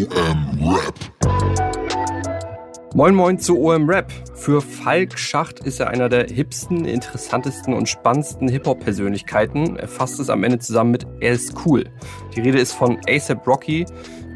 OM 0.00 0.72
Rap. 0.74 0.94
Moin 2.94 3.14
Moin 3.14 3.38
zu 3.38 3.60
OM 3.60 3.86
Rap. 3.86 4.10
Für 4.34 4.62
Falk 4.62 5.18
Schacht 5.18 5.60
ist 5.60 5.78
er 5.78 5.88
einer 5.88 6.08
der 6.08 6.26
hipsten, 6.26 6.86
interessantesten 6.86 7.74
und 7.74 7.86
spannendsten 7.86 8.48
Hip-Hop-Persönlichkeiten. 8.48 9.76
Er 9.76 9.88
fasst 9.88 10.18
es 10.18 10.30
am 10.30 10.42
Ende 10.42 10.58
zusammen 10.58 10.92
mit 10.92 11.06
Er 11.20 11.32
ist 11.32 11.54
cool. 11.66 11.84
Die 12.34 12.40
Rede 12.40 12.58
ist 12.58 12.72
von 12.72 12.98
ASAP 13.06 13.46
Rocky 13.46 13.84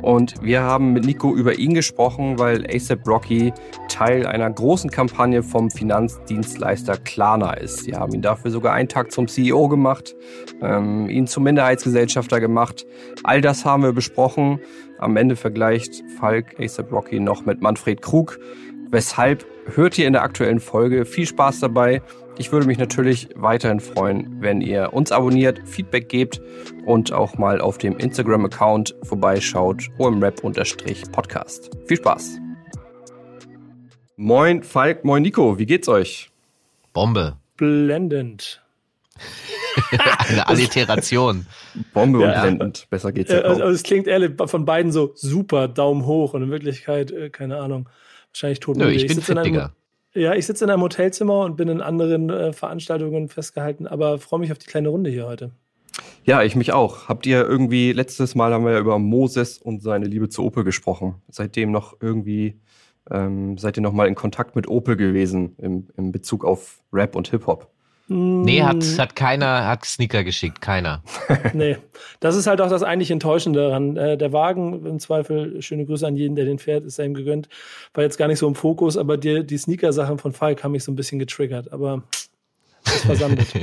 und 0.02 0.34
wir 0.42 0.60
haben 0.60 0.92
mit 0.92 1.06
Nico 1.06 1.34
über 1.34 1.58
ihn 1.58 1.72
gesprochen, 1.72 2.38
weil 2.38 2.66
ASAP 2.66 3.08
Rocky 3.08 3.50
Teil 3.94 4.26
einer 4.26 4.50
großen 4.50 4.90
Kampagne 4.90 5.44
vom 5.44 5.70
Finanzdienstleister 5.70 6.96
Klarna 6.96 7.52
ist. 7.52 7.84
Sie 7.84 7.94
haben 7.94 8.12
ihn 8.12 8.22
dafür 8.22 8.50
sogar 8.50 8.72
einen 8.72 8.88
Tag 8.88 9.12
zum 9.12 9.28
CEO 9.28 9.68
gemacht, 9.68 10.16
ähm, 10.60 11.08
ihn 11.08 11.28
zum 11.28 11.44
Minderheitsgesellschafter 11.44 12.40
gemacht. 12.40 12.84
All 13.22 13.40
das 13.40 13.64
haben 13.64 13.84
wir 13.84 13.92
besprochen. 13.92 14.58
Am 14.98 15.16
Ende 15.16 15.36
vergleicht 15.36 16.02
Falk 16.18 16.58
ASAP 16.58 16.90
Rocky 16.90 17.20
noch 17.20 17.46
mit 17.46 17.60
Manfred 17.60 18.02
Krug. 18.02 18.40
Weshalb 18.90 19.46
hört 19.76 19.96
ihr 19.96 20.08
in 20.08 20.12
der 20.14 20.22
aktuellen 20.22 20.58
Folge. 20.60 21.04
Viel 21.04 21.26
Spaß 21.26 21.60
dabei. 21.60 22.02
Ich 22.36 22.50
würde 22.50 22.66
mich 22.66 22.78
natürlich 22.78 23.28
weiterhin 23.36 23.78
freuen, 23.78 24.38
wenn 24.40 24.60
ihr 24.60 24.92
uns 24.92 25.12
abonniert, 25.12 25.60
Feedback 25.66 26.08
gebt 26.08 26.40
und 26.84 27.12
auch 27.12 27.38
mal 27.38 27.60
auf 27.60 27.78
dem 27.78 27.96
Instagram-Account 27.96 28.96
vorbeischaut, 29.04 29.88
omrap-podcast. 29.98 31.70
Viel 31.86 31.96
Spaß! 31.98 32.43
Moin 34.16 34.62
Falk, 34.62 35.04
moin 35.04 35.22
Nico, 35.22 35.58
wie 35.58 35.66
geht's 35.66 35.88
euch? 35.88 36.30
Bombe. 36.92 37.36
Blendend. 37.56 38.62
Eine 39.90 40.46
Alliteration. 40.48 41.46
Bombe 41.92 42.18
und 42.18 42.30
ja. 42.30 42.42
blendend. 42.42 42.86
Besser 42.90 43.10
geht's 43.10 43.32
ja. 43.32 43.40
Also, 43.40 43.64
es 43.64 43.82
klingt 43.82 44.06
ehrlich 44.06 44.32
von 44.46 44.64
beiden 44.64 44.92
so 44.92 45.10
super, 45.16 45.66
Daumen 45.66 46.06
hoch 46.06 46.32
und 46.34 46.44
in 46.44 46.50
Wirklichkeit, 46.52 47.10
äh, 47.10 47.28
keine 47.28 47.58
Ahnung, 47.58 47.88
wahrscheinlich 48.30 48.60
tot. 48.60 48.76
Nö, 48.76 48.88
ich, 48.88 49.02
ich 49.02 49.08
bin 49.08 49.20
fit, 49.20 49.44
Digga. 49.44 49.72
Ja, 50.14 50.34
ich 50.34 50.46
sitze 50.46 50.64
in 50.64 50.70
einem 50.70 50.82
Hotelzimmer 50.82 51.40
und 51.40 51.56
bin 51.56 51.66
in 51.66 51.80
anderen 51.80 52.30
äh, 52.30 52.52
Veranstaltungen 52.52 53.28
festgehalten, 53.28 53.88
aber 53.88 54.18
freue 54.18 54.38
mich 54.38 54.52
auf 54.52 54.58
die 54.58 54.66
kleine 54.66 54.90
Runde 54.90 55.10
hier 55.10 55.26
heute. 55.26 55.50
Ja, 56.22 56.44
ich 56.44 56.54
mich 56.54 56.72
auch. 56.72 57.08
Habt 57.08 57.26
ihr 57.26 57.44
irgendwie, 57.44 57.92
letztes 57.92 58.36
Mal 58.36 58.52
haben 58.52 58.64
wir 58.64 58.72
ja 58.72 58.78
über 58.78 59.00
Moses 59.00 59.58
und 59.58 59.82
seine 59.82 60.06
Liebe 60.06 60.28
zu 60.28 60.44
Opel 60.44 60.62
gesprochen. 60.62 61.16
Seitdem 61.28 61.72
noch 61.72 61.96
irgendwie, 62.00 62.60
ähm, 63.10 63.58
seid 63.58 63.76
ihr 63.76 63.82
noch 63.82 63.92
mal 63.92 64.08
in 64.08 64.14
Kontakt 64.14 64.56
mit 64.56 64.68
Opel 64.68 64.96
gewesen 64.96 65.56
im, 65.58 65.88
im 65.96 66.12
Bezug 66.12 66.44
auf 66.44 66.80
Rap 66.92 67.16
und 67.16 67.28
Hip-Hop? 67.28 67.70
Nee, 68.06 68.62
hat, 68.62 68.76
mm. 68.76 68.98
hat 68.98 69.16
keiner, 69.16 69.66
hat 69.66 69.86
Sneaker 69.86 70.24
geschickt, 70.24 70.60
keiner. 70.60 71.02
nee, 71.54 71.78
das 72.20 72.36
ist 72.36 72.46
halt 72.46 72.60
auch 72.60 72.68
das 72.68 72.82
eigentlich 72.82 73.10
Enttäuschende 73.10 73.60
daran. 73.60 73.96
Äh, 73.96 74.18
der 74.18 74.30
Wagen, 74.32 74.84
im 74.84 74.98
Zweifel, 74.98 75.62
schöne 75.62 75.86
Grüße 75.86 76.06
an 76.06 76.14
jeden, 76.14 76.36
der 76.36 76.44
den 76.44 76.58
fährt, 76.58 76.84
ist 76.84 76.98
ihm 76.98 77.14
gegönnt. 77.14 77.48
War 77.94 78.04
jetzt 78.04 78.18
gar 78.18 78.28
nicht 78.28 78.38
so 78.38 78.46
im 78.46 78.54
Fokus, 78.54 78.98
aber 78.98 79.16
die, 79.16 79.46
die 79.46 79.56
Sneaker-Sachen 79.56 80.18
von 80.18 80.32
Falk 80.32 80.62
haben 80.62 80.72
mich 80.72 80.84
so 80.84 80.92
ein 80.92 80.96
bisschen 80.96 81.18
getriggert, 81.18 81.72
aber 81.72 82.02
ist 82.84 83.06
versandet. 83.06 83.46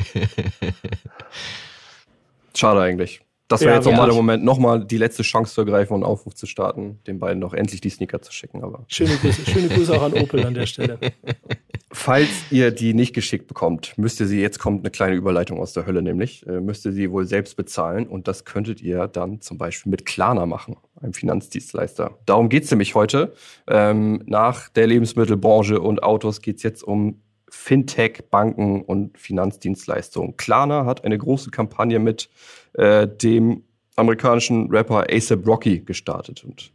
Schade 2.55 2.81
eigentlich. 2.81 3.21
Das 3.51 3.61
wäre 3.61 3.71
ja, 3.71 3.75
jetzt 3.77 3.85
nochmal 3.85 4.07
der 4.07 4.15
Moment, 4.15 4.43
nochmal 4.43 4.85
die 4.85 4.97
letzte 4.97 5.23
Chance 5.23 5.53
zu 5.53 5.61
ergreifen 5.61 5.93
und 5.93 6.03
einen 6.03 6.11
Aufruf 6.11 6.35
zu 6.35 6.45
starten, 6.45 6.99
den 7.07 7.19
beiden 7.19 7.39
noch 7.39 7.53
endlich 7.53 7.81
die 7.81 7.89
Sneaker 7.89 8.21
zu 8.21 8.31
schicken. 8.31 8.63
Aber 8.63 8.85
schöne 8.87 9.15
Grüße, 9.15 9.49
schöne 9.49 9.67
Grüße 9.67 9.93
auch 9.95 10.03
an 10.03 10.13
Opel 10.13 10.45
an 10.45 10.53
der 10.53 10.65
Stelle. 10.65 10.99
Falls 11.93 12.29
ihr 12.51 12.71
die 12.71 12.93
nicht 12.93 13.13
geschickt 13.13 13.47
bekommt, 13.47 13.97
müsst 13.97 14.21
ihr 14.21 14.27
sie, 14.27 14.39
jetzt 14.39 14.59
kommt 14.59 14.79
eine 14.79 14.91
kleine 14.91 15.15
Überleitung 15.15 15.59
aus 15.59 15.73
der 15.73 15.85
Hölle 15.85 16.01
nämlich, 16.01 16.47
äh, 16.47 16.61
müsst 16.61 16.85
ihr 16.85 16.93
sie 16.93 17.11
wohl 17.11 17.25
selbst 17.25 17.57
bezahlen 17.57 18.07
und 18.07 18.29
das 18.29 18.45
könntet 18.45 18.81
ihr 18.81 19.07
dann 19.07 19.41
zum 19.41 19.57
Beispiel 19.57 19.89
mit 19.89 20.05
Klarna 20.05 20.45
machen, 20.45 20.77
einem 21.01 21.13
Finanzdienstleister. 21.13 22.17
Darum 22.25 22.47
geht's 22.47 22.71
nämlich 22.71 22.95
heute. 22.95 23.33
Ähm, 23.67 24.23
nach 24.25 24.69
der 24.69 24.87
Lebensmittelbranche 24.87 25.81
und 25.81 26.01
Autos 26.01 26.41
geht's 26.41 26.63
jetzt 26.63 26.81
um 26.81 27.21
Fintech, 27.53 28.29
Banken 28.31 28.81
und 28.81 29.17
Finanzdienstleistungen. 29.17 30.37
Klarna 30.37 30.85
hat 30.85 31.03
eine 31.03 31.17
große 31.17 31.51
Kampagne 31.51 31.99
mit 31.99 32.29
äh, 32.73 33.07
dem 33.07 33.63
amerikanischen 33.97 34.69
Rapper 34.71 35.07
ASAP 35.11 35.45
Rocky 35.45 35.81
gestartet. 35.81 36.45
Und 36.45 36.71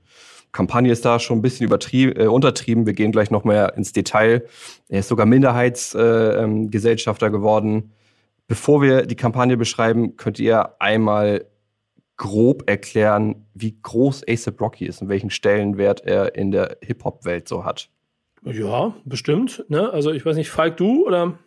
Kampagne 0.52 0.92
ist 0.92 1.06
da 1.06 1.18
schon 1.18 1.38
ein 1.38 1.42
bisschen 1.42 1.72
äh, 1.72 2.26
untertrieben. 2.26 2.84
Wir 2.84 2.92
gehen 2.92 3.10
gleich 3.10 3.30
noch 3.30 3.44
mehr 3.44 3.74
ins 3.74 3.92
Detail. 3.92 4.44
Er 4.88 5.00
ist 5.00 5.08
sogar 5.08 5.24
Minderheitsgesellschafter 5.24 7.28
äh, 7.28 7.30
geworden. 7.30 7.92
Bevor 8.46 8.82
wir 8.82 9.06
die 9.06 9.16
Kampagne 9.16 9.56
beschreiben, 9.56 10.18
könnt 10.18 10.38
ihr 10.38 10.80
einmal 10.80 11.46
grob 12.18 12.68
erklären, 12.68 13.46
wie 13.54 13.78
groß 13.80 14.24
ASAP 14.28 14.60
Rocky 14.60 14.84
ist 14.84 15.00
und 15.00 15.08
welchen 15.08 15.30
Stellenwert 15.30 16.02
er 16.02 16.34
in 16.34 16.50
der 16.50 16.76
Hip-Hop-Welt 16.82 17.48
so 17.48 17.64
hat. 17.64 17.88
Ja, 18.44 18.94
bestimmt. 19.04 19.64
Ne? 19.68 19.90
Also 19.90 20.12
ich 20.12 20.24
weiß 20.24 20.36
nicht, 20.36 20.50
Falk, 20.50 20.76
du 20.76 21.06
oder 21.06 21.38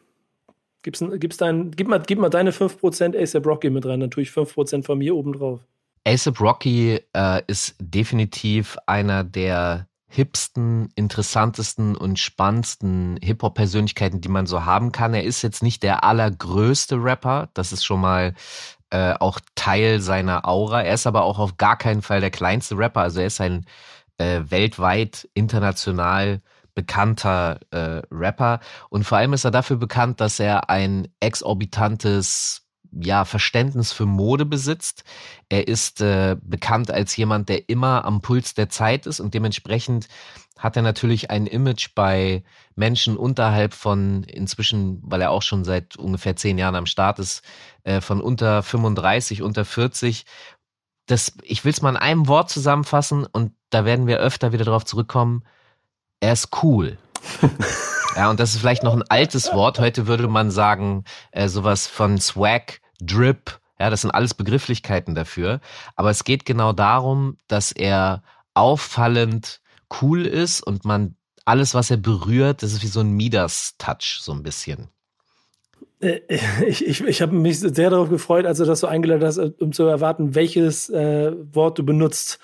Gib's, 0.81 1.03
gib's 1.19 1.37
dein, 1.37 1.71
gib, 1.71 1.89
mal, 1.89 2.01
gib 2.05 2.19
mal 2.19 2.29
deine 2.29 2.51
5% 2.51 3.21
ASAP 3.21 3.45
Rocky 3.45 3.69
mit 3.69 3.85
rein, 3.85 3.99
dann 3.99 4.11
tue 4.11 4.23
ich 4.23 4.29
5% 4.29 4.85
von 4.85 4.97
mir 4.97 5.15
obendrauf. 5.15 5.59
ASAP 6.05 6.39
Rocky 6.39 7.01
äh, 7.13 7.41
ist 7.47 7.75
definitiv 7.81 8.77
einer 8.85 9.25
der 9.25 9.87
hipsten, 10.07 10.89
interessantesten 10.95 11.95
und 11.95 12.17
spannendsten 12.17 13.19
Hip-Hop-Persönlichkeiten, 13.21 14.21
die 14.21 14.29
man 14.29 14.47
so 14.47 14.65
haben 14.65 14.91
kann. 14.91 15.13
Er 15.13 15.23
ist 15.23 15.41
jetzt 15.41 15.61
nicht 15.61 15.83
der 15.83 16.03
allergrößte 16.03 16.95
Rapper, 16.95 17.49
das 17.53 17.73
ist 17.73 17.83
schon 17.83 17.99
mal 17.99 18.33
äh, 18.89 19.13
auch 19.19 19.39
Teil 19.55 19.99
seiner 19.99 20.47
Aura. 20.47 20.81
Er 20.81 20.95
ist 20.95 21.05
aber 21.05 21.23
auch 21.23 21.39
auf 21.39 21.57
gar 21.57 21.77
keinen 21.77 22.01
Fall 22.01 22.21
der 22.21 22.31
kleinste 22.31 22.77
Rapper. 22.77 23.01
Also 23.01 23.19
er 23.19 23.27
ist 23.27 23.41
ein 23.41 23.65
äh, 24.17 24.41
weltweit, 24.47 25.29
international 25.33 26.41
bekannter 26.79 27.59
äh, 27.71 28.01
Rapper. 28.09 28.61
Und 28.89 29.03
vor 29.03 29.17
allem 29.17 29.33
ist 29.33 29.43
er 29.43 29.51
dafür 29.51 29.75
bekannt, 29.75 30.21
dass 30.21 30.39
er 30.39 30.69
ein 30.69 31.09
exorbitantes 31.19 32.61
ja, 32.91 33.25
Verständnis 33.25 33.91
für 33.91 34.05
Mode 34.05 34.45
besitzt. 34.45 35.03
Er 35.49 35.67
ist 35.67 35.99
äh, 35.99 36.37
bekannt 36.41 36.89
als 36.89 37.17
jemand, 37.17 37.49
der 37.49 37.67
immer 37.67 38.05
am 38.05 38.21
Puls 38.21 38.53
der 38.53 38.69
Zeit 38.69 39.05
ist 39.07 39.19
und 39.19 39.33
dementsprechend 39.33 40.07
hat 40.57 40.77
er 40.77 40.81
natürlich 40.81 41.29
ein 41.29 41.47
Image 41.47 41.89
bei 41.95 42.43
Menschen 42.75 43.17
unterhalb 43.17 43.73
von 43.73 44.23
inzwischen, 44.23 45.01
weil 45.03 45.21
er 45.21 45.31
auch 45.31 45.41
schon 45.41 45.65
seit 45.65 45.97
ungefähr 45.97 46.37
zehn 46.37 46.57
Jahren 46.57 46.75
am 46.75 46.85
Start 46.85 47.19
ist, 47.19 47.43
äh, 47.83 47.99
von 47.99 48.21
unter 48.21 48.63
35, 48.63 49.41
unter 49.41 49.65
40. 49.65 50.25
Das, 51.07 51.33
ich 51.43 51.65
will 51.65 51.73
es 51.73 51.81
mal 51.81 51.89
in 51.89 51.97
einem 51.97 52.27
Wort 52.29 52.49
zusammenfassen 52.49 53.25
und 53.25 53.51
da 53.69 53.83
werden 53.83 54.07
wir 54.07 54.19
öfter 54.19 54.53
wieder 54.53 54.63
darauf 54.63 54.85
zurückkommen 54.85 55.43
er 56.19 56.33
ist 56.33 56.49
cool. 56.63 56.97
ja, 58.15 58.29
und 58.29 58.39
das 58.39 58.53
ist 58.53 58.59
vielleicht 58.59 58.83
noch 58.83 58.93
ein 58.93 59.03
altes 59.03 59.53
Wort. 59.53 59.79
Heute 59.79 60.07
würde 60.07 60.27
man 60.27 60.51
sagen, 60.51 61.03
äh, 61.31 61.47
sowas 61.47 61.87
von 61.87 62.19
Swag, 62.19 62.81
Drip. 63.01 63.59
Ja, 63.79 63.89
das 63.89 64.01
sind 64.01 64.11
alles 64.11 64.33
Begrifflichkeiten 64.33 65.15
dafür. 65.15 65.61
Aber 65.95 66.09
es 66.09 66.23
geht 66.23 66.45
genau 66.45 66.73
darum, 66.73 67.37
dass 67.47 67.71
er 67.71 68.23
auffallend 68.53 69.61
cool 70.01 70.25
ist 70.25 70.61
und 70.61 70.85
man 70.85 71.15
alles, 71.45 71.73
was 71.73 71.89
er 71.89 71.97
berührt, 71.97 72.61
das 72.61 72.73
ist 72.73 72.83
wie 72.83 72.87
so 72.87 72.99
ein 72.99 73.11
Midas-Touch, 73.11 74.19
so 74.21 74.33
ein 74.33 74.43
bisschen. 74.43 74.89
Äh, 75.99 76.19
ich, 76.67 76.85
ich, 76.85 77.01
ich 77.01 77.21
habe 77.21 77.35
mich 77.35 77.59
sehr 77.59 77.89
darauf 77.89 78.09
gefreut, 78.09 78.45
als 78.45 78.59
du 78.59 78.65
das 78.65 78.81
so 78.81 78.87
eingeladen 78.87 79.25
hast, 79.25 79.37
um 79.37 79.71
zu 79.71 79.83
erwarten, 79.85 80.35
welches 80.35 80.89
äh, 80.89 81.33
Wort 81.53 81.79
du 81.79 81.83
benutzt 81.83 82.39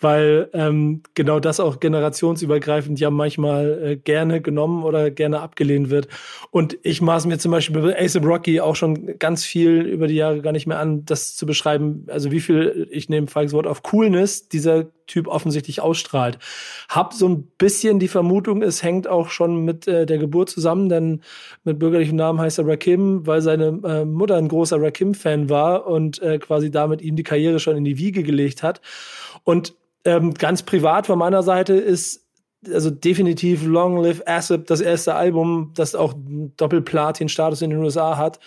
weil 0.00 0.48
ähm, 0.52 1.02
genau 1.14 1.40
das 1.40 1.60
auch 1.60 1.80
generationsübergreifend 1.80 3.00
ja 3.00 3.10
manchmal 3.10 3.82
äh, 3.82 3.96
gerne 3.96 4.40
genommen 4.40 4.84
oder 4.84 5.10
gerne 5.10 5.40
abgelehnt 5.40 5.90
wird. 5.90 6.08
Und 6.50 6.78
ich 6.82 7.00
maß 7.00 7.26
mir 7.26 7.38
zum 7.38 7.52
Beispiel 7.52 7.80
bei 7.80 7.98
Ace 7.98 8.16
Rocky 8.16 8.60
auch 8.60 8.76
schon 8.76 9.18
ganz 9.18 9.44
viel 9.44 9.82
über 9.82 10.06
die 10.06 10.16
Jahre 10.16 10.42
gar 10.42 10.52
nicht 10.52 10.66
mehr 10.66 10.78
an, 10.78 11.04
das 11.04 11.36
zu 11.36 11.46
beschreiben, 11.46 12.06
also 12.08 12.30
wie 12.30 12.40
viel, 12.40 12.88
ich 12.90 13.08
nehme 13.08 13.26
Falks 13.26 13.52
Wort 13.52 13.66
auf 13.66 13.82
Coolness 13.82 14.48
dieser 14.48 14.86
Typ 15.06 15.28
offensichtlich 15.28 15.80
ausstrahlt. 15.80 16.38
Hab 16.88 17.14
so 17.14 17.28
ein 17.28 17.44
bisschen 17.58 18.00
die 18.00 18.08
Vermutung, 18.08 18.62
es 18.62 18.82
hängt 18.82 19.06
auch 19.06 19.30
schon 19.30 19.64
mit 19.64 19.86
äh, 19.86 20.04
der 20.04 20.18
Geburt 20.18 20.50
zusammen, 20.50 20.88
denn 20.88 21.22
mit 21.62 21.78
bürgerlichem 21.78 22.16
Namen 22.16 22.40
heißt 22.40 22.58
er 22.58 22.66
Rakim, 22.66 23.24
weil 23.24 23.40
seine 23.40 23.80
äh, 23.84 24.04
Mutter 24.04 24.36
ein 24.36 24.48
großer 24.48 24.82
Rakim-Fan 24.82 25.48
war 25.48 25.86
und 25.86 26.20
äh, 26.22 26.38
quasi 26.38 26.72
damit 26.72 27.02
ihm 27.02 27.14
die 27.14 27.22
Karriere 27.22 27.60
schon 27.60 27.76
in 27.76 27.84
die 27.84 27.98
Wiege 27.98 28.24
gelegt 28.24 28.64
hat. 28.64 28.80
Und 29.44 29.74
ähm, 30.06 30.34
ganz 30.34 30.62
privat 30.62 31.06
von 31.06 31.18
meiner 31.18 31.42
Seite 31.42 31.74
ist 31.74 32.26
also 32.72 32.90
definitiv 32.90 33.64
Long 33.64 33.98
Live 33.98 34.22
ASAP, 34.26 34.66
das 34.66 34.80
erste 34.80 35.14
Album, 35.14 35.72
das 35.74 35.94
auch 35.94 36.14
Doppelplatin-Status 36.16 37.62
in 37.62 37.70
den 37.70 37.80
USA 37.80 38.16
hat. 38.16 38.40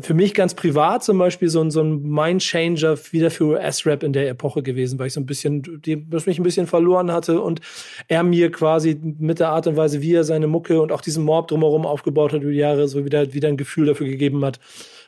Für 0.00 0.14
mich 0.14 0.34
ganz 0.34 0.54
privat 0.54 1.04
zum 1.04 1.18
Beispiel 1.18 1.48
so 1.48 1.60
ein, 1.60 1.70
so 1.70 1.82
ein 1.82 2.02
Mindchanger 2.02 2.98
wieder 3.12 3.30
für 3.30 3.44
US-Rap 3.44 4.02
in 4.02 4.12
der 4.12 4.28
Epoche 4.28 4.62
gewesen, 4.62 4.98
weil 4.98 5.06
ich 5.06 5.12
so 5.12 5.20
ein 5.20 5.26
bisschen, 5.26 5.80
die, 5.82 6.08
das 6.10 6.26
mich 6.26 6.38
ein 6.38 6.42
bisschen 6.42 6.66
verloren 6.66 7.12
hatte 7.12 7.40
und 7.40 7.60
er 8.08 8.24
mir 8.24 8.50
quasi 8.50 8.98
mit 9.18 9.38
der 9.38 9.50
Art 9.50 9.68
und 9.68 9.76
Weise, 9.76 10.02
wie 10.02 10.14
er 10.14 10.24
seine 10.24 10.48
Mucke 10.48 10.82
und 10.82 10.90
auch 10.90 11.00
diesen 11.00 11.24
Mob 11.24 11.46
drumherum 11.46 11.86
aufgebaut 11.86 12.32
hat 12.32 12.42
über 12.42 12.50
die 12.50 12.58
Jahre, 12.58 12.88
so 12.88 13.04
wieder, 13.04 13.34
wieder 13.34 13.48
ein 13.48 13.56
Gefühl 13.56 13.86
dafür 13.86 14.08
gegeben 14.08 14.44
hat, 14.44 14.58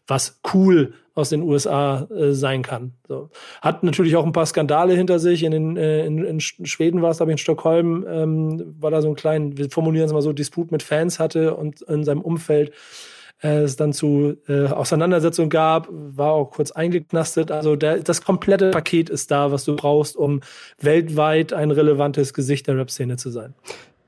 was 0.07 0.41
cool 0.53 0.95
aus 1.15 1.29
den 1.29 1.43
USA 1.43 2.09
äh, 2.11 2.33
sein 2.33 2.63
kann. 2.63 2.93
So. 3.07 3.31
Hat 3.63 3.85
natürlich 3.85 4.17
auch 4.17 4.27
ein 4.27 4.33
paar 4.33 4.47
Skandale 4.47 4.95
hinter 4.95 5.19
sich. 5.19 5.45
In, 5.45 5.53
den, 5.53 5.77
äh, 5.77 6.05
in, 6.05 6.25
in 6.25 6.41
Schweden 6.41 7.03
war 7.03 7.11
es, 7.11 7.19
glaube 7.19 7.31
ich, 7.31 7.35
in 7.35 7.39
Stockholm, 7.39 8.05
ähm, 8.09 8.75
war 8.81 8.91
da 8.91 9.01
so 9.01 9.09
ein 9.09 9.15
kleinen, 9.15 9.57
wir 9.57 9.71
formulieren 9.71 10.07
es 10.07 10.13
mal 10.13 10.23
so, 10.23 10.33
Disput 10.33 10.73
mit 10.73 10.83
Fans 10.83 11.21
hatte 11.21 11.55
und 11.55 11.83
in 11.83 12.05
seinem 12.05 12.21
Umfeld 12.21 12.73
äh, 13.43 13.59
es 13.59 13.77
dann 13.77 13.93
zu 13.93 14.37
äh, 14.49 14.67
Auseinandersetzungen 14.67 15.51
gab, 15.51 15.89
war 15.91 16.33
auch 16.33 16.51
kurz 16.51 16.73
eingeknastet. 16.73 17.53
Also 17.53 17.77
der, 17.77 17.99
das 17.99 18.23
komplette 18.23 18.71
Paket 18.71 19.09
ist 19.09 19.31
da, 19.31 19.53
was 19.53 19.65
du 19.65 19.77
brauchst, 19.77 20.17
um 20.17 20.41
weltweit 20.81 21.53
ein 21.53 21.71
relevantes 21.71 22.35
Gesicht 22.35 22.67
der 22.67 22.77
Rap-Szene 22.77 23.17
zu 23.17 23.31
sein. 23.31 23.55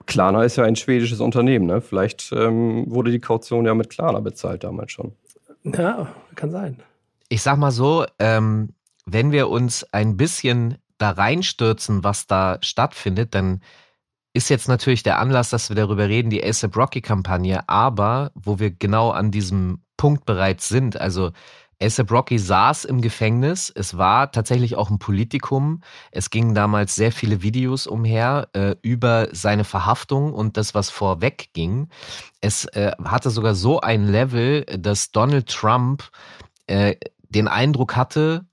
Klarna 0.06 0.44
ist 0.44 0.56
ja 0.56 0.64
ein 0.64 0.76
schwedisches 0.76 1.20
Unternehmen, 1.20 1.66
ne? 1.66 1.80
Vielleicht 1.80 2.32
ähm, 2.32 2.84
wurde 2.88 3.10
die 3.10 3.18
Kaution 3.18 3.66
ja 3.66 3.74
mit 3.74 3.90
Klarna 3.90 4.20
bezahlt 4.20 4.62
damals 4.62 4.92
schon. 4.92 5.12
Ja, 5.74 6.14
kann 6.34 6.50
sein. 6.50 6.82
Ich 7.28 7.42
sag 7.42 7.58
mal 7.58 7.72
so, 7.72 8.06
ähm, 8.18 8.70
wenn 9.04 9.32
wir 9.32 9.48
uns 9.48 9.84
ein 9.92 10.16
bisschen 10.16 10.78
da 10.98 11.10
reinstürzen, 11.10 12.04
was 12.04 12.26
da 12.26 12.58
stattfindet, 12.60 13.34
dann 13.34 13.60
ist 14.32 14.48
jetzt 14.48 14.68
natürlich 14.68 15.02
der 15.02 15.18
Anlass, 15.18 15.50
dass 15.50 15.68
wir 15.68 15.76
darüber 15.76 16.08
reden, 16.08 16.30
die 16.30 16.44
ASAP 16.44 16.76
Rocky 16.76 17.00
Kampagne, 17.00 17.68
aber 17.68 18.32
wo 18.34 18.58
wir 18.58 18.70
genau 18.70 19.10
an 19.10 19.30
diesem 19.30 19.80
Punkt 19.96 20.24
bereits 20.26 20.68
sind, 20.68 21.00
also 21.00 21.32
ASAP 21.80 22.10
Rocky 22.10 22.38
saß 22.38 22.86
im 22.86 23.02
Gefängnis. 23.02 23.70
Es 23.74 23.98
war 23.98 24.32
tatsächlich 24.32 24.76
auch 24.76 24.90
ein 24.90 24.98
Politikum. 24.98 25.82
Es 26.10 26.30
gingen 26.30 26.54
damals 26.54 26.94
sehr 26.94 27.12
viele 27.12 27.42
Videos 27.42 27.86
umher 27.86 28.48
äh, 28.54 28.76
über 28.82 29.28
seine 29.32 29.64
Verhaftung 29.64 30.32
und 30.32 30.56
das, 30.56 30.74
was 30.74 30.88
vorweg 30.88 31.50
ging. 31.52 31.88
Es 32.40 32.64
äh, 32.66 32.92
hatte 33.04 33.30
sogar 33.30 33.54
so 33.54 33.80
ein 33.80 34.06
Level, 34.06 34.64
dass 34.64 35.10
Donald 35.10 35.48
Trump 35.48 36.04
äh, 36.66 36.96
den 37.28 37.48
Eindruck 37.48 37.96
hatte, 37.96 38.46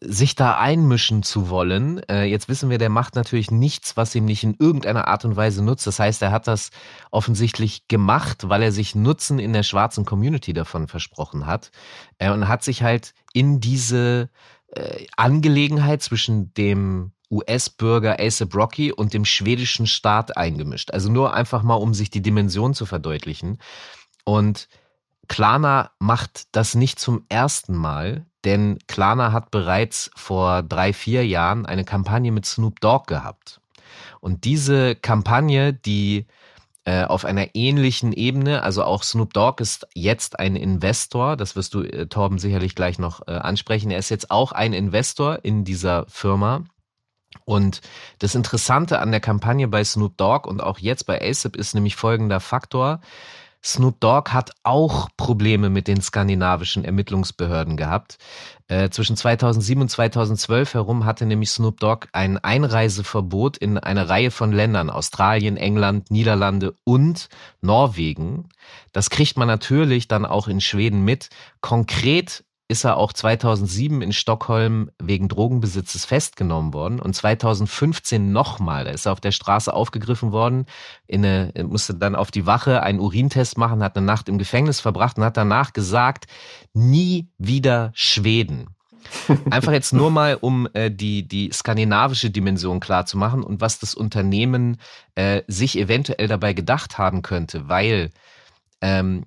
sich 0.00 0.34
da 0.34 0.56
einmischen 0.58 1.22
zu 1.22 1.50
wollen. 1.50 2.00
Äh, 2.08 2.24
jetzt 2.24 2.48
wissen 2.48 2.70
wir, 2.70 2.78
der 2.78 2.88
macht 2.88 3.16
natürlich 3.16 3.50
nichts, 3.50 3.96
was 3.98 4.14
ihm 4.14 4.24
nicht 4.24 4.42
in 4.42 4.56
irgendeiner 4.58 5.08
Art 5.08 5.26
und 5.26 5.36
Weise 5.36 5.62
nutzt. 5.62 5.86
Das 5.86 5.98
heißt, 5.98 6.22
er 6.22 6.32
hat 6.32 6.46
das 6.46 6.70
offensichtlich 7.10 7.86
gemacht, 7.86 8.48
weil 8.48 8.62
er 8.62 8.72
sich 8.72 8.94
Nutzen 8.94 9.38
in 9.38 9.52
der 9.52 9.62
schwarzen 9.62 10.06
Community 10.06 10.54
davon 10.54 10.88
versprochen 10.88 11.46
hat 11.46 11.70
äh, 12.18 12.30
und 12.30 12.48
hat 12.48 12.64
sich 12.64 12.82
halt 12.82 13.12
in 13.34 13.60
diese 13.60 14.30
äh, 14.68 15.06
Angelegenheit 15.16 16.02
zwischen 16.02 16.54
dem 16.54 17.12
US-Bürger 17.30 18.18
ASAP 18.18 18.54
Rocky 18.54 18.92
und 18.92 19.12
dem 19.12 19.24
schwedischen 19.24 19.86
Staat 19.86 20.36
eingemischt. 20.36 20.92
Also 20.92 21.12
nur 21.12 21.34
einfach 21.34 21.62
mal, 21.62 21.74
um 21.74 21.92
sich 21.94 22.10
die 22.10 22.22
Dimension 22.22 22.74
zu 22.74 22.86
verdeutlichen. 22.86 23.58
Und 24.24 24.68
Klarna 25.28 25.92
macht 26.00 26.48
das 26.52 26.74
nicht 26.74 26.98
zum 26.98 27.24
ersten 27.28 27.76
Mal, 27.76 28.26
denn 28.44 28.78
Klarna 28.86 29.32
hat 29.32 29.50
bereits 29.50 30.10
vor 30.16 30.62
drei, 30.62 30.92
vier 30.92 31.26
Jahren 31.26 31.66
eine 31.66 31.84
Kampagne 31.84 32.32
mit 32.32 32.46
Snoop 32.46 32.80
Dogg 32.80 33.04
gehabt. 33.06 33.60
Und 34.20 34.44
diese 34.44 34.94
Kampagne, 34.94 35.72
die 35.72 36.26
äh, 36.84 37.04
auf 37.04 37.24
einer 37.24 37.54
ähnlichen 37.54 38.12
Ebene, 38.12 38.62
also 38.62 38.84
auch 38.84 39.02
Snoop 39.02 39.34
Dogg 39.34 39.62
ist 39.62 39.86
jetzt 39.94 40.38
ein 40.38 40.56
Investor, 40.56 41.36
das 41.36 41.54
wirst 41.56 41.74
du, 41.74 41.82
äh, 41.82 42.06
Torben, 42.06 42.38
sicherlich 42.38 42.74
gleich 42.74 42.98
noch 42.98 43.26
äh, 43.28 43.32
ansprechen. 43.32 43.90
Er 43.90 43.98
ist 43.98 44.08
jetzt 44.08 44.30
auch 44.30 44.52
ein 44.52 44.72
Investor 44.72 45.40
in 45.42 45.64
dieser 45.64 46.06
Firma. 46.08 46.64
Und 47.44 47.80
das 48.18 48.34
Interessante 48.34 48.98
an 48.98 49.10
der 49.10 49.20
Kampagne 49.20 49.68
bei 49.68 49.84
Snoop 49.84 50.16
Dogg 50.16 50.48
und 50.48 50.62
auch 50.62 50.78
jetzt 50.78 51.04
bei 51.06 51.20
ASAP 51.20 51.56
ist 51.56 51.74
nämlich 51.74 51.96
folgender 51.96 52.40
Faktor. 52.40 53.00
Snoop 53.62 54.00
Dogg 54.00 54.30
hat 54.32 54.52
auch 54.62 55.08
Probleme 55.16 55.68
mit 55.68 55.86
den 55.86 56.00
skandinavischen 56.00 56.84
Ermittlungsbehörden 56.84 57.76
gehabt. 57.76 58.16
Äh, 58.68 58.88
zwischen 58.88 59.16
2007 59.16 59.82
und 59.82 59.88
2012 59.88 60.74
herum 60.74 61.04
hatte 61.04 61.26
nämlich 61.26 61.50
Snoop 61.50 61.78
Dogg 61.78 62.06
ein 62.12 62.38
Einreiseverbot 62.38 63.58
in 63.58 63.76
eine 63.76 64.08
Reihe 64.08 64.30
von 64.30 64.52
Ländern, 64.52 64.88
Australien, 64.88 65.58
England, 65.58 66.10
Niederlande 66.10 66.74
und 66.84 67.28
Norwegen. 67.60 68.48
Das 68.92 69.10
kriegt 69.10 69.36
man 69.36 69.48
natürlich 69.48 70.08
dann 70.08 70.24
auch 70.24 70.48
in 70.48 70.62
Schweden 70.62 71.04
mit. 71.04 71.28
Konkret 71.60 72.44
ist 72.70 72.84
er 72.84 72.96
auch 72.96 73.12
2007 73.12 74.00
in 74.00 74.12
Stockholm 74.12 74.90
wegen 75.02 75.28
Drogenbesitzes 75.28 76.04
festgenommen 76.04 76.72
worden 76.72 77.00
und 77.00 77.14
2015 77.14 78.32
nochmal. 78.32 78.84
Da 78.84 78.92
ist 78.92 79.06
er 79.06 79.12
auf 79.12 79.20
der 79.20 79.32
Straße 79.32 79.74
aufgegriffen 79.74 80.30
worden, 80.30 80.66
in 81.08 81.24
eine, 81.24 81.52
musste 81.64 81.94
dann 81.94 82.14
auf 82.14 82.30
die 82.30 82.46
Wache 82.46 82.82
einen 82.82 83.00
Urintest 83.00 83.58
machen, 83.58 83.82
hat 83.82 83.96
eine 83.96 84.06
Nacht 84.06 84.28
im 84.28 84.38
Gefängnis 84.38 84.78
verbracht 84.78 85.18
und 85.18 85.24
hat 85.24 85.36
danach 85.36 85.72
gesagt, 85.72 86.26
nie 86.72 87.28
wieder 87.38 87.90
Schweden. 87.92 88.68
Einfach 89.50 89.72
jetzt 89.72 89.92
nur 89.92 90.12
mal, 90.12 90.36
um 90.40 90.68
äh, 90.72 90.92
die, 90.92 91.26
die 91.26 91.50
skandinavische 91.52 92.30
Dimension 92.30 92.78
klar 92.78 93.04
zu 93.04 93.18
machen 93.18 93.42
und 93.42 93.60
was 93.60 93.80
das 93.80 93.96
Unternehmen 93.96 94.76
äh, 95.16 95.42
sich 95.48 95.76
eventuell 95.76 96.28
dabei 96.28 96.52
gedacht 96.52 96.98
haben 96.98 97.22
könnte, 97.22 97.68
weil 97.68 98.12
ähm, 98.80 99.24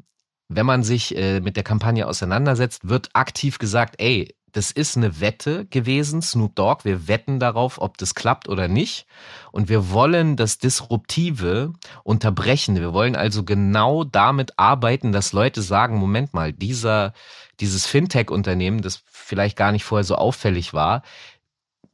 wenn 0.56 0.66
man 0.66 0.84
sich 0.84 1.16
äh, 1.16 1.40
mit 1.40 1.56
der 1.56 1.64
Kampagne 1.64 2.08
auseinandersetzt, 2.08 2.88
wird 2.88 3.10
aktiv 3.14 3.60
gesagt, 3.60 3.96
ey, 3.98 4.36
das 4.54 4.70
ist 4.70 4.96
eine 4.96 5.20
Wette 5.20 5.66
gewesen, 5.66 6.22
Snoop 6.22 6.56
Dogg. 6.56 6.86
Wir 6.86 7.08
wetten 7.08 7.40
darauf, 7.40 7.82
ob 7.82 7.98
das 7.98 8.14
klappt 8.14 8.48
oder 8.48 8.68
nicht. 8.68 9.08
Und 9.52 9.68
wir 9.68 9.90
wollen 9.90 10.36
das 10.36 10.60
Disruptive 10.60 11.74
unterbrechen. 12.04 12.76
Wir 12.76 12.94
wollen 12.94 13.16
also 13.16 13.44
genau 13.44 14.04
damit 14.04 14.60
arbeiten, 14.60 15.12
dass 15.12 15.34
Leute 15.34 15.64
sagen, 15.64 15.98
Moment 15.98 16.36
mal, 16.36 16.54
dieser, 16.54 17.14
dieses 17.60 17.88
Fintech-Unternehmen, 17.88 18.82
das 18.82 19.02
vielleicht 19.10 19.58
gar 19.58 19.72
nicht 19.72 19.86
vorher 19.86 20.04
so 20.04 20.16
auffällig 20.16 20.72
war, 20.72 21.02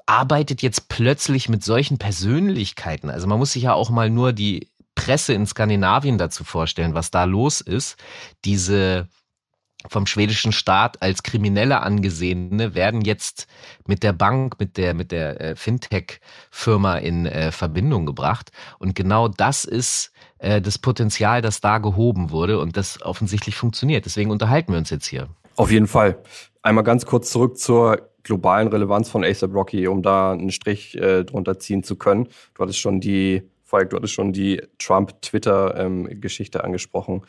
arbeitet 0.06 0.62
jetzt 0.62 0.90
plötzlich 0.90 1.48
mit 1.48 1.64
solchen 1.64 1.98
Persönlichkeiten. 1.98 3.10
Also 3.10 3.26
man 3.28 3.40
muss 3.40 3.54
sich 3.54 3.64
ja 3.64 3.74
auch 3.74 3.90
mal 3.90 4.10
nur 4.10 4.34
die 4.34 4.68
Presse 5.00 5.34
in 5.34 5.46
Skandinavien 5.46 6.18
dazu 6.18 6.44
vorstellen, 6.44 6.94
was 6.94 7.12
da 7.12 7.24
los 7.24 7.62
ist. 7.62 7.98
Diese 8.46 9.08
vom 9.88 10.06
schwedischen 10.06 10.52
Staat 10.52 11.02
als 11.02 11.24
Kriminelle 11.24 11.82
angesehene 11.82 12.76
werden 12.76 13.02
jetzt 13.02 13.48
mit 13.88 14.04
der 14.04 14.12
Bank, 14.12 14.60
mit 14.60 14.76
der, 14.76 14.94
mit 14.94 15.12
der 15.12 15.40
äh, 15.40 15.56
Fintech-Firma 15.56 16.98
in 16.98 17.26
äh, 17.26 17.52
Verbindung 17.52 18.06
gebracht. 18.06 18.52
Und 18.78 18.94
genau 18.94 19.30
das 19.30 19.64
ist 19.64 20.12
äh, 20.40 20.60
das 20.60 20.78
Potenzial, 20.78 21.42
das 21.42 21.62
da 21.62 21.78
gehoben 21.78 22.30
wurde 22.30 22.60
und 22.60 22.76
das 22.76 23.02
offensichtlich 23.02 23.56
funktioniert. 23.56 24.06
Deswegen 24.06 24.32
unterhalten 24.32 24.74
wir 24.74 24.80
uns 24.80 24.90
jetzt 24.90 25.08
hier. 25.08 25.30
Auf 25.56 25.72
jeden 25.72 25.88
Fall. 25.88 26.22
Einmal 26.62 26.84
ganz 26.84 27.06
kurz 27.06 27.32
zurück 27.32 27.58
zur 27.58 28.10
globalen 28.24 28.68
Relevanz 28.68 29.10
von 29.10 29.24
ASAP 29.24 29.54
Rocky, 29.54 29.88
um 29.88 30.02
da 30.02 30.34
einen 30.34 30.52
Strich 30.52 30.96
äh, 30.98 31.24
drunter 31.24 31.58
ziehen 31.58 31.84
zu 31.84 31.96
können. 31.96 32.28
Du 32.54 32.64
hattest 32.64 32.80
schon 32.80 33.00
die 33.00 33.50
Falk, 33.70 33.92
du 33.92 33.98
hattest 33.98 34.14
schon 34.14 34.34
die 34.34 34.62
Trump-Twitter-Geschichte 34.80 36.64
angesprochen. 36.64 37.22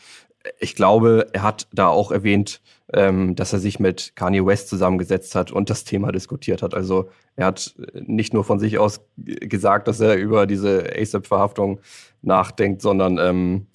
Ich 0.59 0.75
glaube, 0.75 1.27
er 1.35 1.43
hat 1.43 1.69
da 1.71 1.89
auch 1.89 2.11
erwähnt, 2.11 2.63
ähm, 2.95 3.37
dass 3.37 3.53
er 3.53 3.59
sich 3.59 3.79
mit 3.79 4.17
Kanye 4.17 4.47
West 4.47 4.69
zusammengesetzt 4.69 5.35
hat 5.35 5.53
und 5.53 5.69
das 5.69 5.85
Thema 5.85 6.13
diskutiert 6.13 6.63
hat. 6.63 6.73
Also 6.75 7.11
er 7.37 7.47
hat 7.47 7.75
nicht 7.93 8.33
nur 8.33 8.43
von 8.43 8.59
sich 8.59 8.79
aus 8.79 9.03
gesagt, 9.17 9.87
dass 9.87 10.01
er 10.01 10.17
über 10.17 10.47
diese 10.47 10.91
ASAP-Verhaftung 10.97 11.81
nachdenkt, 12.23 12.81
sondern 12.81 13.19
ähm, 13.19 13.67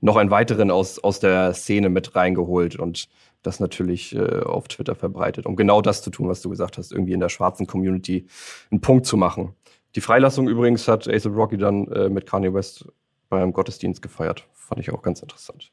noch 0.00 0.16
einen 0.16 0.30
weiteren 0.30 0.70
aus, 0.70 0.98
aus 0.98 1.20
der 1.20 1.52
Szene 1.52 1.90
mit 1.90 2.16
reingeholt 2.16 2.76
und 2.76 3.08
das 3.42 3.60
natürlich 3.60 4.14
äh, 4.14 4.40
auf 4.40 4.68
Twitter 4.68 4.94
verbreitet, 4.94 5.44
um 5.44 5.56
genau 5.56 5.82
das 5.82 6.00
zu 6.00 6.10
tun, 6.10 6.28
was 6.28 6.40
du 6.40 6.48
gesagt 6.48 6.78
hast, 6.78 6.90
irgendwie 6.90 7.12
in 7.12 7.20
der 7.20 7.28
schwarzen 7.28 7.66
Community 7.66 8.26
einen 8.70 8.80
Punkt 8.80 9.04
zu 9.04 9.18
machen. 9.18 9.54
Die 9.96 10.00
Freilassung 10.00 10.48
übrigens 10.48 10.88
hat 10.88 11.08
Ace 11.08 11.26
Rocky 11.26 11.56
dann 11.56 11.86
äh, 11.88 12.08
mit 12.08 12.26
Kanye 12.26 12.52
West 12.52 12.86
beim 13.28 13.52
Gottesdienst 13.52 14.02
gefeiert. 14.02 14.46
Fand 14.52 14.80
ich 14.80 14.90
auch 14.90 15.02
ganz 15.02 15.20
interessant. 15.20 15.70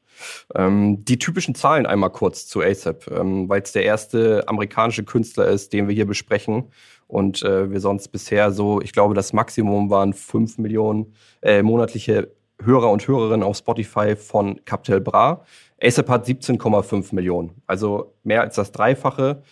Ähm, 0.54 1.04
die 1.04 1.18
typischen 1.18 1.54
Zahlen 1.54 1.86
einmal 1.86 2.10
kurz 2.10 2.46
zu 2.46 2.60
ASAP, 2.60 3.10
ähm, 3.10 3.48
weil 3.48 3.62
es 3.62 3.72
der 3.72 3.84
erste 3.84 4.46
amerikanische 4.48 5.04
Künstler 5.04 5.46
ist, 5.46 5.72
den 5.72 5.88
wir 5.88 5.94
hier 5.94 6.06
besprechen. 6.06 6.68
Und 7.08 7.42
äh, 7.42 7.70
wir 7.70 7.80
sonst 7.80 8.08
bisher 8.08 8.52
so, 8.52 8.80
ich 8.80 8.92
glaube, 8.92 9.14
das 9.14 9.32
Maximum 9.32 9.90
waren 9.90 10.12
5 10.12 10.58
Millionen 10.58 11.14
äh, 11.42 11.62
monatliche 11.62 12.32
Hörer 12.62 12.90
und 12.90 13.06
Hörerinnen 13.06 13.42
auf 13.42 13.56
Spotify 13.56 14.14
von 14.14 14.64
Capital 14.64 15.00
Bra. 15.00 15.44
ASAP 15.82 16.08
hat 16.08 16.26
17,5 16.26 17.14
Millionen, 17.14 17.62
also 17.66 18.14
mehr 18.22 18.42
als 18.42 18.54
das 18.54 18.70
Dreifache. 18.72 19.42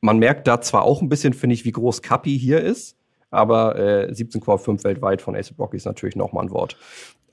Man 0.00 0.18
merkt 0.18 0.48
da 0.48 0.60
zwar 0.60 0.82
auch 0.82 1.02
ein 1.02 1.08
bisschen, 1.08 1.34
finde 1.34 1.54
ich, 1.54 1.64
wie 1.64 1.72
groß 1.72 2.02
Capi 2.02 2.36
hier 2.36 2.60
ist 2.60 2.96
aber 3.32 3.76
äh, 3.76 4.12
17,5 4.12 4.84
weltweit 4.84 5.22
von 5.22 5.34
Ace 5.34 5.52
Rocky 5.58 5.76
ist 5.76 5.86
natürlich 5.86 6.16
nochmal 6.16 6.44
ein 6.44 6.50
Wort. 6.50 6.76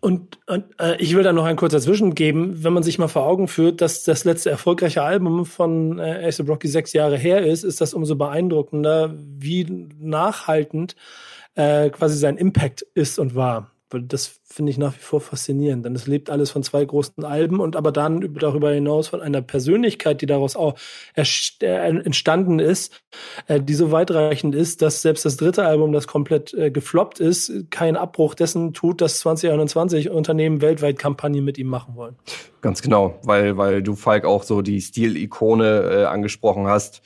Und, 0.01 0.39
und 0.47 0.63
äh, 0.79 0.95
ich 0.97 1.13
will 1.13 1.23
da 1.23 1.33
noch 1.33 1.43
ein 1.43 1.57
kurzer 1.57 1.81
Zwischengeben, 1.81 2.63
wenn 2.63 2.71
man 2.71 2.83
sich 2.83 2.99
mal 2.99 3.09
vor 3.09 3.25
Augen 3.25 3.49
führt, 3.49 3.81
dass 3.81 4.03
das 4.03 4.23
letzte 4.23 4.49
erfolgreiche 4.49 5.03
Album 5.03 5.45
von 5.45 5.99
äh, 5.99 6.25
Ace 6.25 6.41
Rocky 6.47 6.69
sechs 6.69 6.93
Jahre 6.93 7.17
her 7.17 7.45
ist, 7.45 7.63
ist 7.63 7.81
das 7.81 7.93
umso 7.93 8.15
beeindruckender, 8.15 9.13
wie 9.13 9.89
nachhaltend 9.99 10.95
äh, 11.55 11.89
quasi 11.89 12.17
sein 12.17 12.37
Impact 12.37 12.83
ist 12.93 13.19
und 13.19 13.35
war. 13.35 13.71
Weil 13.91 14.03
das 14.03 14.39
finde 14.43 14.71
ich 14.71 14.77
nach 14.77 14.95
wie 14.95 14.99
vor 14.99 15.19
faszinierend. 15.19 15.85
Denn 15.85 15.95
es 15.95 16.05
lebt 16.05 16.29
alles 16.29 16.51
von 16.51 16.63
zwei 16.63 16.85
großen 16.85 17.23
Alben 17.25 17.59
und 17.59 17.75
aber 17.75 17.91
dann 17.91 18.35
darüber 18.35 18.71
hinaus 18.71 19.07
von 19.07 19.21
einer 19.21 19.41
Persönlichkeit, 19.41 20.21
die 20.21 20.25
daraus 20.25 20.55
auch 20.55 20.75
äh, 21.15 21.23
entstanden 21.63 22.59
ist, 22.59 23.01
äh, 23.47 23.59
die 23.59 23.73
so 23.73 23.91
weitreichend 23.91 24.53
ist, 24.53 24.81
dass 24.81 25.01
selbst 25.01 25.25
das 25.25 25.37
dritte 25.37 25.65
Album, 25.65 25.91
das 25.91 26.07
komplett 26.07 26.53
äh, 26.53 26.69
gefloppt 26.69 27.19
ist, 27.19 27.71
keinen 27.71 27.97
Abbruch 27.97 28.35
dessen 28.35 28.73
tut, 28.73 29.01
dass 29.01 29.19
2021 29.19 30.09
Unternehmen 30.09 30.61
weltweit 30.61 30.99
Kampagnen 30.99 31.43
mit 31.43 31.57
ihm 31.57 31.67
machen 31.67 31.95
wollen. 31.95 32.15
Ganz 32.61 32.81
genau, 32.81 33.19
weil, 33.23 33.57
weil 33.57 33.81
du, 33.81 33.95
Falk, 33.95 34.25
auch 34.25 34.43
so 34.43 34.61
die 34.61 34.81
Stilikone 34.81 35.65
äh, 35.65 36.05
angesprochen 36.05 36.67
hast 36.67 37.01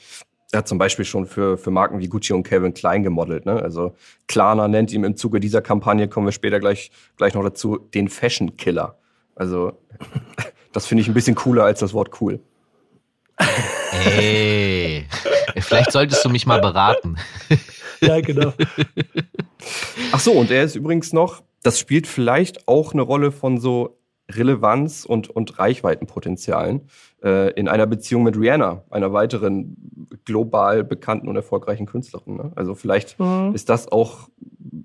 er 0.54 0.58
hat 0.58 0.68
zum 0.68 0.78
Beispiel 0.78 1.04
schon 1.04 1.26
für, 1.26 1.58
für 1.58 1.72
Marken 1.72 1.98
wie 1.98 2.06
Gucci 2.06 2.32
und 2.32 2.44
Calvin 2.44 2.74
Klein 2.74 3.02
gemodelt. 3.02 3.44
Ne? 3.44 3.54
Also 3.60 3.96
Klarna 4.28 4.68
nennt 4.68 4.92
ihm 4.92 5.02
im 5.02 5.16
Zuge 5.16 5.40
dieser 5.40 5.60
Kampagne, 5.60 6.06
kommen 6.06 6.28
wir 6.28 6.32
später 6.32 6.60
gleich, 6.60 6.92
gleich 7.16 7.34
noch 7.34 7.42
dazu, 7.42 7.76
den 7.76 8.08
Fashion 8.08 8.56
Killer. 8.56 8.96
Also 9.34 9.72
das 10.72 10.86
finde 10.86 11.02
ich 11.02 11.08
ein 11.08 11.14
bisschen 11.14 11.34
cooler 11.34 11.64
als 11.64 11.80
das 11.80 11.92
Wort 11.92 12.20
cool. 12.20 12.38
Ey, 14.06 15.06
vielleicht 15.58 15.90
solltest 15.90 16.24
du 16.24 16.28
mich 16.28 16.46
mal 16.46 16.60
beraten. 16.60 17.16
ja, 18.00 18.20
genau. 18.20 18.52
Ach 20.12 20.20
so, 20.20 20.32
und 20.34 20.52
er 20.52 20.62
ist 20.62 20.76
übrigens 20.76 21.12
noch, 21.12 21.42
das 21.64 21.80
spielt 21.80 22.06
vielleicht 22.06 22.68
auch 22.68 22.92
eine 22.92 23.02
Rolle 23.02 23.32
von 23.32 23.58
so 23.58 23.98
Relevanz 24.30 25.04
und, 25.04 25.28
und 25.28 25.58
Reichweitenpotenzialen 25.58 26.88
äh, 27.22 27.52
in 27.52 27.68
einer 27.68 27.86
Beziehung 27.86 28.22
mit 28.22 28.38
Rihanna, 28.38 28.84
einer 28.90 29.12
weiteren 29.12 29.76
global 30.24 30.82
bekannten 30.84 31.28
und 31.28 31.36
erfolgreichen 31.36 31.86
Künstlerin. 31.86 32.36
Ne? 32.36 32.52
Also 32.54 32.74
vielleicht 32.74 33.20
mhm. 33.20 33.52
ist 33.54 33.68
das 33.68 33.90
auch 33.90 34.28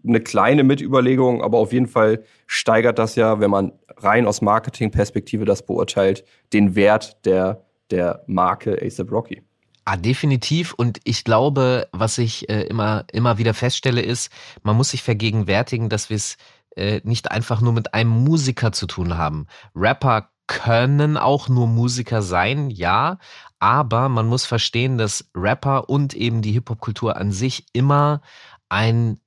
eine 0.06 0.20
kleine 0.20 0.64
Mitüberlegung, 0.64 1.42
aber 1.42 1.58
auf 1.58 1.72
jeden 1.72 1.88
Fall 1.88 2.24
steigert 2.48 3.00
das 3.00 3.16
ja, 3.16 3.40
wenn 3.40 3.52
man 3.52 3.72
rein 3.98 4.28
aus 4.28 4.42
Marketingperspektive 4.42 5.46
das 5.46 5.66
beurteilt, 5.66 6.26
den 6.54 6.76
Wert 6.76 7.26
der, 7.26 7.66
der 7.92 8.24
Marke 8.28 8.80
ASAP 8.82 9.12
Rocky. 9.12 9.42
Ah, 9.86 9.98
definitiv. 9.98 10.74
Und 10.74 11.00
ich 11.04 11.24
glaube, 11.24 11.88
was 11.92 12.20
ich 12.20 12.48
äh, 12.48 12.62
immer, 12.64 13.06
immer 13.12 13.40
wieder 13.40 13.56
feststelle, 13.56 14.02
ist, 14.02 14.32
man 14.62 14.78
muss 14.78 14.92
sich 14.92 15.02
vergegenwärtigen, 15.02 15.90
dass 15.90 16.10
wir 16.12 16.18
es 16.18 16.38
äh, 16.80 17.02
nicht 17.04 17.32
einfach 17.32 17.62
nur 17.62 17.74
mit 17.74 17.94
einem 17.94 18.10
Musiker 18.10 18.72
zu 18.72 18.88
tun 18.88 19.18
haben. 19.18 19.48
Rapper 19.76 20.30
können 20.48 21.18
auch 21.18 21.50
nur 21.50 21.68
Musiker 21.68 22.22
sein, 22.22 22.70
ja, 22.70 23.20
aber 23.60 24.10
man 24.10 24.26
muss 24.26 24.46
verstehen, 24.46 24.98
dass 24.98 25.30
Rapper 25.36 25.90
und 25.90 26.14
eben 26.14 26.42
die 26.42 26.54
Hip-Hop-Kultur 26.54 27.18
an 27.18 27.32
sich 27.32 27.66
immer 27.74 28.22
ein 28.70 29.20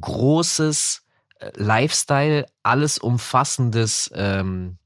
großes 0.00 1.04
äh, 1.40 1.50
Lifestyle, 1.56 2.46
alles 2.62 2.98
umfassendes, 2.98 4.10
ähm, 4.14 4.78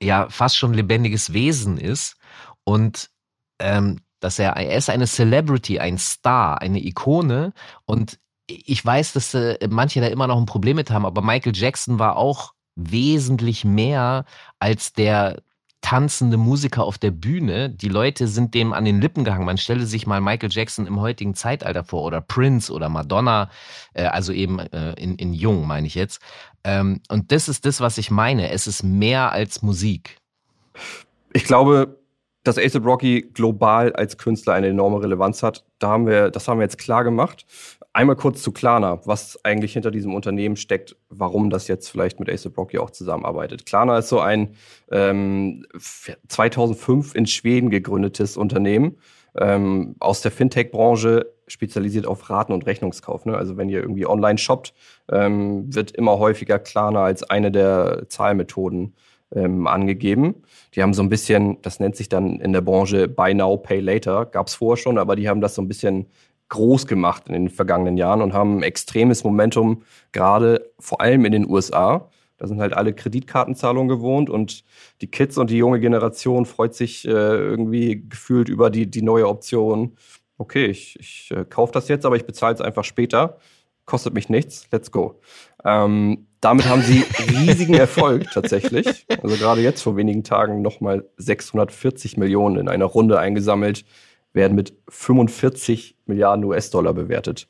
ja, 0.00 0.28
fast 0.28 0.58
schon 0.58 0.74
lebendiges 0.74 1.32
Wesen 1.32 1.78
ist. 1.78 2.18
Und 2.64 3.10
ähm, 3.58 4.00
dass 4.20 4.38
er, 4.38 4.56
er 4.56 4.76
ist 4.76 4.90
eine 4.90 5.06
Celebrity, 5.06 5.78
ein 5.78 5.98
Star, 5.98 6.60
eine 6.60 6.84
Ikone. 6.84 7.52
Und 7.84 8.18
ich 8.46 8.84
weiß, 8.84 9.12
dass 9.12 9.34
äh, 9.34 9.58
manche 9.68 10.00
da 10.00 10.06
immer 10.06 10.26
noch 10.26 10.38
ein 10.38 10.46
Problem 10.46 10.76
mit 10.76 10.90
haben, 10.90 11.06
aber 11.06 11.22
Michael 11.22 11.54
Jackson 11.54 11.98
war 11.98 12.16
auch 12.16 12.52
wesentlich 12.76 13.64
mehr 13.64 14.24
als 14.58 14.92
der 14.92 15.42
tanzende 15.80 16.36
Musiker 16.36 16.84
auf 16.84 16.98
der 16.98 17.12
Bühne. 17.12 17.70
Die 17.70 17.88
Leute 17.88 18.26
sind 18.26 18.54
dem 18.54 18.72
an 18.72 18.84
den 18.84 19.00
Lippen 19.00 19.24
gehangen. 19.24 19.46
Man 19.46 19.58
stelle 19.58 19.86
sich 19.86 20.06
mal 20.06 20.20
Michael 20.20 20.50
Jackson 20.50 20.86
im 20.86 21.00
heutigen 21.00 21.34
Zeitalter 21.34 21.84
vor 21.84 22.02
oder 22.02 22.20
Prince 22.20 22.72
oder 22.72 22.88
Madonna, 22.88 23.50
äh, 23.94 24.04
also 24.04 24.32
eben 24.32 24.58
äh, 24.58 24.94
in, 24.94 25.16
in 25.16 25.32
Jung 25.32 25.66
meine 25.66 25.86
ich 25.86 25.94
jetzt. 25.94 26.20
Ähm, 26.64 27.00
und 27.08 27.30
das 27.30 27.48
ist 27.48 27.64
das, 27.66 27.80
was 27.80 27.98
ich 27.98 28.10
meine. 28.10 28.50
Es 28.50 28.66
ist 28.66 28.82
mehr 28.82 29.32
als 29.32 29.62
Musik. 29.62 30.18
Ich 31.32 31.44
glaube, 31.44 32.00
dass 32.42 32.58
ASAP 32.58 32.84
Rocky 32.84 33.22
global 33.32 33.92
als 33.92 34.18
Künstler 34.18 34.54
eine 34.54 34.68
enorme 34.68 35.02
Relevanz 35.02 35.42
hat. 35.42 35.64
Da 35.78 35.88
haben 35.88 36.06
wir, 36.06 36.30
das 36.30 36.48
haben 36.48 36.58
wir 36.58 36.64
jetzt 36.64 36.78
klar 36.78 37.04
gemacht. 37.04 37.46
Einmal 37.96 38.16
kurz 38.16 38.42
zu 38.42 38.52
Klarna, 38.52 39.00
was 39.06 39.42
eigentlich 39.42 39.72
hinter 39.72 39.90
diesem 39.90 40.14
Unternehmen 40.14 40.56
steckt, 40.56 40.96
warum 41.08 41.48
das 41.48 41.66
jetzt 41.66 41.88
vielleicht 41.88 42.20
mit 42.20 42.28
ASAP 42.28 42.58
Rocky 42.58 42.76
auch 42.76 42.90
zusammenarbeitet. 42.90 43.64
Klarna 43.64 43.96
ist 43.96 44.10
so 44.10 44.20
ein 44.20 44.50
ähm, 44.90 45.64
2005 46.28 47.14
in 47.14 47.24
Schweden 47.24 47.70
gegründetes 47.70 48.36
Unternehmen 48.36 48.98
ähm, 49.34 49.96
aus 49.98 50.20
der 50.20 50.30
Fintech-Branche, 50.30 51.32
spezialisiert 51.46 52.06
auf 52.06 52.28
Raten- 52.28 52.52
und 52.52 52.66
Rechnungskauf. 52.66 53.24
Ne? 53.24 53.34
Also 53.34 53.56
wenn 53.56 53.70
ihr 53.70 53.80
irgendwie 53.80 54.06
online 54.06 54.36
shoppt, 54.36 54.74
ähm, 55.10 55.74
wird 55.74 55.92
immer 55.92 56.18
häufiger 56.18 56.58
Klarna 56.58 57.02
als 57.02 57.22
eine 57.22 57.50
der 57.50 58.10
Zahlmethoden 58.10 58.94
ähm, 59.34 59.66
angegeben. 59.66 60.34
Die 60.74 60.82
haben 60.82 60.92
so 60.92 61.02
ein 61.02 61.08
bisschen, 61.08 61.62
das 61.62 61.80
nennt 61.80 61.96
sich 61.96 62.10
dann 62.10 62.40
in 62.40 62.52
der 62.52 62.60
Branche 62.60 63.08
Buy 63.08 63.32
Now, 63.32 63.56
Pay 63.56 63.80
Later, 63.80 64.26
gab 64.26 64.48
es 64.48 64.54
vorher 64.54 64.76
schon, 64.76 64.98
aber 64.98 65.16
die 65.16 65.30
haben 65.30 65.40
das 65.40 65.54
so 65.54 65.62
ein 65.62 65.68
bisschen 65.68 66.08
groß 66.48 66.86
gemacht 66.86 67.24
in 67.26 67.32
den 67.32 67.48
vergangenen 67.48 67.96
Jahren 67.96 68.22
und 68.22 68.32
haben 68.32 68.62
extremes 68.62 69.24
Momentum, 69.24 69.82
gerade 70.12 70.70
vor 70.78 71.00
allem 71.00 71.24
in 71.24 71.32
den 71.32 71.48
USA. 71.48 72.10
Da 72.38 72.46
sind 72.46 72.60
halt 72.60 72.74
alle 72.74 72.92
Kreditkartenzahlungen 72.92 73.88
gewohnt 73.88 74.28
und 74.28 74.64
die 75.00 75.10
Kids 75.10 75.38
und 75.38 75.50
die 75.50 75.56
junge 75.56 75.80
Generation 75.80 76.44
freut 76.44 76.74
sich 76.74 77.06
äh, 77.06 77.10
irgendwie 77.10 78.06
gefühlt 78.08 78.48
über 78.48 78.70
die, 78.70 78.90
die 78.90 79.02
neue 79.02 79.26
Option. 79.26 79.96
Okay, 80.38 80.66
ich, 80.66 80.98
ich 81.00 81.30
äh, 81.34 81.44
kaufe 81.44 81.72
das 81.72 81.88
jetzt, 81.88 82.04
aber 82.04 82.16
ich 82.16 82.26
bezahle 82.26 82.54
es 82.54 82.60
einfach 82.60 82.84
später. 82.84 83.38
Kostet 83.86 84.14
mich 84.14 84.28
nichts, 84.28 84.68
let's 84.70 84.90
go. 84.90 85.20
Ähm, 85.64 86.26
damit 86.40 86.68
haben 86.68 86.82
sie 86.82 87.04
riesigen 87.30 87.74
Erfolg 87.74 88.30
tatsächlich. 88.32 89.06
Also 89.22 89.36
gerade 89.36 89.62
jetzt 89.62 89.80
vor 89.82 89.96
wenigen 89.96 90.22
Tagen 90.22 90.60
nochmal 90.60 91.08
640 91.16 92.18
Millionen 92.18 92.58
in 92.58 92.68
einer 92.68 92.84
Runde 92.84 93.18
eingesammelt 93.18 93.84
werden 94.32 94.54
mit 94.54 94.74
45 94.88 95.95
Milliarden 96.06 96.44
US-Dollar 96.44 96.94
bewertet. 96.94 97.48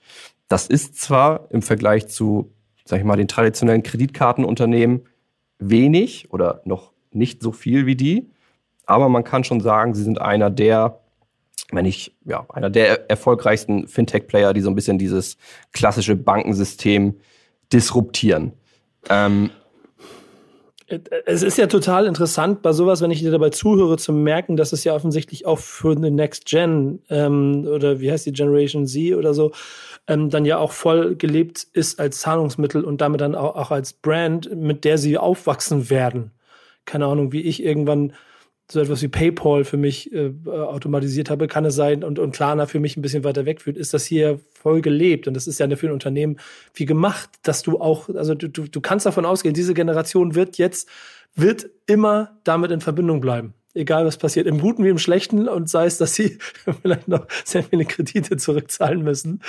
Das 0.48 0.66
ist 0.66 1.00
zwar 1.00 1.48
im 1.50 1.62
Vergleich 1.62 2.08
zu, 2.08 2.52
sag 2.84 2.98
ich 2.98 3.04
mal, 3.04 3.16
den 3.16 3.28
traditionellen 3.28 3.82
Kreditkartenunternehmen 3.82 5.06
wenig 5.58 6.32
oder 6.32 6.62
noch 6.64 6.92
nicht 7.10 7.42
so 7.42 7.52
viel 7.52 7.86
wie 7.86 7.96
die, 7.96 8.30
aber 8.84 9.08
man 9.08 9.24
kann 9.24 9.44
schon 9.44 9.60
sagen, 9.60 9.94
sie 9.94 10.04
sind 10.04 10.20
einer 10.20 10.50
der, 10.50 11.00
wenn 11.72 11.84
nicht, 11.84 12.16
ja, 12.24 12.46
einer 12.50 12.70
der 12.70 13.10
erfolgreichsten 13.10 13.88
Fintech-Player, 13.88 14.52
die 14.52 14.60
so 14.60 14.70
ein 14.70 14.76
bisschen 14.76 14.98
dieses 14.98 15.36
klassische 15.72 16.14
Bankensystem 16.14 17.16
disruptieren. 17.72 18.52
Ähm, 19.10 19.50
es 20.88 21.42
ist 21.42 21.58
ja 21.58 21.66
total 21.66 22.06
interessant 22.06 22.62
bei 22.62 22.72
sowas, 22.72 23.00
wenn 23.00 23.10
ich 23.10 23.20
dir 23.20 23.32
dabei 23.32 23.50
zuhöre, 23.50 23.96
zu 23.96 24.12
merken, 24.12 24.56
dass 24.56 24.72
es 24.72 24.84
ja 24.84 24.94
offensichtlich 24.94 25.44
auch 25.44 25.58
für 25.58 25.96
eine 25.96 26.12
Next 26.12 26.46
Gen 26.46 27.00
ähm, 27.10 27.66
oder 27.66 28.00
wie 28.00 28.12
heißt 28.12 28.26
die 28.26 28.32
Generation 28.32 28.86
Z 28.86 29.14
oder 29.14 29.34
so, 29.34 29.50
ähm, 30.06 30.30
dann 30.30 30.44
ja 30.44 30.58
auch 30.58 30.70
voll 30.70 31.16
gelebt 31.16 31.66
ist 31.72 31.98
als 31.98 32.20
Zahlungsmittel 32.20 32.84
und 32.84 33.00
damit 33.00 33.20
dann 33.20 33.34
auch, 33.34 33.56
auch 33.56 33.70
als 33.72 33.94
Brand, 33.94 34.54
mit 34.54 34.84
der 34.84 34.98
sie 34.98 35.18
aufwachsen 35.18 35.90
werden. 35.90 36.30
Keine 36.84 37.06
Ahnung, 37.06 37.32
wie 37.32 37.42
ich 37.42 37.64
irgendwann 37.64 38.12
so 38.70 38.80
etwas 38.80 39.00
wie 39.02 39.08
PayPal 39.08 39.64
für 39.64 39.76
mich 39.76 40.12
äh, 40.12 40.32
automatisiert 40.46 41.30
habe, 41.30 41.46
kann 41.46 41.64
es 41.64 41.74
sein 41.74 42.02
und, 42.02 42.18
und 42.18 42.34
Klarna 42.34 42.66
für 42.66 42.80
mich 42.80 42.96
ein 42.96 43.02
bisschen 43.02 43.24
weiter 43.24 43.46
wegführt, 43.46 43.76
ist 43.76 43.94
das 43.94 44.04
hier 44.04 44.40
voll 44.52 44.80
gelebt. 44.80 45.28
Und 45.28 45.34
das 45.34 45.46
ist 45.46 45.60
ja 45.60 45.76
für 45.76 45.86
ein 45.86 45.92
Unternehmen 45.92 46.38
wie 46.74 46.84
gemacht, 46.84 47.30
dass 47.42 47.62
du 47.62 47.80
auch, 47.80 48.08
also 48.08 48.34
du, 48.34 48.48
du, 48.48 48.66
du 48.66 48.80
kannst 48.80 49.06
davon 49.06 49.24
ausgehen, 49.24 49.54
diese 49.54 49.74
Generation 49.74 50.34
wird 50.34 50.58
jetzt, 50.58 50.88
wird 51.34 51.68
immer 51.86 52.38
damit 52.44 52.70
in 52.72 52.80
Verbindung 52.80 53.20
bleiben 53.20 53.54
egal 53.76 54.06
was 54.06 54.16
passiert, 54.16 54.46
im 54.46 54.60
Guten 54.60 54.84
wie 54.84 54.88
im 54.88 54.98
Schlechten 54.98 55.48
und 55.48 55.68
sei 55.68 55.86
es, 55.86 55.98
dass 55.98 56.14
sie 56.14 56.38
vielleicht 56.82 57.08
noch 57.08 57.26
sehr 57.44 57.62
viele 57.62 57.84
Kredite 57.84 58.36
zurückzahlen 58.36 59.02
müssen. 59.02 59.42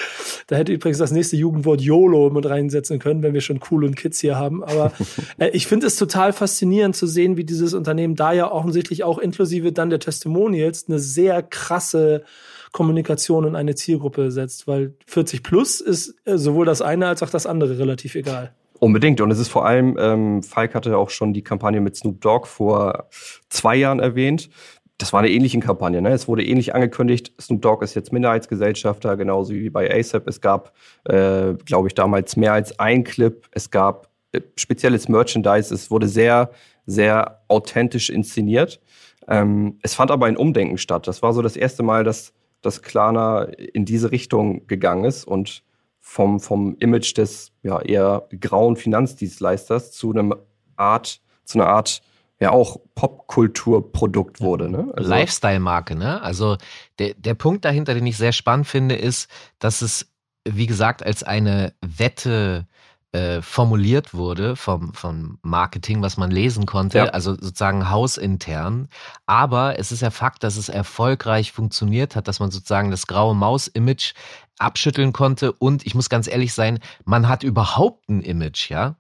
Da 0.48 0.56
hätte 0.56 0.74
übrigens 0.74 0.98
das 0.98 1.12
nächste 1.12 1.38
Jugendwort 1.38 1.82
YOLO 1.82 2.30
mit 2.30 2.46
reinsetzen 2.46 3.00
können, 3.00 3.24
wenn 3.24 3.34
wir 3.34 3.42
schon 3.42 3.60
cool 3.72 3.86
und 3.86 3.96
Kids 3.96 4.20
hier 4.20 4.38
haben. 4.38 4.64
Aber 4.64 4.92
äh, 5.38 5.50
ich 5.50 5.68
finde 5.68 5.88
es 5.88 5.96
total 5.96 6.34
faszinierend 6.34 6.96
zu 6.96 7.08
sehen, 7.08 7.38
wie 7.38 7.44
dieses 7.44 7.74
Unternehmen 7.74 8.16
da 8.16 8.34
ja 8.34 8.52
offensichtlich 8.52 9.04
auch 9.04 9.18
inklusive 9.18 9.72
dann 9.72 9.90
der 9.90 10.00
Testimonials 10.00 10.86
eine 10.88 11.00
sehr 11.00 11.42
krasse 11.42 12.24
Kommunikation 12.72 13.46
in 13.46 13.56
eine 13.56 13.76
Zielgruppe 13.76 14.30
setzt, 14.32 14.68
weil 14.68 14.94
40 15.08 15.42
plus 15.42 15.82
ist 15.82 16.16
äh, 16.26 16.38
sowohl 16.38 16.66
das 16.66 16.82
eine 16.82 17.08
als 17.08 17.24
auch 17.24 17.30
das 17.30 17.46
andere 17.46 17.80
relativ 17.80 18.16
egal. 18.16 18.54
Unbedingt. 18.80 19.22
Und 19.22 19.32
es 19.32 19.40
ist 19.40 19.50
vor 19.50 19.66
allem, 19.66 19.98
ähm, 20.00 20.44
Falk 20.44 20.76
hatte 20.76 20.98
auch 20.98 21.10
schon 21.10 21.34
die 21.34 21.44
Kampagne 21.44 21.82
mit 21.82 21.96
Snoop 21.96 22.22
Dogg 22.22 22.48
vor 22.48 23.08
zwei 23.50 23.76
Jahren 23.76 24.00
erwähnt. 24.00 24.50
Das 24.98 25.14
war 25.14 25.20
eine 25.20 25.30
ähnliche 25.30 25.60
Kampagne. 25.60 26.02
Ne? 26.02 26.10
Es 26.10 26.28
wurde 26.28 26.44
ähnlich 26.46 26.74
angekündigt. 26.74 27.32
Snoop 27.40 27.62
Dogg 27.62 27.84
ist 27.84 27.96
jetzt 27.96 28.12
Minderheitsgesellschafter, 28.12 29.16
genauso 29.16 29.54
wie 29.54 29.70
bei 29.70 29.94
ASAP. 29.94 30.28
Es 30.28 30.42
gab, 30.42 30.74
äh, 31.06 31.54
glaube 31.66 31.88
ich, 31.88 31.94
damals 31.94 32.36
mehr 32.36 32.54
als 32.54 32.80
ein 32.80 33.04
Clip. 33.04 33.48
Es 33.52 33.70
gab 33.70 34.10
äh, 34.32 34.42
spezielles 34.56 35.08
Merchandise. 35.08 35.74
Es 35.74 35.92
wurde 35.92 36.08
sehr, 36.08 36.52
sehr 36.86 37.42
authentisch 37.48 38.10
inszeniert. 38.10 38.80
Ähm, 39.28 39.78
es 39.82 39.94
fand 39.94 40.10
aber 40.12 40.26
ein 40.26 40.38
Umdenken 40.38 40.78
statt. 40.78 41.08
Das 41.08 41.22
war 41.22 41.34
so 41.34 41.42
das 41.42 41.56
erste 41.56 41.84
Mal, 41.84 42.04
dass, 42.04 42.34
dass 42.62 42.82
Klarna 42.82 43.44
in 43.44 43.86
diese 43.86 44.12
Richtung 44.12 44.66
gegangen 44.68 45.06
ist 45.06 45.26
und 45.26 45.64
vom, 46.08 46.40
vom 46.40 46.78
Image 46.80 47.18
des 47.18 47.52
ja, 47.64 47.82
eher 47.82 48.28
grauen 48.40 48.78
Finanzdienstleisters 48.78 49.92
zu 49.92 50.12
einem 50.12 50.34
Art, 50.78 51.20
zu 51.44 51.60
einer 51.60 51.68
Art 51.68 52.02
ja 52.40 52.52
auch 52.52 52.78
Popkulturprodukt 52.96 54.40
wurde. 54.40 54.70
Ne? 54.70 54.92
Also 54.96 55.10
Lifestyle-Marke, 55.10 55.96
ne? 55.96 56.22
Also 56.22 56.58
der, 56.98 57.14
der 57.16 57.34
Punkt 57.34 57.66
dahinter, 57.66 57.94
den 57.94 58.08
ich 58.08 58.16
sehr 58.16 58.32
spannend 58.32 58.68
finde, 58.68 58.96
ist, 58.96 59.30
dass 59.60 59.82
es, 59.82 60.10
wie 60.48 60.66
gesagt, 60.66 61.04
als 61.04 61.24
eine 61.24 61.74
Wette 61.82 62.68
äh, 63.12 63.42
formuliert 63.42 64.14
wurde 64.14 64.56
vom, 64.56 64.94
vom 64.94 65.40
Marketing, 65.42 66.02
was 66.02 66.18
man 66.18 66.32
lesen 66.32 66.66
konnte, 66.66 67.00
ja. 67.00 67.06
also 67.06 67.32
sozusagen 67.32 67.90
hausintern. 67.90 68.88
Aber 69.26 69.78
es 69.78 69.92
ist 69.92 70.02
ja 70.02 70.10
Fakt, 70.10 70.44
dass 70.44 70.56
es 70.56 70.70
erfolgreich 70.70 71.52
funktioniert 71.52 72.16
hat, 72.16 72.28
dass 72.28 72.40
man 72.40 72.52
sozusagen 72.52 72.92
das 72.92 73.08
graue 73.08 73.36
Maus-Image 73.36 74.14
abschütteln 74.58 75.14
konnte. 75.14 75.52
Und 75.52 75.86
ich 75.86 75.96
muss 75.96 76.10
ganz 76.10 76.28
ehrlich 76.28 76.54
sein, 76.54 76.80
man 77.06 77.28
hat 77.28 77.44
überhaupt 77.44 78.10
ein 78.10 78.22
Image, 78.22 78.70
ja. 78.70 78.98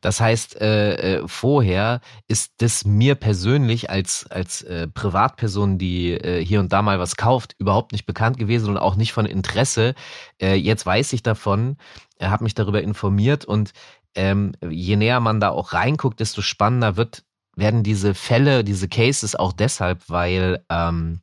Das 0.00 0.20
heißt, 0.20 0.60
äh, 0.60 1.20
äh, 1.20 1.28
vorher 1.28 2.00
ist 2.28 2.52
das 2.58 2.84
mir 2.84 3.14
persönlich 3.14 3.90
als, 3.90 4.26
als 4.30 4.62
äh, 4.62 4.88
Privatperson, 4.88 5.78
die 5.78 6.12
äh, 6.12 6.44
hier 6.44 6.60
und 6.60 6.72
da 6.72 6.82
mal 6.82 6.98
was 6.98 7.16
kauft, 7.16 7.54
überhaupt 7.58 7.92
nicht 7.92 8.06
bekannt 8.06 8.38
gewesen 8.38 8.68
und 8.68 8.76
auch 8.78 8.96
nicht 8.96 9.12
von 9.12 9.26
Interesse. 9.26 9.94
Äh, 10.40 10.54
jetzt 10.54 10.84
weiß 10.84 11.12
ich 11.12 11.22
davon, 11.22 11.76
er 12.18 12.30
hat 12.30 12.40
mich 12.40 12.54
darüber 12.54 12.82
informiert 12.82 13.44
und 13.44 13.72
ähm, 14.14 14.52
je 14.68 14.96
näher 14.96 15.20
man 15.20 15.40
da 15.40 15.50
auch 15.50 15.72
reinguckt, 15.72 16.20
desto 16.20 16.42
spannender 16.42 16.96
wird, 16.96 17.24
werden 17.56 17.82
diese 17.82 18.14
Fälle, 18.14 18.64
diese 18.64 18.88
Cases 18.88 19.34
auch 19.36 19.52
deshalb, 19.52 20.08
weil 20.08 20.64
ähm, 20.68 21.20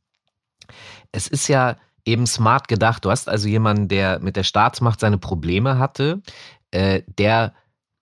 es 1.11 1.27
ist 1.27 1.47
ja 1.47 1.77
eben 2.09 2.27
smart 2.27 2.67
gedacht. 2.67 3.05
Du 3.05 3.11
hast 3.11 3.29
also 3.29 3.47
jemanden, 3.47 3.87
der 3.87 4.19
mit 4.19 4.35
der 4.35 4.43
Staatsmacht 4.43 4.99
seine 4.99 5.17
Probleme 5.17 5.77
hatte, 5.77 6.21
äh, 6.71 7.03
der 7.07 7.53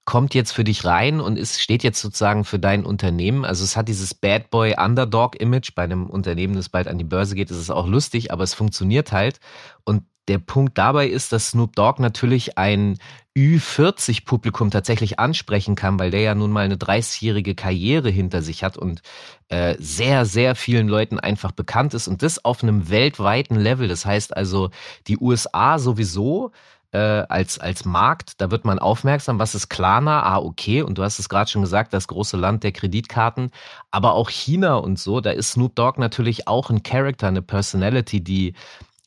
kommt 0.05 0.33
jetzt 0.33 0.53
für 0.53 0.63
dich 0.63 0.85
rein 0.85 1.19
und 1.19 1.37
ist, 1.37 1.61
steht 1.61 1.83
jetzt 1.83 2.01
sozusagen 2.01 2.45
für 2.45 2.59
dein 2.59 2.85
Unternehmen. 2.85 3.43
Also 3.43 3.65
es 3.65 3.75
hat 3.75 3.89
dieses 3.89 4.13
Bad 4.13 4.49
Boy 4.49 4.75
Underdog 4.77 5.39
Image 5.39 5.75
bei 5.75 5.83
einem 5.83 6.09
Unternehmen, 6.09 6.55
das 6.55 6.69
bald 6.69 6.87
an 6.87 6.97
die 6.97 7.03
Börse 7.03 7.35
geht, 7.35 7.51
ist 7.51 7.57
es 7.57 7.69
auch 7.69 7.87
lustig, 7.87 8.31
aber 8.31 8.43
es 8.43 8.53
funktioniert 8.53 9.11
halt. 9.11 9.41
Und 9.83 10.03
der 10.29 10.39
Punkt 10.39 10.77
dabei 10.77 11.07
ist, 11.07 11.33
dass 11.33 11.49
Snoop 11.49 11.75
Dogg 11.75 12.01
natürlich 12.01 12.57
ein 12.57 12.97
Ü40-Publikum 13.38 14.72
tatsächlich 14.72 15.20
ansprechen 15.20 15.75
kann, 15.75 16.00
weil 16.00 16.10
der 16.10 16.22
ja 16.22 16.34
nun 16.34 16.51
mal 16.51 16.65
eine 16.65 16.75
30-jährige 16.75 17.53
Karriere 17.53 18.10
hinter 18.10 18.41
sich 18.41 18.63
hat 18.63 18.77
und 18.77 19.01
äh, 19.50 19.75
sehr, 19.77 20.25
sehr 20.25 20.56
vielen 20.56 20.88
Leuten 20.88 21.20
einfach 21.20 21.51
bekannt 21.51 21.94
ist 21.94 22.08
und 22.08 22.24
das 22.24 22.44
auf 22.44 22.63
einem 22.63 22.89
weltweiten 22.89 23.56
Level. 23.56 23.88
Das 23.88 24.08
heißt 24.08 24.36
also, 24.36 24.72
die 25.06 25.20
USA 25.20 25.77
sowieso 25.77 26.51
äh, 26.91 26.98
als, 26.98 27.60
als 27.60 27.86
Markt, 27.86 28.41
da 28.41 28.50
wird 28.50 28.65
man 28.65 28.79
aufmerksam, 28.79 29.38
was 29.38 29.53
ist 29.53 29.70
Klarna? 29.70 30.24
Ah, 30.24 30.39
okay, 30.39 30.82
und 30.82 30.98
du 30.98 31.03
hast 31.03 31.20
es 31.20 31.29
gerade 31.29 31.50
schon 31.50 31.62
gesagt, 31.62 31.94
das 31.94 32.08
große 32.08 32.38
Land 32.38 32.63
der 32.63 32.72
Kreditkarten, 32.72 33.51
aber 33.91 34.13
auch 34.13 34.32
China 34.32 34.75
und 34.77 34.98
so, 34.98 35.22
da 35.22 35.29
ist 35.29 35.51
Snoop 35.51 35.75
Dogg 35.75 36.00
natürlich 36.00 36.48
auch 36.48 36.72
ein 36.72 36.82
Character, 36.82 37.27
eine 37.27 37.44
Personality, 37.44 38.24
die 38.24 38.53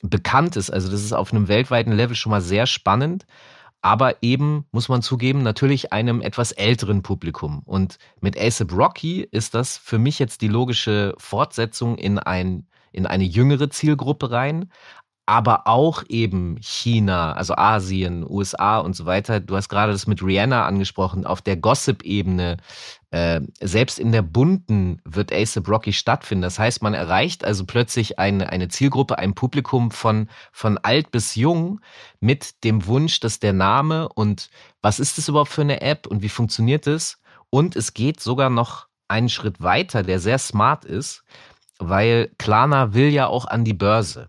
bekannt 0.03 0.57
ist. 0.57 0.71
Also 0.71 0.89
das 0.89 1.03
ist 1.03 1.13
auf 1.13 1.33
einem 1.33 1.49
weltweiten 1.49 1.93
Level 1.93 2.15
schon 2.15 2.31
mal 2.31 2.41
sehr 2.41 2.67
spannend 2.67 3.27
aber 3.83 4.23
eben, 4.23 4.67
muss 4.73 4.89
man 4.89 5.03
zugeben, 5.03 5.43
natürlich 5.43 5.93
einem 5.93 6.21
etwas 6.21 6.53
älteren 6.53 7.03
Publikum. 7.03 7.63
Und 7.65 7.99
mit 8.21 8.39
ASAP 8.39 8.73
Rocky 8.73 9.27
ist 9.31 9.55
das 9.55 9.79
für 9.79 9.99
mich 9.99 10.19
jetzt 10.19 10.43
die 10.43 10.49
logische 10.49 11.15
Fortsetzung 11.19 11.97
in, 11.97 12.19
ein, 12.19 12.67
in 12.93 13.07
eine 13.07 13.25
jüngere 13.25 13.71
Zielgruppe 13.71 14.31
rein 14.31 14.71
aber 15.31 15.69
auch 15.69 16.03
eben 16.09 16.57
China, 16.61 17.35
also 17.35 17.55
Asien, 17.55 18.29
USA 18.29 18.79
und 18.79 18.97
so 18.97 19.07
weiter. 19.07 19.39
Du 19.39 19.55
hast 19.55 19.69
gerade 19.69 19.93
das 19.93 20.09
mit 20.09 20.25
Rihanna 20.25 20.67
angesprochen, 20.67 21.25
auf 21.25 21.41
der 21.41 21.57
Gossip-Ebene. 21.57 22.57
Äh, 23.13 23.43
selbst 23.61 24.01
in 24.01 24.11
der 24.11 24.23
bunten 24.23 25.01
wird 25.05 25.33
ASAP 25.33 25.69
Rocky 25.69 25.93
stattfinden. 25.93 26.43
Das 26.43 26.59
heißt, 26.59 26.83
man 26.83 26.95
erreicht 26.95 27.45
also 27.45 27.65
plötzlich 27.65 28.19
eine, 28.19 28.49
eine 28.49 28.67
Zielgruppe, 28.67 29.19
ein 29.19 29.37
Publikum 29.37 29.93
von, 29.93 30.29
von 30.51 30.79
alt 30.79 31.13
bis 31.13 31.37
jung 31.37 31.81
mit 32.19 32.65
dem 32.65 32.87
Wunsch, 32.87 33.21
dass 33.21 33.39
der 33.39 33.53
Name 33.53 34.09
und 34.09 34.51
was 34.83 34.99
ist 34.99 35.17
das 35.17 35.29
überhaupt 35.29 35.53
für 35.53 35.61
eine 35.63 35.81
App 35.81 36.09
und 36.09 36.23
wie 36.23 36.29
funktioniert 36.29 36.89
es? 36.89 37.21
Und 37.51 37.77
es 37.77 37.95
geht 37.95 38.19
sogar 38.19 38.51
noch 38.51 38.89
einen 39.07 39.29
Schritt 39.29 39.61
weiter, 39.63 40.03
der 40.03 40.19
sehr 40.19 40.39
smart 40.39 40.85
ist, 40.85 41.23
weil 41.79 42.33
Klarna 42.37 42.95
will 42.95 43.11
ja 43.11 43.29
auch 43.29 43.45
an 43.45 43.63
die 43.63 43.75
Börse. 43.75 44.29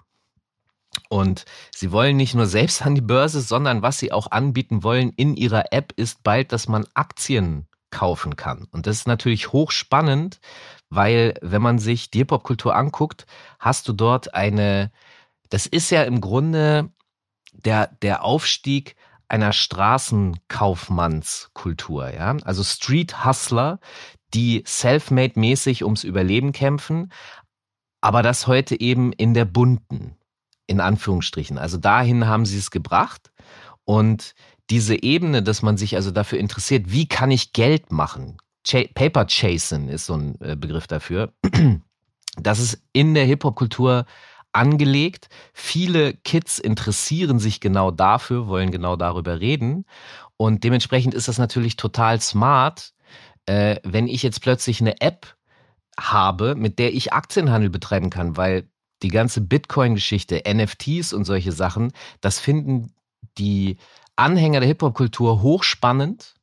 Und 1.12 1.46
sie 1.76 1.92
wollen 1.92 2.16
nicht 2.16 2.36
nur 2.36 2.46
selbst 2.46 2.84
an 2.84 2.96
die 2.96 3.02
Börse, 3.02 3.42
sondern 3.42 3.82
was 3.82 4.00
sie 4.00 4.14
auch 4.14 4.32
anbieten 4.32 4.82
wollen 4.82 5.10
in 5.10 5.36
ihrer 5.36 5.74
App 5.74 5.92
ist 5.98 6.24
bald, 6.24 6.54
dass 6.54 6.70
man 6.70 6.88
Aktien 6.94 7.68
kaufen 7.90 8.38
kann. 8.38 8.66
Und 8.72 8.88
das 8.88 9.00
ist 9.00 9.10
natürlich 9.10 9.52
hochspannend, 9.52 10.40
weil 10.90 11.34
wenn 11.42 11.62
man 11.62 11.80
sich 11.80 12.12
die 12.12 12.20
Hip-Hop-Kultur 12.20 12.74
anguckt, 12.74 13.26
hast 13.60 13.90
du 13.90 13.94
dort 13.94 14.34
eine, 14.34 14.90
das 15.50 15.66
ist 15.66 15.90
ja 15.90 16.04
im 16.04 16.22
Grunde 16.22 16.94
der, 17.52 17.88
der 18.02 18.24
Aufstieg 18.24 18.96
einer 19.28 19.52
Straßenkaufmannskultur, 19.52 22.14
ja. 22.14 22.38
Also 22.46 22.64
Street 22.64 23.26
Hustler, 23.26 23.82
die 24.34 24.64
self-made-mäßig 24.66 25.84
ums 25.84 26.06
Überleben 26.06 26.54
kämpfen, 26.54 27.12
aber 28.00 28.24
das 28.24 28.48
heute 28.48 28.80
eben 28.80 29.12
in 29.12 29.34
der 29.34 29.44
bunten 29.44 30.16
in 30.72 30.80
Anführungsstrichen. 30.80 31.58
Also 31.58 31.78
dahin 31.78 32.26
haben 32.28 32.46
sie 32.46 32.58
es 32.58 32.72
gebracht. 32.72 33.32
Und 33.86 34.34
diese 34.70 35.04
Ebene, 35.04 35.44
dass 35.44 35.62
man 35.62 35.78
sich 35.78 35.96
also 35.96 36.12
dafür 36.12 36.40
interessiert, 36.40 36.92
wie 36.92 37.08
kann 37.08 37.30
ich 37.30 37.54
Geld 37.54 37.92
machen? 37.92 38.38
Ch 38.66 38.94
Paper 38.94 39.26
Chasing 39.28 39.90
ist 39.90 40.06
so 40.06 40.16
ein 40.16 40.40
äh, 40.42 40.56
Begriff 40.56 40.88
dafür. 40.88 41.34
Das 42.38 42.60
ist 42.60 42.82
in 42.94 43.14
der 43.14 43.26
Hip-Hop-Kultur 43.26 44.06
angelegt. 44.54 45.28
Viele 45.54 46.14
Kids 46.14 46.60
interessieren 46.60 47.40
sich 47.40 47.60
genau 47.60 47.92
dafür, 47.92 48.48
wollen 48.48 48.72
genau 48.72 48.96
darüber 48.96 49.42
reden. 49.42 49.86
Und 50.38 50.64
dementsprechend 50.64 51.14
ist 51.14 51.28
das 51.28 51.38
natürlich 51.38 51.76
total 51.76 52.22
smart, 52.22 52.94
äh, 53.48 53.78
wenn 53.84 54.08
ich 54.08 54.24
jetzt 54.24 54.42
plötzlich 54.42 54.80
eine 54.80 55.02
App 55.02 55.36
habe, 56.00 56.56
mit 56.56 56.80
der 56.80 56.94
ich 56.94 57.12
Aktienhandel 57.12 57.70
betreiben 57.70 58.10
kann, 58.10 58.38
weil 58.38 58.71
die 59.04 59.10
ganze 59.10 59.42
Bitcoin-Geschichte, 59.42 60.44
NFTs 60.48 61.14
und 61.14 61.26
solche 61.26 61.52
Sachen, 61.52 61.92
das 62.22 62.40
finden 62.40 62.94
die 63.38 63.78
Anhänger 64.16 64.60
der 64.60 64.68
Hip-Hop-Kultur 64.68 65.42
hochspannend. 65.42 66.36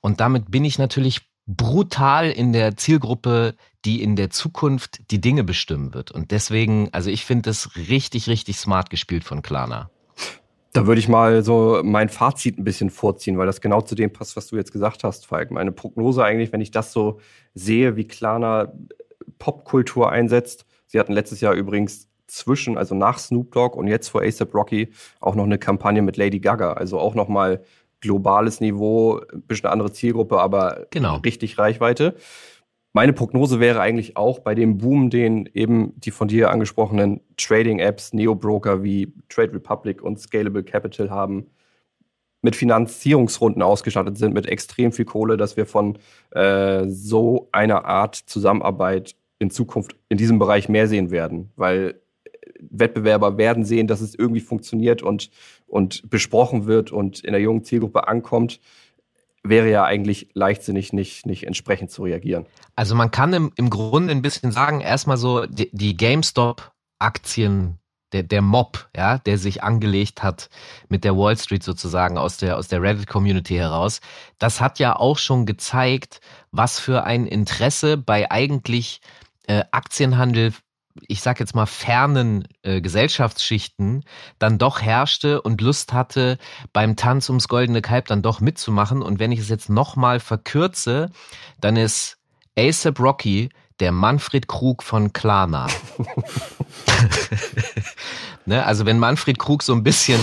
Und 0.00 0.20
damit 0.20 0.50
bin 0.50 0.64
ich 0.64 0.78
natürlich 0.78 1.22
brutal 1.46 2.30
in 2.30 2.52
der 2.52 2.76
Zielgruppe, 2.76 3.54
die 3.84 4.02
in 4.02 4.16
der 4.16 4.30
Zukunft 4.30 5.10
die 5.10 5.20
Dinge 5.20 5.44
bestimmen 5.44 5.92
wird. 5.94 6.10
Und 6.10 6.30
deswegen, 6.30 6.88
also 6.92 7.10
ich 7.10 7.24
finde 7.24 7.50
das 7.50 7.76
richtig, 7.76 8.28
richtig 8.28 8.56
smart 8.56 8.88
gespielt 8.88 9.24
von 9.24 9.42
Klarna. 9.42 9.90
Da 10.72 10.86
würde 10.86 10.98
ich 10.98 11.08
mal 11.08 11.44
so 11.44 11.82
mein 11.84 12.08
Fazit 12.08 12.58
ein 12.58 12.64
bisschen 12.64 12.90
vorziehen, 12.90 13.38
weil 13.38 13.46
das 13.46 13.60
genau 13.60 13.80
zu 13.80 13.94
dem 13.94 14.12
passt, 14.12 14.36
was 14.36 14.48
du 14.48 14.56
jetzt 14.56 14.72
gesagt 14.72 15.04
hast, 15.04 15.26
Falk. 15.26 15.50
Meine 15.50 15.70
Prognose 15.70 16.24
eigentlich, 16.24 16.52
wenn 16.52 16.60
ich 16.60 16.70
das 16.72 16.92
so 16.92 17.20
sehe, 17.54 17.96
wie 17.96 18.08
Klarna 18.08 18.72
Popkultur 19.38 20.10
einsetzt, 20.10 20.66
Sie 20.94 21.00
hatten 21.00 21.12
letztes 21.12 21.40
Jahr 21.40 21.54
übrigens 21.54 22.08
zwischen, 22.28 22.78
also 22.78 22.94
nach 22.94 23.18
Snoop 23.18 23.50
Dogg 23.50 23.76
und 23.76 23.88
jetzt 23.88 24.10
vor 24.10 24.22
ASAP 24.22 24.54
Rocky 24.54 24.92
auch 25.18 25.34
noch 25.34 25.42
eine 25.42 25.58
Kampagne 25.58 26.02
mit 26.02 26.16
Lady 26.16 26.38
Gaga. 26.38 26.74
Also 26.74 27.00
auch 27.00 27.16
nochmal 27.16 27.64
globales 28.00 28.60
Niveau, 28.60 29.20
ein 29.32 29.42
bisschen 29.42 29.68
andere 29.68 29.90
Zielgruppe, 29.90 30.38
aber 30.38 30.86
genau. 30.90 31.16
richtig 31.16 31.58
Reichweite. 31.58 32.14
Meine 32.92 33.12
Prognose 33.12 33.58
wäre 33.58 33.80
eigentlich 33.80 34.16
auch 34.16 34.38
bei 34.38 34.54
dem 34.54 34.78
Boom, 34.78 35.10
den 35.10 35.50
eben 35.52 35.98
die 35.98 36.12
von 36.12 36.28
dir 36.28 36.52
angesprochenen 36.52 37.22
Trading-Apps, 37.38 38.12
Neo-Broker 38.12 38.84
wie 38.84 39.12
Trade 39.28 39.54
Republic 39.54 40.00
und 40.00 40.20
Scalable 40.20 40.62
Capital 40.62 41.10
haben, 41.10 41.48
mit 42.40 42.54
Finanzierungsrunden 42.54 43.62
ausgestattet 43.62 44.16
sind, 44.16 44.32
mit 44.32 44.46
extrem 44.46 44.92
viel 44.92 45.06
Kohle, 45.06 45.36
dass 45.36 45.56
wir 45.56 45.66
von 45.66 45.98
äh, 46.30 46.84
so 46.86 47.48
einer 47.50 47.84
Art 47.84 48.14
Zusammenarbeit 48.14 49.16
in 49.44 49.50
Zukunft 49.50 49.96
in 50.08 50.18
diesem 50.18 50.38
Bereich 50.38 50.68
mehr 50.68 50.88
sehen 50.88 51.10
werden, 51.10 51.52
weil 51.56 52.00
Wettbewerber 52.58 53.38
werden 53.38 53.64
sehen, 53.64 53.86
dass 53.86 54.00
es 54.00 54.14
irgendwie 54.14 54.40
funktioniert 54.40 55.02
und, 55.02 55.30
und 55.66 56.08
besprochen 56.10 56.66
wird 56.66 56.90
und 56.90 57.20
in 57.20 57.32
der 57.32 57.40
jungen 57.40 57.64
Zielgruppe 57.64 58.08
ankommt, 58.08 58.60
wäre 59.42 59.70
ja 59.70 59.84
eigentlich 59.84 60.30
leichtsinnig, 60.32 60.92
nicht, 60.92 61.26
nicht 61.26 61.46
entsprechend 61.46 61.90
zu 61.90 62.02
reagieren. 62.02 62.46
Also 62.76 62.94
man 62.94 63.10
kann 63.10 63.32
im, 63.34 63.52
im 63.56 63.68
Grunde 63.70 64.12
ein 64.12 64.22
bisschen 64.22 64.52
sagen, 64.52 64.80
erstmal 64.80 65.18
so 65.18 65.44
die, 65.46 65.68
die 65.72 65.96
GameStop-Aktien 65.96 67.78
der, 68.14 68.22
der 68.22 68.42
Mob, 68.42 68.88
ja, 68.96 69.18
der 69.18 69.38
sich 69.38 69.62
angelegt 69.62 70.22
hat 70.22 70.48
mit 70.88 71.04
der 71.04 71.16
Wall 71.16 71.36
Street 71.36 71.64
sozusagen 71.64 72.16
aus 72.16 72.38
der, 72.38 72.56
aus 72.56 72.68
der 72.68 72.80
Reddit-Community 72.80 73.56
heraus, 73.56 74.00
das 74.38 74.60
hat 74.60 74.78
ja 74.78 74.96
auch 74.96 75.18
schon 75.18 75.46
gezeigt, 75.46 76.20
was 76.52 76.78
für 76.78 77.04
ein 77.04 77.26
Interesse 77.26 77.96
bei 77.98 78.30
eigentlich 78.30 79.00
äh, 79.46 79.64
Aktienhandel 79.70 80.52
ich 81.08 81.20
sag 81.20 81.40
jetzt 81.40 81.54
mal, 81.54 81.66
fernen 81.66 82.46
äh, 82.62 82.80
Gesellschaftsschichten 82.80 84.04
dann 84.38 84.58
doch 84.58 84.80
herrschte 84.80 85.42
und 85.42 85.60
Lust 85.60 85.92
hatte, 85.92 86.38
beim 86.72 86.96
Tanz 86.96 87.28
ums 87.28 87.48
goldene 87.48 87.82
Kalb 87.82 88.06
dann 88.06 88.22
doch 88.22 88.40
mitzumachen. 88.40 89.02
Und 89.02 89.18
wenn 89.18 89.32
ich 89.32 89.40
es 89.40 89.48
jetzt 89.48 89.68
nochmal 89.68 90.20
verkürze, 90.20 91.10
dann 91.60 91.76
ist 91.76 92.18
ASAP 92.56 93.00
Rocky 93.00 93.50
der 93.80 93.92
Manfred 93.92 94.46
Krug 94.46 94.82
von 94.82 95.12
Klarna. 95.12 95.66
ne? 98.46 98.64
Also 98.64 98.86
wenn 98.86 98.98
Manfred 98.98 99.38
Krug 99.38 99.62
so 99.62 99.74
ein 99.74 99.82
bisschen 99.82 100.20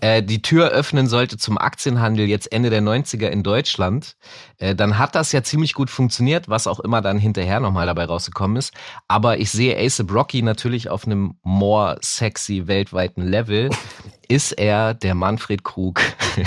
äh, 0.00 0.22
die 0.22 0.40
Tür 0.40 0.68
öffnen 0.68 1.08
sollte 1.08 1.36
zum 1.36 1.58
Aktienhandel 1.58 2.28
jetzt 2.28 2.52
Ende 2.52 2.70
der 2.70 2.80
90er 2.80 3.26
in 3.26 3.42
Deutschland, 3.42 4.16
äh, 4.58 4.76
dann 4.76 4.98
hat 4.98 5.14
das 5.14 5.32
ja 5.32 5.42
ziemlich 5.42 5.74
gut 5.74 5.90
funktioniert, 5.90 6.48
was 6.48 6.66
auch 6.66 6.80
immer 6.80 7.00
dann 7.00 7.18
hinterher 7.18 7.60
nochmal 7.60 7.86
dabei 7.86 8.04
rausgekommen 8.04 8.56
ist. 8.56 8.72
Aber 9.08 9.38
ich 9.38 9.50
sehe 9.50 9.76
Ace 9.76 10.04
Brocky 10.06 10.42
natürlich 10.42 10.88
auf 10.88 11.04
einem 11.04 11.34
more 11.42 11.98
sexy 12.02 12.68
weltweiten 12.68 13.26
Level. 13.26 13.70
Ist 14.28 14.52
er 14.52 14.94
der 14.94 15.14
Manfred 15.14 15.64
Krug 15.64 16.00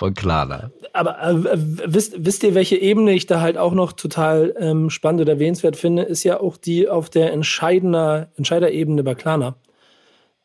von 0.00 0.14
Klarna. 0.14 0.70
Aber 0.94 1.22
äh, 1.22 1.34
wisst, 1.36 2.14
wisst 2.24 2.42
ihr, 2.42 2.54
welche 2.54 2.78
Ebene 2.78 3.12
ich 3.12 3.26
da 3.26 3.42
halt 3.42 3.58
auch 3.58 3.74
noch 3.74 3.92
total 3.92 4.54
ähm, 4.58 4.88
spannend 4.88 5.20
oder 5.20 5.34
erwähnenswert 5.34 5.76
finde, 5.76 6.04
ist 6.04 6.24
ja 6.24 6.40
auch 6.40 6.56
die 6.56 6.88
auf 6.88 7.10
der 7.10 7.34
entscheidender, 7.34 8.30
Entscheiderebene 8.36 9.02
bei 9.02 9.14
Klarna. 9.14 9.56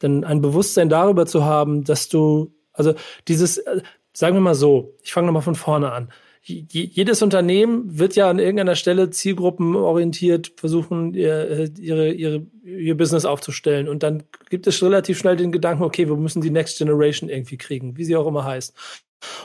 Denn 0.01 0.25
ein 0.25 0.41
Bewusstsein 0.41 0.89
darüber 0.89 1.25
zu 1.25 1.45
haben, 1.45 1.85
dass 1.85 2.09
du, 2.09 2.53
also 2.73 2.95
dieses, 3.29 3.59
äh, 3.59 3.79
sagen 4.11 4.35
wir 4.35 4.41
mal 4.41 4.55
so, 4.55 4.93
ich 5.01 5.13
fange 5.13 5.27
nochmal 5.27 5.41
von 5.41 5.55
vorne 5.55 5.93
an. 5.93 6.09
Jedes 6.43 7.23
Unternehmen 7.23 7.97
wird 7.97 8.15
ja 8.17 8.29
an 8.29 8.37
irgendeiner 8.37 8.75
Stelle 8.75 9.09
zielgruppenorientiert 9.09 10.51
versuchen, 10.57 11.13
ihr, 11.15 11.71
ihre, 11.79 12.11
ihre, 12.11 12.45
ihr 12.63 12.95
Business 12.95 13.25
aufzustellen. 13.25 13.87
Und 13.87 14.03
dann 14.03 14.23
gibt 14.51 14.67
es 14.67 14.83
relativ 14.83 15.17
schnell 15.17 15.37
den 15.37 15.51
Gedanken, 15.51 15.83
okay, 15.83 16.07
wir 16.07 16.17
müssen 16.17 16.41
die 16.41 16.51
Next 16.51 16.77
Generation 16.77 17.29
irgendwie 17.29 17.57
kriegen, 17.57 17.97
wie 17.97 18.03
sie 18.03 18.15
auch 18.15 18.27
immer 18.27 18.43
heißt. 18.43 18.75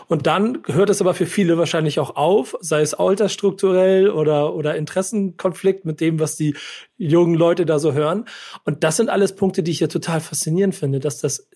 Und 0.08 0.26
dann 0.26 0.62
hört 0.66 0.90
es 0.90 1.00
aber 1.00 1.14
für 1.14 1.26
viele 1.26 1.58
wahrscheinlich 1.58 2.00
auch 2.00 2.16
auf, 2.16 2.56
sei 2.60 2.80
es 2.80 2.94
altersstrukturell 2.94 4.10
oder, 4.10 4.54
oder 4.54 4.76
Interessenkonflikt 4.76 5.84
mit 5.84 6.00
dem, 6.00 6.20
was 6.20 6.36
die 6.36 6.56
jungen 6.98 7.34
Leute 7.34 7.66
da 7.66 7.78
so 7.78 7.92
hören. 7.92 8.24
Und 8.64 8.84
das 8.84 8.96
sind 8.96 9.08
alles 9.08 9.34
Punkte, 9.34 9.62
die 9.62 9.70
ich 9.70 9.80
ja 9.80 9.86
total 9.86 10.20
faszinierend 10.20 10.74
finde, 10.74 11.00
dass 11.00 11.20
das 11.20 11.48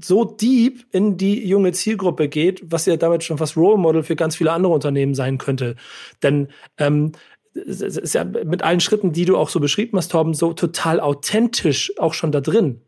so 0.00 0.24
deep 0.24 0.86
in 0.90 1.16
die 1.16 1.46
junge 1.46 1.72
Zielgruppe 1.72 2.28
geht, 2.28 2.62
was 2.64 2.86
ja 2.86 2.96
damit 2.96 3.24
schon 3.24 3.38
fast 3.38 3.56
Role 3.56 3.78
Model 3.78 4.02
für 4.02 4.16
ganz 4.16 4.36
viele 4.36 4.52
andere 4.52 4.72
Unternehmen 4.72 5.14
sein 5.14 5.38
könnte. 5.38 5.76
Denn 6.22 6.48
ähm, 6.78 7.12
es 7.54 7.80
ist 7.80 8.14
ja 8.14 8.24
mit 8.24 8.62
allen 8.62 8.80
Schritten, 8.80 9.12
die 9.12 9.26
du 9.26 9.36
auch 9.36 9.50
so 9.50 9.60
beschrieben 9.60 9.98
hast, 9.98 10.10
Torben, 10.12 10.32
so 10.32 10.54
total 10.54 11.00
authentisch 11.00 11.92
auch 11.98 12.14
schon 12.14 12.32
da 12.32 12.40
drin 12.40 12.80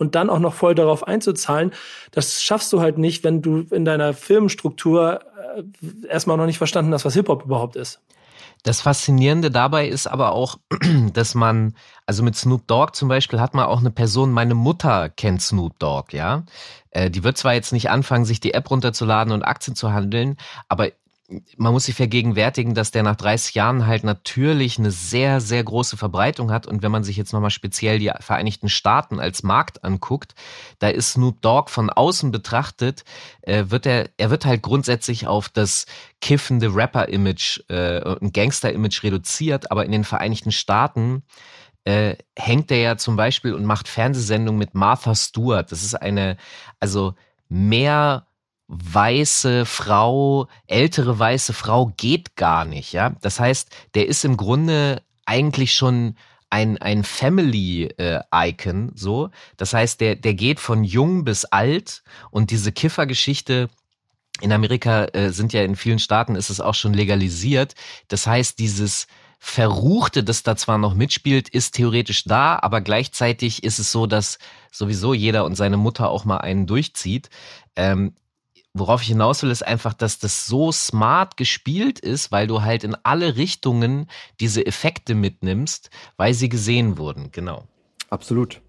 und 0.00 0.14
dann 0.14 0.30
auch 0.30 0.38
noch 0.38 0.54
voll 0.54 0.74
darauf 0.74 1.06
einzuzahlen, 1.06 1.72
das 2.10 2.42
schaffst 2.42 2.72
du 2.72 2.80
halt 2.80 2.98
nicht, 2.98 3.22
wenn 3.22 3.42
du 3.42 3.66
in 3.70 3.84
deiner 3.84 4.14
Filmstruktur 4.14 5.20
äh, 5.56 6.08
erstmal 6.08 6.38
noch 6.38 6.46
nicht 6.46 6.58
verstanden 6.58 6.92
hast, 6.94 7.04
was 7.04 7.14
Hip-Hop 7.14 7.44
überhaupt 7.44 7.76
ist. 7.76 8.00
Das 8.62 8.80
Faszinierende 8.80 9.50
dabei 9.50 9.88
ist 9.88 10.06
aber 10.06 10.32
auch, 10.32 10.58
dass 11.12 11.34
man, 11.34 11.74
also 12.06 12.22
mit 12.22 12.34
Snoop 12.34 12.66
Dogg 12.66 12.92
zum 12.94 13.08
Beispiel 13.08 13.40
hat 13.40 13.54
man 13.54 13.66
auch 13.66 13.80
eine 13.80 13.90
Person, 13.90 14.32
meine 14.32 14.54
Mutter 14.54 15.10
kennt 15.10 15.42
Snoop 15.42 15.78
Dogg, 15.78 16.12
ja. 16.12 16.44
Äh, 16.90 17.10
die 17.10 17.22
wird 17.22 17.36
zwar 17.36 17.54
jetzt 17.54 17.72
nicht 17.72 17.90
anfangen, 17.90 18.24
sich 18.24 18.40
die 18.40 18.54
App 18.54 18.70
runterzuladen 18.70 19.32
und 19.32 19.42
Aktien 19.42 19.76
zu 19.76 19.92
handeln, 19.92 20.36
aber 20.68 20.88
man 21.56 21.72
muss 21.72 21.84
sich 21.84 21.94
vergegenwärtigen, 21.94 22.74
dass 22.74 22.90
der 22.90 23.02
nach 23.02 23.16
30 23.16 23.54
Jahren 23.54 23.86
halt 23.86 24.04
natürlich 24.04 24.78
eine 24.78 24.90
sehr, 24.90 25.40
sehr 25.40 25.62
große 25.62 25.96
Verbreitung 25.96 26.50
hat. 26.50 26.66
Und 26.66 26.82
wenn 26.82 26.90
man 26.90 27.04
sich 27.04 27.16
jetzt 27.16 27.32
nochmal 27.32 27.50
speziell 27.50 27.98
die 27.98 28.10
Vereinigten 28.20 28.68
Staaten 28.68 29.20
als 29.20 29.42
Markt 29.42 29.84
anguckt, 29.84 30.34
da 30.78 30.88
ist 30.88 31.12
Snoop 31.12 31.40
Dogg 31.40 31.70
von 31.70 31.90
außen 31.90 32.30
betrachtet, 32.32 33.04
äh, 33.42 33.66
wird 33.68 33.86
er, 33.86 34.10
er 34.16 34.30
wird 34.30 34.44
halt 34.44 34.62
grundsätzlich 34.62 35.26
auf 35.26 35.48
das 35.48 35.86
kiffende 36.20 36.74
Rapper-Image 36.74 37.60
äh, 37.68 38.02
und 38.02 38.34
Gangster-Image 38.34 39.02
reduziert. 39.02 39.70
Aber 39.70 39.84
in 39.84 39.92
den 39.92 40.04
Vereinigten 40.04 40.52
Staaten 40.52 41.22
äh, 41.84 42.16
hängt 42.36 42.70
er 42.70 42.78
ja 42.78 42.96
zum 42.96 43.16
Beispiel 43.16 43.54
und 43.54 43.64
macht 43.64 43.88
Fernsehsendungen 43.88 44.58
mit 44.58 44.74
Martha 44.74 45.14
Stewart. 45.14 45.70
Das 45.70 45.82
ist 45.82 45.94
eine, 45.94 46.36
also 46.80 47.14
mehr 47.48 48.26
weiße 48.70 49.66
Frau, 49.66 50.46
ältere 50.68 51.18
weiße 51.18 51.52
Frau 51.52 51.92
geht 51.96 52.36
gar 52.36 52.64
nicht, 52.64 52.92
ja. 52.92 53.16
Das 53.20 53.40
heißt, 53.40 53.68
der 53.94 54.06
ist 54.06 54.24
im 54.24 54.36
Grunde 54.36 55.02
eigentlich 55.26 55.74
schon 55.74 56.14
ein, 56.50 56.78
ein 56.78 57.02
Family-Icon, 57.02 58.88
äh, 58.88 58.92
so. 58.94 59.30
Das 59.56 59.74
heißt, 59.74 60.00
der, 60.00 60.14
der 60.14 60.34
geht 60.34 60.60
von 60.60 60.84
jung 60.84 61.24
bis 61.24 61.44
alt 61.44 62.04
und 62.30 62.52
diese 62.52 62.70
Kiffergeschichte 62.70 63.70
in 64.40 64.52
Amerika 64.52 65.04
äh, 65.06 65.30
sind 65.30 65.52
ja 65.52 65.62
in 65.62 65.74
vielen 65.74 65.98
Staaten 65.98 66.36
ist 66.36 66.48
es 66.48 66.60
auch 66.60 66.74
schon 66.74 66.94
legalisiert. 66.94 67.74
Das 68.06 68.26
heißt, 68.26 68.58
dieses 68.58 69.08
Verruchte, 69.38 70.22
das 70.22 70.42
da 70.44 70.54
zwar 70.54 70.78
noch 70.78 70.94
mitspielt, 70.94 71.48
ist 71.48 71.74
theoretisch 71.74 72.24
da, 72.24 72.58
aber 72.60 72.80
gleichzeitig 72.80 73.64
ist 73.64 73.78
es 73.78 73.90
so, 73.90 74.06
dass 74.06 74.38
sowieso 74.70 75.12
jeder 75.12 75.44
und 75.44 75.56
seine 75.56 75.76
Mutter 75.76 76.08
auch 76.10 76.24
mal 76.24 76.38
einen 76.38 76.66
durchzieht. 76.66 77.30
Ähm, 77.74 78.14
worauf 78.74 79.02
ich 79.02 79.08
hinaus 79.08 79.42
will, 79.42 79.50
ist 79.50 79.66
einfach, 79.66 79.94
dass 79.94 80.18
das 80.18 80.46
so 80.46 80.72
smart 80.72 81.36
gespielt 81.36 81.98
ist, 81.98 82.32
weil 82.32 82.46
du 82.46 82.62
halt 82.62 82.84
in 82.84 82.96
alle 83.02 83.36
Richtungen 83.36 84.06
diese 84.40 84.64
Effekte 84.64 85.14
mitnimmst, 85.14 85.90
weil 86.16 86.34
sie 86.34 86.48
gesehen 86.48 86.98
wurden. 86.98 87.30
Genau. 87.32 87.64
Absolut. 88.08 88.60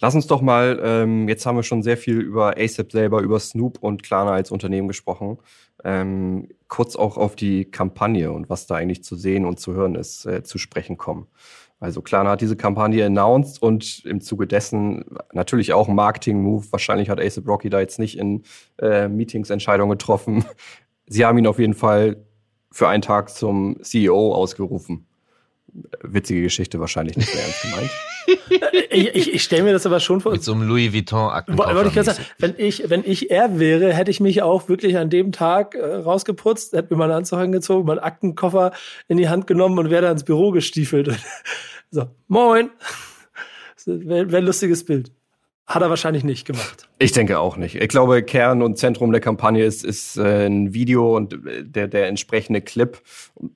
Lass 0.00 0.14
uns 0.14 0.26
doch 0.26 0.42
mal, 0.42 0.80
ähm, 0.82 1.28
jetzt 1.28 1.46
haben 1.46 1.56
wir 1.56 1.62
schon 1.62 1.82
sehr 1.82 1.96
viel 1.96 2.20
über 2.20 2.58
ASAP 2.58 2.92
selber, 2.92 3.22
über 3.22 3.40
Snoop 3.40 3.78
und 3.78 4.02
Klarna 4.02 4.32
als 4.32 4.50
Unternehmen 4.50 4.88
gesprochen. 4.88 5.38
Ähm, 5.82 6.48
kurz 6.68 6.96
auch 6.96 7.16
auf 7.16 7.36
die 7.36 7.64
Kampagne 7.64 8.30
und 8.32 8.50
was 8.50 8.66
da 8.66 8.74
eigentlich 8.74 9.04
zu 9.04 9.16
sehen 9.16 9.44
und 9.46 9.60
zu 9.60 9.72
hören 9.72 9.94
ist, 9.94 10.26
äh, 10.26 10.42
zu 10.42 10.58
sprechen 10.58 10.98
kommen. 10.98 11.26
Also 11.84 12.00
Klarna 12.00 12.30
hat 12.30 12.40
diese 12.40 12.56
Kampagne 12.56 13.04
announced 13.04 13.60
und 13.60 14.06
im 14.06 14.22
Zuge 14.22 14.46
dessen 14.46 15.04
natürlich 15.34 15.74
auch 15.74 15.86
ein 15.86 15.94
Marketing-Move. 15.94 16.64
Wahrscheinlich 16.70 17.10
hat 17.10 17.20
Ace 17.20 17.42
Rocky 17.46 17.68
da 17.68 17.78
jetzt 17.78 17.98
nicht 17.98 18.16
in 18.16 18.42
äh, 18.80 19.06
Meetings 19.06 19.50
Entscheidungen 19.50 19.90
getroffen. 19.90 20.46
Sie 21.06 21.26
haben 21.26 21.36
ihn 21.36 21.46
auf 21.46 21.58
jeden 21.58 21.74
Fall 21.74 22.24
für 22.72 22.88
einen 22.88 23.02
Tag 23.02 23.28
zum 23.28 23.76
CEO 23.82 24.34
ausgerufen. 24.34 25.06
Witzige 26.02 26.40
Geschichte, 26.40 26.80
wahrscheinlich 26.80 27.18
nicht 27.18 27.34
mehr 27.34 27.42
ernst 27.42 27.62
gemeint. 27.62 27.90
ich 28.90 29.14
ich, 29.14 29.34
ich 29.34 29.42
stelle 29.42 29.64
mir 29.64 29.72
das 29.72 29.84
aber 29.84 30.00
schon 30.00 30.22
vor. 30.22 30.32
Mit 30.32 30.42
so 30.42 30.52
einem 30.52 30.66
Louis 30.66 30.94
Vuitton 30.94 31.30
Aktenkoffer. 31.30 31.86
Ich 31.86 32.02
sagen, 32.04 32.24
wenn 32.38 32.54
ich, 32.56 32.88
wenn 32.88 33.02
ich 33.04 33.30
er 33.30 33.58
wäre, 33.58 33.92
hätte 33.92 34.10
ich 34.10 34.20
mich 34.20 34.40
auch 34.40 34.70
wirklich 34.70 34.96
an 34.96 35.10
dem 35.10 35.32
Tag 35.32 35.74
äh, 35.74 35.84
rausgeputzt, 35.84 36.72
hätte 36.72 36.94
mir 36.94 36.98
meinen 36.98 37.10
Anzug 37.10 37.40
angezogen, 37.40 37.86
meinen 37.86 37.98
Aktenkoffer 37.98 38.72
in 39.08 39.18
die 39.18 39.28
Hand 39.28 39.46
genommen 39.46 39.78
und 39.78 39.90
wäre 39.90 40.02
da 40.02 40.12
ins 40.12 40.24
Büro 40.24 40.50
gestiefelt. 40.50 41.10
So, 41.94 42.08
moin. 42.26 42.70
Wäre 43.86 44.32
wär 44.32 44.38
ein 44.38 44.44
lustiges 44.44 44.84
Bild. 44.84 45.12
Hat 45.64 45.80
er 45.80 45.90
wahrscheinlich 45.90 46.24
nicht 46.24 46.44
gemacht. 46.44 46.88
Ich 46.98 47.12
denke 47.12 47.38
auch 47.38 47.56
nicht. 47.56 47.76
Ich 47.76 47.88
glaube, 47.88 48.24
Kern 48.24 48.62
und 48.62 48.78
Zentrum 48.78 49.12
der 49.12 49.20
Kampagne 49.20 49.64
ist, 49.64 49.84
ist 49.84 50.16
äh, 50.16 50.46
ein 50.46 50.74
Video 50.74 51.16
und 51.16 51.46
äh, 51.46 51.62
der, 51.62 51.86
der 51.86 52.08
entsprechende 52.08 52.62
Clip, 52.62 53.00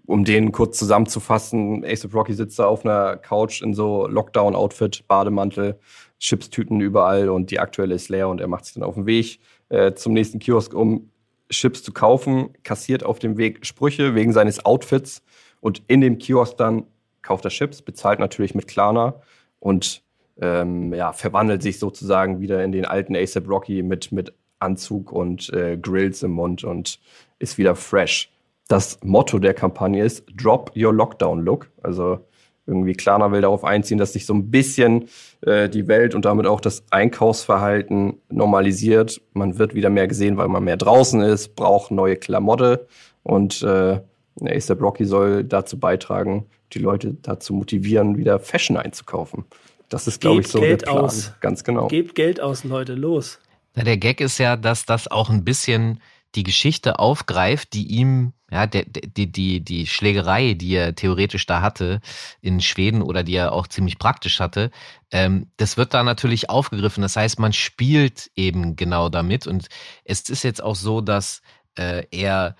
um 0.06 0.24
den 0.24 0.52
kurz 0.52 0.78
zusammenzufassen. 0.78 1.84
Ace 1.84 2.06
Rocky 2.14 2.32
sitzt 2.32 2.60
da 2.60 2.66
auf 2.66 2.84
einer 2.84 3.16
Couch 3.16 3.60
in 3.60 3.74
so 3.74 4.06
Lockdown-Outfit, 4.06 5.08
Bademantel, 5.08 5.80
Chipstüten 6.20 6.80
überall 6.80 7.30
und 7.30 7.50
die 7.50 7.58
aktuelle 7.58 7.96
ist 7.96 8.08
leer 8.08 8.28
und 8.28 8.40
er 8.40 8.46
macht 8.46 8.66
sich 8.66 8.74
dann 8.74 8.84
auf 8.84 8.94
den 8.94 9.06
Weg 9.06 9.40
äh, 9.68 9.94
zum 9.94 10.12
nächsten 10.12 10.38
Kiosk, 10.38 10.74
um 10.74 11.10
Chips 11.50 11.82
zu 11.82 11.92
kaufen, 11.92 12.50
kassiert 12.62 13.02
auf 13.02 13.18
dem 13.18 13.36
Weg 13.36 13.66
Sprüche 13.66 14.14
wegen 14.14 14.32
seines 14.32 14.64
Outfits 14.64 15.24
und 15.60 15.82
in 15.88 16.00
dem 16.00 16.18
Kiosk 16.18 16.56
dann 16.56 16.86
kauft 17.28 17.44
er 17.44 17.50
Chips, 17.50 17.82
bezahlt 17.82 18.20
natürlich 18.20 18.54
mit 18.54 18.66
Klarna 18.66 19.14
und 19.60 20.02
ähm, 20.40 20.94
ja, 20.94 21.12
verwandelt 21.12 21.62
sich 21.62 21.78
sozusagen 21.78 22.40
wieder 22.40 22.64
in 22.64 22.72
den 22.72 22.86
alten 22.86 23.14
ASAP 23.14 23.46
Rocky 23.48 23.82
mit, 23.82 24.12
mit 24.12 24.32
Anzug 24.60 25.12
und 25.12 25.52
äh, 25.52 25.76
Grills 25.76 26.22
im 26.22 26.30
Mund 26.30 26.64
und 26.64 26.98
ist 27.38 27.58
wieder 27.58 27.74
fresh. 27.74 28.30
Das 28.66 28.98
Motto 29.02 29.38
der 29.38 29.52
Kampagne 29.52 30.02
ist 30.02 30.24
Drop 30.36 30.72
Your 30.74 30.94
Lockdown 30.94 31.40
Look. 31.40 31.70
Also 31.82 32.20
irgendwie 32.66 32.94
Klarna 32.94 33.30
will 33.30 33.42
darauf 33.42 33.64
einziehen, 33.64 33.98
dass 33.98 34.14
sich 34.14 34.24
so 34.24 34.32
ein 34.32 34.50
bisschen 34.50 35.08
äh, 35.42 35.68
die 35.68 35.86
Welt 35.86 36.14
und 36.14 36.24
damit 36.24 36.46
auch 36.46 36.60
das 36.62 36.84
Einkaufsverhalten 36.90 38.22
normalisiert. 38.30 39.20
Man 39.34 39.58
wird 39.58 39.74
wieder 39.74 39.90
mehr 39.90 40.08
gesehen, 40.08 40.38
weil 40.38 40.48
man 40.48 40.64
mehr 40.64 40.76
draußen 40.78 41.20
ist, 41.20 41.56
braucht 41.56 41.90
neue 41.90 42.16
Klamotte 42.16 42.86
und 43.22 43.62
äh, 43.62 44.00
ASAP 44.46 44.80
Rocky 44.80 45.04
soll 45.04 45.44
dazu 45.44 45.78
beitragen, 45.78 46.46
die 46.72 46.78
Leute 46.78 47.16
dazu 47.22 47.54
motivieren, 47.54 48.16
wieder 48.16 48.38
Fashion 48.38 48.76
einzukaufen. 48.76 49.44
Das 49.88 50.06
ist, 50.06 50.20
glaube 50.20 50.42
ich, 50.42 50.48
so 50.48 50.60
Geld 50.60 50.82
der 50.82 50.86
Plan. 50.86 51.04
Aus. 51.04 51.32
Ganz 51.40 51.64
genau. 51.64 51.88
Gebt 51.88 52.14
Geld 52.14 52.40
aus, 52.40 52.64
Leute, 52.64 52.94
los. 52.94 53.38
Na, 53.74 53.84
der 53.84 53.96
Gag 53.96 54.20
ist 54.20 54.38
ja, 54.38 54.56
dass 54.56 54.84
das 54.84 55.10
auch 55.10 55.30
ein 55.30 55.44
bisschen 55.44 56.00
die 56.34 56.42
Geschichte 56.42 56.98
aufgreift, 56.98 57.72
die 57.72 57.86
ihm, 57.86 58.34
ja, 58.50 58.66
der, 58.66 58.84
die, 58.84 59.32
die, 59.32 59.60
die 59.62 59.86
Schlägerei, 59.86 60.54
die 60.54 60.74
er 60.74 60.94
theoretisch 60.94 61.46
da 61.46 61.62
hatte 61.62 62.00
in 62.42 62.60
Schweden 62.60 63.00
oder 63.00 63.22
die 63.22 63.34
er 63.34 63.52
auch 63.52 63.66
ziemlich 63.66 63.98
praktisch 63.98 64.40
hatte, 64.40 64.70
ähm, 65.10 65.50
das 65.56 65.78
wird 65.78 65.94
da 65.94 66.02
natürlich 66.02 66.50
aufgegriffen. 66.50 67.00
Das 67.00 67.16
heißt, 67.16 67.38
man 67.38 67.54
spielt 67.54 68.30
eben 68.36 68.76
genau 68.76 69.08
damit. 69.08 69.46
Und 69.46 69.68
es 70.04 70.28
ist 70.28 70.42
jetzt 70.44 70.62
auch 70.62 70.76
so, 70.76 71.00
dass 71.00 71.40
äh, 71.76 72.04
er 72.10 72.56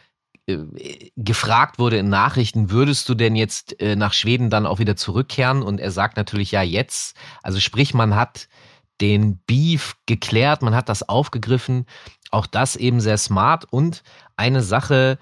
gefragt 1.16 1.78
wurde 1.78 1.98
in 1.98 2.08
Nachrichten, 2.08 2.70
würdest 2.70 3.08
du 3.08 3.14
denn 3.14 3.36
jetzt 3.36 3.80
äh, 3.80 3.96
nach 3.96 4.14
Schweden 4.14 4.48
dann 4.48 4.66
auch 4.66 4.78
wieder 4.78 4.96
zurückkehren? 4.96 5.62
Und 5.62 5.78
er 5.78 5.90
sagt 5.90 6.16
natürlich 6.16 6.52
ja 6.52 6.62
jetzt. 6.62 7.16
Also 7.42 7.60
sprich, 7.60 7.92
man 7.92 8.16
hat 8.16 8.48
den 9.00 9.38
Beef 9.46 9.96
geklärt, 10.06 10.62
man 10.62 10.74
hat 10.74 10.88
das 10.88 11.08
aufgegriffen. 11.08 11.86
Auch 12.30 12.46
das 12.46 12.76
eben 12.76 13.00
sehr 13.00 13.18
smart. 13.18 13.66
Und 13.70 14.02
eine 14.36 14.62
Sache, 14.62 15.18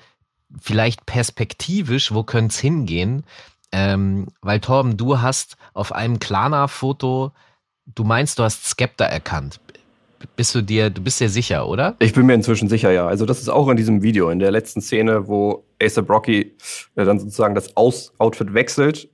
vielleicht 0.60 1.06
perspektivisch, 1.06 2.12
wo 2.14 2.22
könnte 2.22 2.52
es 2.52 2.58
hingehen? 2.60 3.24
Ähm, 3.72 4.28
weil 4.42 4.60
Torben, 4.60 4.96
du 4.96 5.20
hast 5.20 5.56
auf 5.74 5.92
einem 5.92 6.20
Klarna-Foto, 6.20 7.32
du 7.86 8.04
meinst, 8.04 8.38
du 8.38 8.44
hast 8.44 8.64
Skepta 8.64 9.04
erkannt. 9.04 9.60
Bist 10.36 10.54
du 10.54 10.62
dir, 10.62 10.90
du 10.90 11.02
bist 11.02 11.20
dir 11.20 11.28
sicher, 11.28 11.68
oder? 11.68 11.96
Ich 11.98 12.12
bin 12.12 12.26
mir 12.26 12.34
inzwischen 12.34 12.68
sicher, 12.68 12.90
ja. 12.90 13.06
Also 13.06 13.26
das 13.26 13.40
ist 13.40 13.48
auch 13.48 13.68
in 13.68 13.76
diesem 13.76 14.02
Video, 14.02 14.30
in 14.30 14.38
der 14.38 14.50
letzten 14.50 14.80
Szene, 14.80 15.28
wo 15.28 15.64
ASAP 15.82 16.08
Rocky 16.10 16.56
äh, 16.94 17.04
dann 17.04 17.18
sozusagen 17.18 17.54
das 17.54 17.76
Aus 17.76 18.12
Outfit 18.18 18.54
wechselt, 18.54 19.08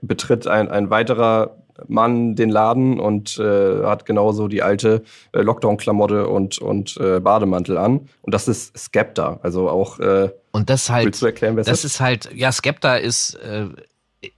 betritt 0.00 0.46
ein, 0.46 0.68
ein 0.68 0.90
weiterer 0.90 1.64
Mann 1.88 2.34
den 2.36 2.50
Laden 2.50 3.00
und 3.00 3.38
äh, 3.38 3.84
hat 3.84 4.06
genauso 4.06 4.48
die 4.48 4.62
alte 4.62 5.02
äh, 5.32 5.40
Lockdown-Klamotte 5.40 6.28
und, 6.28 6.58
und 6.58 6.96
äh, 6.98 7.20
Bademantel 7.20 7.78
an. 7.78 8.08
Und 8.22 8.34
das 8.34 8.48
ist 8.48 8.76
Skepta. 8.78 9.40
Also 9.42 9.68
auch. 9.68 9.98
Äh, 9.98 10.30
und 10.52 10.70
das 10.70 10.90
halt. 10.90 11.06
Willst 11.06 11.22
du 11.22 11.26
erklären, 11.26 11.56
wer 11.56 11.64
das 11.64 11.84
ist? 11.84 12.00
halt. 12.00 12.30
Ja, 12.34 12.52
Skepta 12.52 12.96
ist. 12.96 13.34
Äh, 13.34 13.68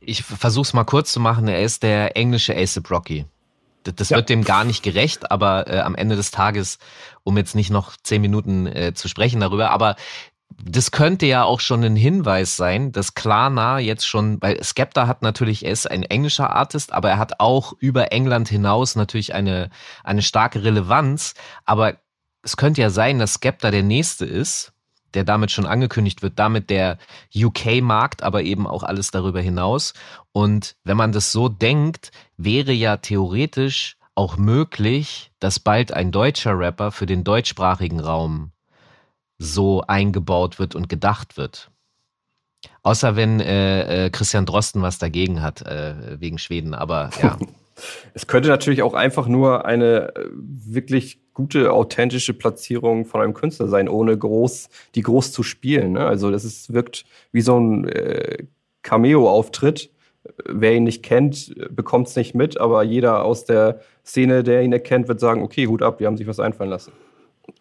ich 0.00 0.24
versuch's 0.24 0.72
mal 0.72 0.85
kurz 0.85 1.12
zu 1.12 1.20
machen. 1.20 1.46
Er 1.46 1.62
ist 1.62 1.82
der 1.82 2.16
englische 2.16 2.56
ASAP 2.56 2.90
Rocky. 2.90 3.24
Das, 3.94 4.11
ja. 4.11 4.16
wird 4.16 4.29
dem 4.29 4.44
gar 4.44 4.64
nicht 4.64 4.83
gerecht, 4.83 5.31
aber 5.31 5.68
äh, 5.68 5.81
am 5.81 5.94
Ende 5.94 6.16
des 6.16 6.31
Tages, 6.31 6.79
um 7.22 7.37
jetzt 7.37 7.55
nicht 7.55 7.70
noch 7.70 7.96
zehn 8.03 8.20
Minuten 8.20 8.66
äh, 8.66 8.94
zu 8.94 9.09
sprechen 9.09 9.40
darüber, 9.40 9.70
aber 9.70 9.96
das 10.64 10.90
könnte 10.90 11.27
ja 11.27 11.44
auch 11.44 11.61
schon 11.61 11.85
ein 11.85 11.96
Hinweis 11.96 12.57
sein, 12.57 12.92
dass 12.92 13.14
Klarna 13.14 13.79
jetzt 13.79 14.07
schon, 14.07 14.40
weil 14.40 14.62
Skepta 14.62 15.07
hat 15.07 15.22
natürlich, 15.22 15.64
er 15.64 15.72
ist 15.72 15.90
ein 15.90 16.03
englischer 16.03 16.51
Artist, 16.51 16.92
aber 16.92 17.11
er 17.11 17.18
hat 17.18 17.40
auch 17.40 17.75
über 17.79 18.12
England 18.12 18.49
hinaus 18.49 18.96
natürlich 18.96 19.35
eine, 19.35 19.70
eine 20.03 20.22
starke 20.22 20.64
Relevanz. 20.64 21.35
Aber 21.64 21.96
es 22.42 22.57
könnte 22.57 22.81
ja 22.81 22.90
sein, 22.90 23.18
dass 23.18 23.35
Skepta 23.35 23.70
der 23.70 23.83
nächste 23.83 24.25
ist, 24.25 24.72
der 25.14 25.24
damit 25.24 25.50
schon 25.50 25.66
angekündigt 25.66 26.22
wird, 26.22 26.38
damit 26.38 26.70
der 26.70 26.98
UK-Markt, 27.34 28.22
aber 28.22 28.42
eben 28.42 28.66
auch 28.66 28.82
alles 28.82 29.10
darüber 29.10 29.40
hinaus. 29.40 29.94
Und 30.32 30.76
wenn 30.84 30.96
man 30.96 31.12
das 31.12 31.32
so 31.32 31.48
denkt, 31.48 32.10
wäre 32.36 32.72
ja 32.72 32.96
theoretisch 32.98 33.96
auch 34.14 34.36
möglich, 34.36 35.30
dass 35.40 35.60
bald 35.60 35.92
ein 35.92 36.10
deutscher 36.10 36.58
Rapper 36.58 36.90
für 36.90 37.06
den 37.06 37.22
deutschsprachigen 37.22 38.00
Raum 38.00 38.52
so 39.38 39.82
eingebaut 39.82 40.58
wird 40.58 40.74
und 40.74 40.88
gedacht 40.88 41.36
wird. 41.36 41.70
Außer 42.82 43.16
wenn 43.16 43.40
äh, 43.40 44.06
äh, 44.06 44.10
Christian 44.10 44.46
Drosten 44.46 44.80
was 44.82 44.98
dagegen 44.98 45.42
hat, 45.42 45.62
äh, 45.62 46.20
wegen 46.20 46.38
Schweden, 46.38 46.74
aber 46.74 47.10
ja. 47.22 47.36
es 48.14 48.26
könnte 48.26 48.48
natürlich 48.48 48.82
auch 48.82 48.94
einfach 48.94 49.26
nur 49.26 49.66
eine 49.66 50.14
äh, 50.16 50.28
wirklich 50.32 51.20
gute, 51.37 51.70
authentische 51.70 52.33
Platzierung 52.33 53.05
von 53.05 53.20
einem 53.20 53.35
Künstler 53.35 53.68
sein, 53.68 53.90
ohne 53.90 54.16
groß, 54.16 54.70
die 54.94 55.03
groß 55.03 55.33
zu 55.33 55.42
spielen. 55.42 55.92
Ne? 55.92 56.07
Also 56.07 56.31
das 56.31 56.46
ist, 56.46 56.72
wirkt 56.72 57.05
wie 57.31 57.42
so 57.42 57.61
ein 57.61 57.87
äh, 57.88 58.44
Cameo-Auftritt. 58.83 59.90
Wer 60.46 60.75
ihn 60.75 60.85
nicht 60.85 61.03
kennt, 61.03 61.55
bekommt 61.70 62.09
es 62.09 62.16
nicht 62.16 62.35
mit, 62.35 62.59
aber 62.59 62.83
jeder 62.83 63.22
aus 63.22 63.44
der 63.44 63.81
Szene, 64.05 64.44
der 64.44 64.62
ihn 64.62 64.72
erkennt, 64.72 65.09
wird 65.09 65.20
sagen, 65.20 65.42
okay, 65.42 65.66
Hut 65.66 65.83
ab, 65.83 65.99
die 65.99 66.07
haben 66.07 66.16
sich 66.16 66.27
was 66.27 66.40
einfallen 66.40 66.70
lassen. 66.70 66.92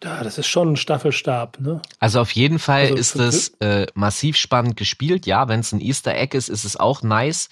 Ja, 0.02 0.24
das 0.24 0.38
ist 0.38 0.46
schon 0.46 0.72
ein 0.72 0.76
Staffelstab, 0.76 1.60
ne? 1.60 1.82
Also 2.00 2.20
auf 2.20 2.30
jeden 2.30 2.58
Fall 2.58 2.84
also 2.84 2.94
ist 2.96 3.16
es 3.16 3.48
äh, 3.60 3.86
massiv 3.94 4.36
spannend 4.36 4.76
gespielt. 4.76 5.26
Ja, 5.26 5.48
wenn 5.48 5.60
es 5.60 5.72
ein 5.72 5.80
Easter 5.80 6.16
Egg 6.16 6.34
ist, 6.36 6.48
ist 6.48 6.64
es 6.64 6.76
auch 6.76 7.02
nice. 7.02 7.50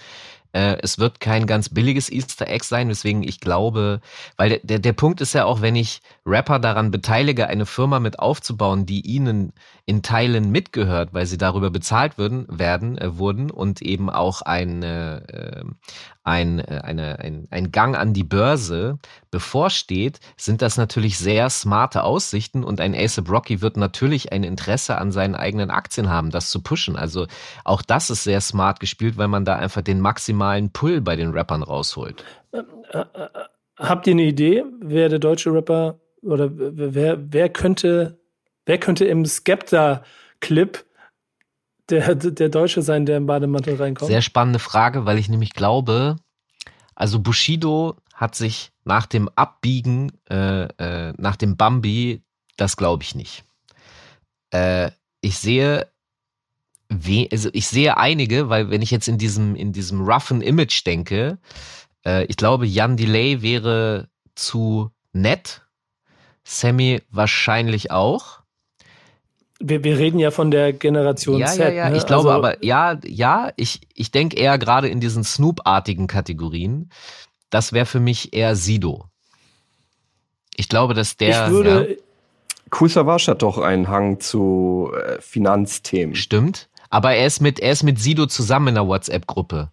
Äh, 0.55 0.79
es 0.83 0.99
wird 0.99 1.21
kein 1.21 1.47
ganz 1.47 1.69
billiges 1.69 2.11
Easter 2.11 2.47
Egg 2.47 2.65
sein, 2.65 2.89
weswegen 2.89 3.25
ich 3.25 3.41
glaube, 3.41 4.01
weil 4.37 4.61
der, 4.63 4.79
der 4.79 4.93
Punkt 4.93 5.21
ist 5.21 5.33
ja 5.35 5.45
auch, 5.45 5.61
wenn 5.61 5.75
ich 5.75 6.01
Rapper 6.25 6.61
daran 6.61 6.93
beteilige, 6.93 7.49
eine 7.49 7.67
Firma 7.67 7.99
mit 7.99 8.21
aufzubauen, 8.21 8.87
die 8.87 9.01
ihnen 9.01 9.53
in 9.87 10.03
Teilen 10.03 10.51
mitgehört, 10.51 11.13
weil 11.13 11.27
sie 11.27 11.37
darüber 11.37 11.71
bezahlt 11.71 12.17
würden, 12.17 12.47
werden, 12.49 12.97
äh, 12.97 13.19
wurden 13.19 13.51
und 13.51 13.83
eben 13.83 14.09
auch 14.09 14.41
eine, 14.41 15.29
äh, 15.29 15.65
ein, 16.23 16.59
äh, 16.59 16.81
eine, 16.83 17.19
ein, 17.19 17.47
ein 17.51 17.71
Gang 17.71 17.95
an 17.95 18.15
die 18.15 18.25
Börse 18.25 18.99
bevorsteht, 19.31 20.21
sind 20.39 20.63
das 20.63 20.79
natürlich 20.79 21.19
sehr 21.19 21.51
smarte 21.51 22.03
Aussichten 22.03 22.65
und 22.65 22.81
ein 22.81 22.95
ASAP 22.95 23.29
Rocky 23.29 23.61
wird 23.61 23.77
natürlich 23.77 24.33
ein 24.33 24.43
Interesse 24.43 24.97
an 24.97 25.13
seinen 25.13 25.35
eigenen 25.35 25.71
Aktien 25.71 26.09
haben, 26.09 26.31
das 26.31 26.51
zu 26.51 26.63
pushen. 26.63 26.97
Also 26.97 27.27
auch 27.65 27.83
das 27.83 28.09
ist 28.09 28.25
sehr 28.25 28.41
smart 28.41 28.81
gespielt, 28.81 29.19
weil 29.19 29.29
man 29.29 29.45
da 29.45 29.57
einfach 29.57 29.83
den 29.83 30.01
maximalen 30.01 30.71
Pull 30.71 31.03
bei 31.03 31.15
den 31.15 31.33
Rappern 31.33 31.63
rausholt. 31.63 32.25
Ähm, 32.55 32.65
äh, 32.91 33.01
äh, 33.01 33.29
habt 33.77 34.07
ihr 34.07 34.13
eine 34.13 34.23
Idee, 34.23 34.65
wer 34.81 35.11
der 35.11 35.19
deutsche 35.19 35.53
Rapper 35.53 36.01
oder 36.23 36.49
wer, 36.55 37.19
wer 37.21 37.51
könnte, 37.51 38.19
wer 38.67 38.79
könnte 38.79 39.05
im 39.05 39.25
Skepta-Clip 39.25 40.85
der, 41.91 42.15
der 42.15 42.49
Deutsche 42.49 42.83
sein, 42.83 43.07
der 43.07 43.19
im 43.19 43.27
Bademantel 43.27 43.77
reinkommt? 43.77 44.11
Sehr 44.11 44.23
spannende 44.23 44.59
Frage, 44.59 45.07
weil 45.07 45.19
ich 45.19 45.29
nämlich 45.29 45.53
glaube, 45.53 46.17
also 46.95 47.21
Bushido 47.21 47.97
hat 48.15 48.35
sich 48.35 48.71
nach 48.85 49.07
dem 49.07 49.29
Abbiegen, 49.31 50.13
äh, 50.31 50.65
äh, 50.65 51.15
nach 51.17 51.37
dem 51.37 51.57
Bambi, 51.57 52.23
das 52.57 52.77
glaube 52.77 53.03
ich 53.03 53.15
nicht. 53.15 53.45
Äh, 54.51 54.91
ich 55.21 55.39
sehe, 55.39 55.89
also 57.33 57.51
ich 57.53 57.67
sehe 57.67 57.97
einige, 57.97 58.49
weil 58.49 58.71
wenn 58.71 58.83
ich 58.83 58.91
jetzt 58.91 59.09
in 59.09 59.19
diesem, 59.19 59.57
in 59.57 59.73
diesem 59.73 60.03
roughen 60.03 60.43
Image 60.43 60.87
denke, 60.87 61.39
äh, 62.07 62.25
ich 62.27 62.37
glaube, 62.37 62.67
Jan 62.67 62.97
Delay 62.97 63.43
wäre 63.43 64.09
zu 64.35 64.91
nett, 65.13 65.63
Sammy 66.45 67.03
wahrscheinlich 67.11 67.91
auch. 67.91 68.44
Wir, 69.67 69.83
wir 69.83 69.99
reden 69.99 70.19
ja 70.19 70.31
von 70.31 70.51
der 70.51 70.75
Generation 70.75 71.39
ja, 71.39 71.47
Z. 71.47 71.59
Ja, 71.61 71.69
ja, 71.71 71.91
ne? 71.91 71.97
ich 71.97 72.07
glaube 72.07 72.29
also, 72.29 72.39
aber, 72.39 72.63
ja, 72.63 72.99
ja, 73.03 73.51
ich, 73.57 73.81
ich 73.95 74.11
denke 74.11 74.37
eher 74.37 74.59
gerade 74.59 74.89
in 74.89 75.01
diesen 75.01 75.25
Snoop-artigen 75.25 76.07
Kategorien. 76.07 76.91
Das 77.49 77.73
wäre 77.73 77.87
für 77.87 78.01
mich 78.01 78.35
eher 78.35 78.57
Sido. 78.57 79.07
Ich 80.57 80.69
glaube, 80.69 80.93
dass 80.93 81.17
der. 81.17 81.47
Ich 81.47 81.53
würde. 81.53 81.91
Ja, 81.91 81.97
Kool 82.71 82.89
Savage 82.89 83.27
hat 83.29 83.43
doch 83.43 83.59
einen 83.59 83.89
Hang 83.89 84.21
zu 84.21 84.91
äh, 84.95 85.21
Finanzthemen. 85.21 86.15
Stimmt. 86.15 86.69
Aber 86.91 87.15
er 87.15 87.27
ist 87.27 87.41
mit, 87.41 87.59
er 87.61 87.73
ist 87.73 87.85
mit 87.85 87.99
Sido 87.99 88.27
zusammen 88.27 88.69
in 88.69 88.79
einer 88.79 88.87
WhatsApp-Gruppe, 88.87 89.71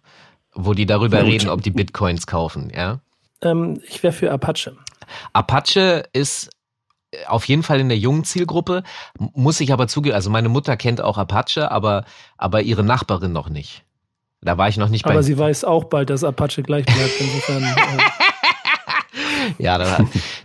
wo 0.54 0.72
die 0.74 0.86
darüber 0.86 1.18
Gut. 1.18 1.28
reden, 1.28 1.50
ob 1.50 1.62
die 1.62 1.70
Bitcoins 1.70 2.26
kaufen, 2.26 2.72
ja? 2.74 3.00
Ähm, 3.42 3.80
ich 3.86 4.02
wäre 4.02 4.12
für 4.12 4.32
Apache. 4.32 4.76
Apache 5.32 6.04
ist 6.12 6.50
auf 7.26 7.46
jeden 7.46 7.62
Fall 7.62 7.80
in 7.80 7.88
der 7.88 7.98
jungen 7.98 8.24
Zielgruppe, 8.24 8.82
muss 9.18 9.60
ich 9.60 9.72
aber 9.72 9.88
zugeben, 9.88 10.14
also 10.14 10.30
meine 10.30 10.48
Mutter 10.48 10.76
kennt 10.76 11.00
auch 11.00 11.18
Apache, 11.18 11.70
aber, 11.70 12.04
aber 12.36 12.62
ihre 12.62 12.84
Nachbarin 12.84 13.32
noch 13.32 13.48
nicht. 13.48 13.84
Da 14.40 14.58
war 14.58 14.68
ich 14.68 14.76
noch 14.76 14.88
nicht 14.88 15.04
bei. 15.04 15.10
Aber 15.10 15.22
sie 15.22 15.38
weiß 15.38 15.64
auch 15.64 15.84
bald, 15.84 16.10
dass 16.10 16.24
Apache 16.24 16.62
gleich 16.62 16.84
bleibt, 16.84 17.20
insofern. 17.20 17.62
äh. 17.62 18.02
Ja, 19.58 19.98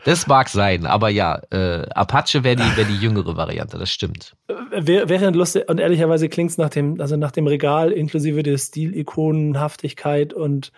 das 0.06 0.28
mag 0.28 0.50
sein, 0.50 0.86
aber 0.86 1.10
ja, 1.10 1.42
äh, 1.52 1.88
Apache 1.90 2.44
wäre 2.44 2.56
die, 2.58 2.78
wär 2.78 2.86
die 2.86 2.98
jüngere 2.98 3.38
Variante, 3.38 3.78
das 3.78 3.90
stimmt. 3.90 4.36
Wäre 4.72 5.10
wär 5.10 5.32
lustig 5.32 5.68
und 5.70 5.80
ehrlicherweise 5.80 6.30
klingt 6.30 6.52
es 6.52 6.58
nach 6.58 6.70
dem, 6.70 7.00
also 7.00 7.16
nach 7.16 7.32
dem 7.32 7.48
Regal 7.48 7.92
inklusive 7.92 8.44
der 8.44 8.58
Stilikonenhaftigkeit 8.58 10.34
und 10.34 10.72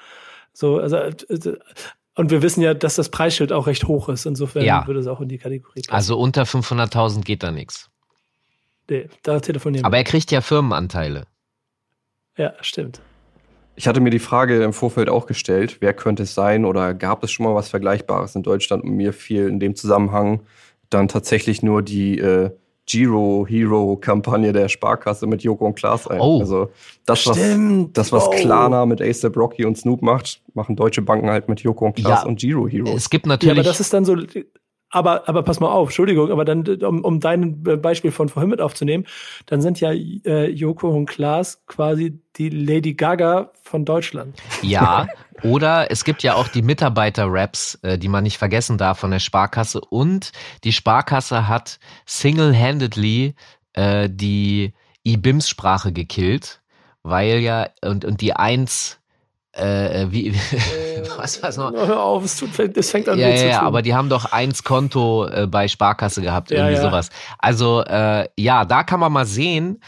so, 0.53 0.77
also 0.77 0.97
äh, 0.97 1.13
und 2.19 2.31
wir 2.31 2.41
wissen 2.41 2.61
ja, 2.61 2.73
dass 2.73 2.95
das 2.95 3.07
Preisschild 3.07 3.53
auch 3.53 3.65
recht 3.65 3.85
hoch 3.85 4.09
ist. 4.09 4.25
Insofern 4.25 4.65
ja. 4.65 4.85
würde 4.85 4.99
es 4.99 5.07
auch 5.07 5.21
in 5.21 5.29
die 5.29 5.37
Kategorie 5.37 5.83
passen. 5.83 5.95
Also 5.95 6.19
unter 6.19 6.43
500.000 6.43 7.21
geht 7.21 7.43
da 7.43 7.51
nichts. 7.53 7.89
Nee, 8.89 9.07
da 9.23 9.39
telefonieren 9.39 9.85
Aber 9.85 9.95
er 9.95 10.03
kriegt 10.03 10.29
ja 10.29 10.41
Firmenanteile. 10.41 11.27
Ja, 12.35 12.55
stimmt. 12.59 12.99
Ich 13.77 13.87
hatte 13.87 14.01
mir 14.01 14.09
die 14.09 14.19
Frage 14.19 14.61
im 14.63 14.73
Vorfeld 14.73 15.07
auch 15.07 15.27
gestellt, 15.27 15.77
wer 15.79 15.93
könnte 15.93 16.23
es 16.23 16.33
sein 16.33 16.65
oder 16.65 16.93
gab 16.93 17.23
es 17.23 17.31
schon 17.31 17.45
mal 17.45 17.55
was 17.55 17.69
Vergleichbares 17.69 18.35
in 18.35 18.43
Deutschland? 18.43 18.83
Und 18.83 18.97
mir 18.97 19.13
fiel 19.13 19.47
in 19.47 19.61
dem 19.61 19.77
Zusammenhang 19.77 20.41
dann 20.89 21.07
tatsächlich 21.07 21.63
nur 21.63 21.81
die 21.81 22.19
äh, 22.19 22.51
Giro 22.89 23.45
Hero 23.47 23.97
Kampagne 23.97 24.51
der 24.51 24.67
Sparkasse 24.67 25.27
mit 25.27 25.43
Joko 25.43 25.67
und 25.67 25.75
Klaas 25.75 26.07
ein. 26.07 26.19
Oh, 26.19 26.39
also 26.39 26.69
das 27.05 27.25
was 27.27 27.37
stimmt. 27.37 27.95
das 27.97 28.11
was 28.11 28.27
oh. 28.27 28.31
Klarna 28.31 28.85
mit 28.85 29.01
ASAP 29.01 29.37
Rocky 29.37 29.63
und 29.63 29.77
Snoop 29.77 30.01
macht, 30.01 30.41
machen 30.55 30.75
deutsche 30.75 31.03
Banken 31.03 31.29
halt 31.29 31.47
mit 31.47 31.61
Joko 31.61 31.85
und 31.85 31.95
Klaas 31.95 32.23
ja, 32.23 32.27
und 32.27 32.39
Giro 32.39 32.67
Hero. 32.67 32.89
Es 32.95 33.09
gibt 33.09 33.27
natürlich 33.27 33.55
ja, 33.55 33.61
aber 33.61 33.67
das 33.67 33.79
ist 33.79 33.93
dann 33.93 34.05
so 34.05 34.17
aber, 34.91 35.29
aber 35.29 35.43
pass 35.43 35.59
mal 35.59 35.69
auf, 35.69 35.89
Entschuldigung, 35.89 36.31
aber 36.31 36.45
dann, 36.45 36.65
um, 36.81 37.05
um 37.05 37.19
dein 37.19 37.61
Beispiel 37.61 38.11
von 38.11 38.27
vorhin 38.27 38.49
mit 38.49 38.59
aufzunehmen, 38.59 39.05
dann 39.45 39.61
sind 39.61 39.79
ja 39.79 39.91
äh, 39.91 40.49
Joko 40.49 40.89
und 40.89 41.05
Klaas 41.05 41.63
quasi 41.67 42.19
die 42.37 42.49
Lady 42.49 42.95
Gaga 42.95 43.51
von 43.61 43.85
Deutschland. 43.85 44.41
Ja, 44.63 45.07
oder 45.43 45.91
es 45.91 46.03
gibt 46.03 46.23
ja 46.23 46.35
auch 46.35 46.47
die 46.47 46.61
Mitarbeiter-Raps, 46.61 47.79
äh, 47.81 47.97
die 47.97 48.07
man 48.07 48.23
nicht 48.23 48.37
vergessen 48.37 48.77
darf 48.77 48.99
von 48.99 49.11
der 49.11 49.19
Sparkasse. 49.19 49.81
Und 49.81 50.31
die 50.63 50.73
Sparkasse 50.73 51.47
hat 51.47 51.79
single-handedly 52.05 53.35
äh, 53.73 54.09
die 54.11 54.73
IBIMS-Sprache 55.03 55.91
gekillt, 55.91 56.61
weil 57.03 57.39
ja, 57.39 57.69
und, 57.81 58.05
und 58.05 58.21
die 58.21 58.33
Eins 58.33 58.99
äh, 59.53 60.07
wie, 60.09 60.27
äh, 60.27 60.33
was 61.17 61.41
war's 61.41 61.57
noch? 61.57 61.71
Hör 61.71 62.01
auf, 62.01 62.23
es, 62.23 62.37
tut, 62.37 62.57
es 62.59 62.91
fängt 62.91 63.09
an 63.09 63.17
ja, 63.17 63.29
ja, 63.29 63.45
ja, 63.45 63.61
aber 63.61 63.81
die 63.81 63.95
haben 63.95 64.09
doch 64.09 64.31
eins 64.31 64.63
Konto 64.63 65.25
äh, 65.27 65.47
bei 65.47 65.67
Sparkasse 65.67 66.21
gehabt, 66.21 66.51
irgendwie 66.51 66.73
ja, 66.73 66.83
ja. 66.83 66.89
sowas. 66.89 67.09
Also 67.39 67.83
äh, 67.83 68.29
ja, 68.37 68.65
da 68.65 68.83
kann 68.83 68.99
man 68.99 69.11
mal 69.11 69.25
sehen, 69.25 69.81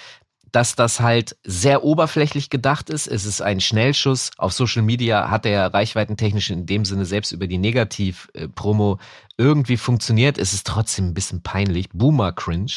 dass 0.52 0.76
das 0.76 1.00
halt 1.00 1.38
sehr 1.44 1.84
oberflächlich 1.84 2.50
gedacht 2.50 2.90
ist. 2.90 3.08
Es 3.08 3.26
ist 3.26 3.42
ein 3.42 3.62
Schnellschuss. 3.62 4.32
Auf 4.38 4.54
Social 4.54 4.82
Media 4.82 5.30
hat 5.30 5.46
der 5.46 5.74
reichweitentechnisch 5.74 6.50
in 6.50 6.66
dem 6.66 6.86
Sinne 6.86 7.06
selbst 7.06 7.32
über 7.32 7.48
die 7.48 7.58
Negativ-Promo 7.58 9.00
irgendwie 9.38 9.78
funktioniert. 9.78 10.38
Es 10.38 10.54
ist 10.54 10.68
trotzdem 10.68 11.08
ein 11.08 11.14
bisschen 11.14 11.42
peinlich. 11.42 11.90
Boomer-Cringe. 11.94 12.72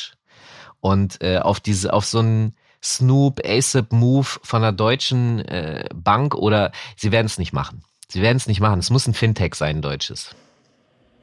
Und 0.80 1.20
äh, 1.22 1.38
auf 1.38 1.60
diese, 1.60 1.92
auf 1.92 2.04
so 2.04 2.18
einen 2.18 2.54
Snoop, 2.82 3.40
ASAP 3.44 3.92
Move 3.92 4.28
von 4.42 4.62
einer 4.62 4.72
deutschen 4.72 5.40
äh, 5.40 5.88
Bank 5.94 6.34
oder 6.34 6.70
sie 6.96 7.10
werden 7.10 7.26
es 7.26 7.38
nicht 7.38 7.52
machen. 7.52 7.82
Sie 8.08 8.20
werden 8.22 8.37
es 8.37 8.46
nicht 8.46 8.60
machen. 8.60 8.78
Es 8.78 8.90
muss 8.90 9.06
ein 9.06 9.14
Fintech 9.14 9.54
sein, 9.54 9.76
ein 9.76 9.82
deutsches. 9.82 10.37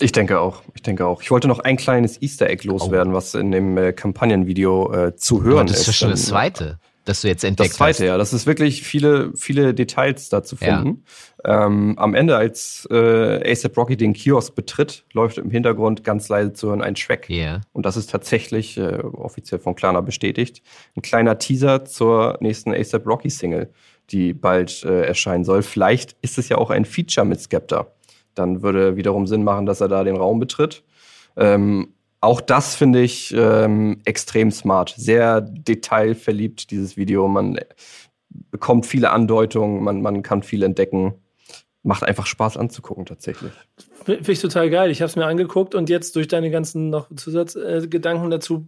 Ich 0.02 0.12
denke 0.12 0.40
auch. 0.40 0.64
Ich 0.74 0.82
denke 0.82 1.06
auch. 1.06 1.22
Ich 1.22 1.32
wollte 1.32 1.48
noch 1.48 1.60
ein 1.60 1.78
kleines 1.78 2.22
Easter 2.22 2.50
Egg 2.50 2.68
loswerden, 2.68 3.14
oh. 3.14 3.16
was 3.18 3.34
in 3.34 3.52
dem 3.52 3.78
äh, 3.78 3.94
Kampagnenvideo 3.94 4.94
äh, 4.94 5.16
zu 5.16 5.44
hören 5.44 5.68
ist. 5.68 5.74
Das 5.74 5.82
ist 5.82 5.88
ja 5.88 5.94
schon 5.94 6.12
das 6.12 6.26
zweite 6.26 6.80
das 7.06 7.22
du 7.22 7.28
jetzt 7.28 7.44
entdeckt 7.44 7.72
hast. 7.72 7.72
Das 7.72 7.78
zweite, 7.78 8.04
hast. 8.04 8.08
ja. 8.08 8.18
Das 8.18 8.34
ist 8.34 8.46
wirklich 8.46 8.84
viele, 8.84 9.32
viele 9.36 9.74
Details 9.74 10.30
da 10.30 10.44
zu 10.44 10.56
finden. 10.56 11.04
Ja. 11.44 11.66
Ähm, 11.66 11.98
am 11.98 12.14
Ende, 12.14 12.38
als 12.38 12.88
äh, 12.92 13.52
ASAP 13.52 13.76
Rocky 13.78 13.98
den 13.98 14.14
Kiosk 14.14 14.56
betritt, 14.56 15.06
läuft 15.14 15.38
im 15.38 15.50
Hintergrund 15.50 16.04
ganz 16.04 16.30
leise 16.30 16.54
zu 16.54 16.70
hören 16.70 16.82
ein 16.82 16.96
Track. 16.96 17.30
Yeah. 17.30 17.62
Und 17.74 17.86
das 17.86 17.98
ist 17.98 18.12
tatsächlich 18.12 18.78
äh, 18.78 19.00
offiziell 19.00 19.60
von 19.60 19.76
Klarna 19.76 20.02
bestätigt. 20.02 20.62
Ein 20.96 21.02
kleiner 21.02 21.40
Teaser 21.40 21.86
zur 21.86 22.38
nächsten 22.40 22.74
ASAP 22.74 23.08
Rocky 23.08 23.30
Single, 23.30 23.74
die 24.12 24.34
bald 24.34 24.84
äh, 24.84 25.04
erscheinen 25.04 25.44
soll. 25.44 25.64
Vielleicht 25.64 26.16
ist 26.22 26.38
es 26.38 26.50
ja 26.50 26.58
auch 26.58 26.70
ein 26.70 26.86
Feature 26.86 27.26
mit 27.26 27.42
Skepta. 27.42 27.88
Dann 28.36 28.62
würde 28.62 28.96
wiederum 28.96 29.28
Sinn 29.28 29.44
machen, 29.44 29.66
dass 29.66 29.82
er 29.82 29.88
da 29.88 30.04
den 30.04 30.18
Raum 30.18 30.40
betritt. 30.40 30.84
Ähm, 31.38 31.94
auch 32.20 32.40
das 32.40 32.76
finde 32.76 33.02
ich 33.02 33.34
ähm, 33.36 34.02
extrem 34.06 34.52
smart. 34.52 34.94
Sehr 34.96 35.42
detailverliebt, 35.42 36.70
dieses 36.70 36.96
Video. 36.96 37.28
Man 37.28 37.60
bekommt 38.30 38.86
viele 38.86 39.10
Andeutungen, 39.10 39.84
man, 39.84 40.02
man 40.02 40.22
kann 40.22 40.44
viel 40.44 40.64
entdecken. 40.64 41.16
Macht 41.84 42.04
einfach 42.04 42.28
Spaß 42.28 42.58
anzugucken, 42.58 43.06
tatsächlich. 43.06 43.52
Finde 44.06 44.32
ich 44.32 44.40
total 44.40 44.70
geil. 44.70 44.92
Ich 44.92 45.02
habe 45.02 45.10
es 45.10 45.16
mir 45.16 45.26
angeguckt 45.26 45.74
und 45.74 45.90
jetzt 45.90 46.16
durch 46.16 46.28
deine 46.28 46.52
ganzen 46.52 46.90
noch 46.90 47.08
Zusatzgedanken 47.16 48.28
äh, 48.28 48.30
dazu 48.30 48.66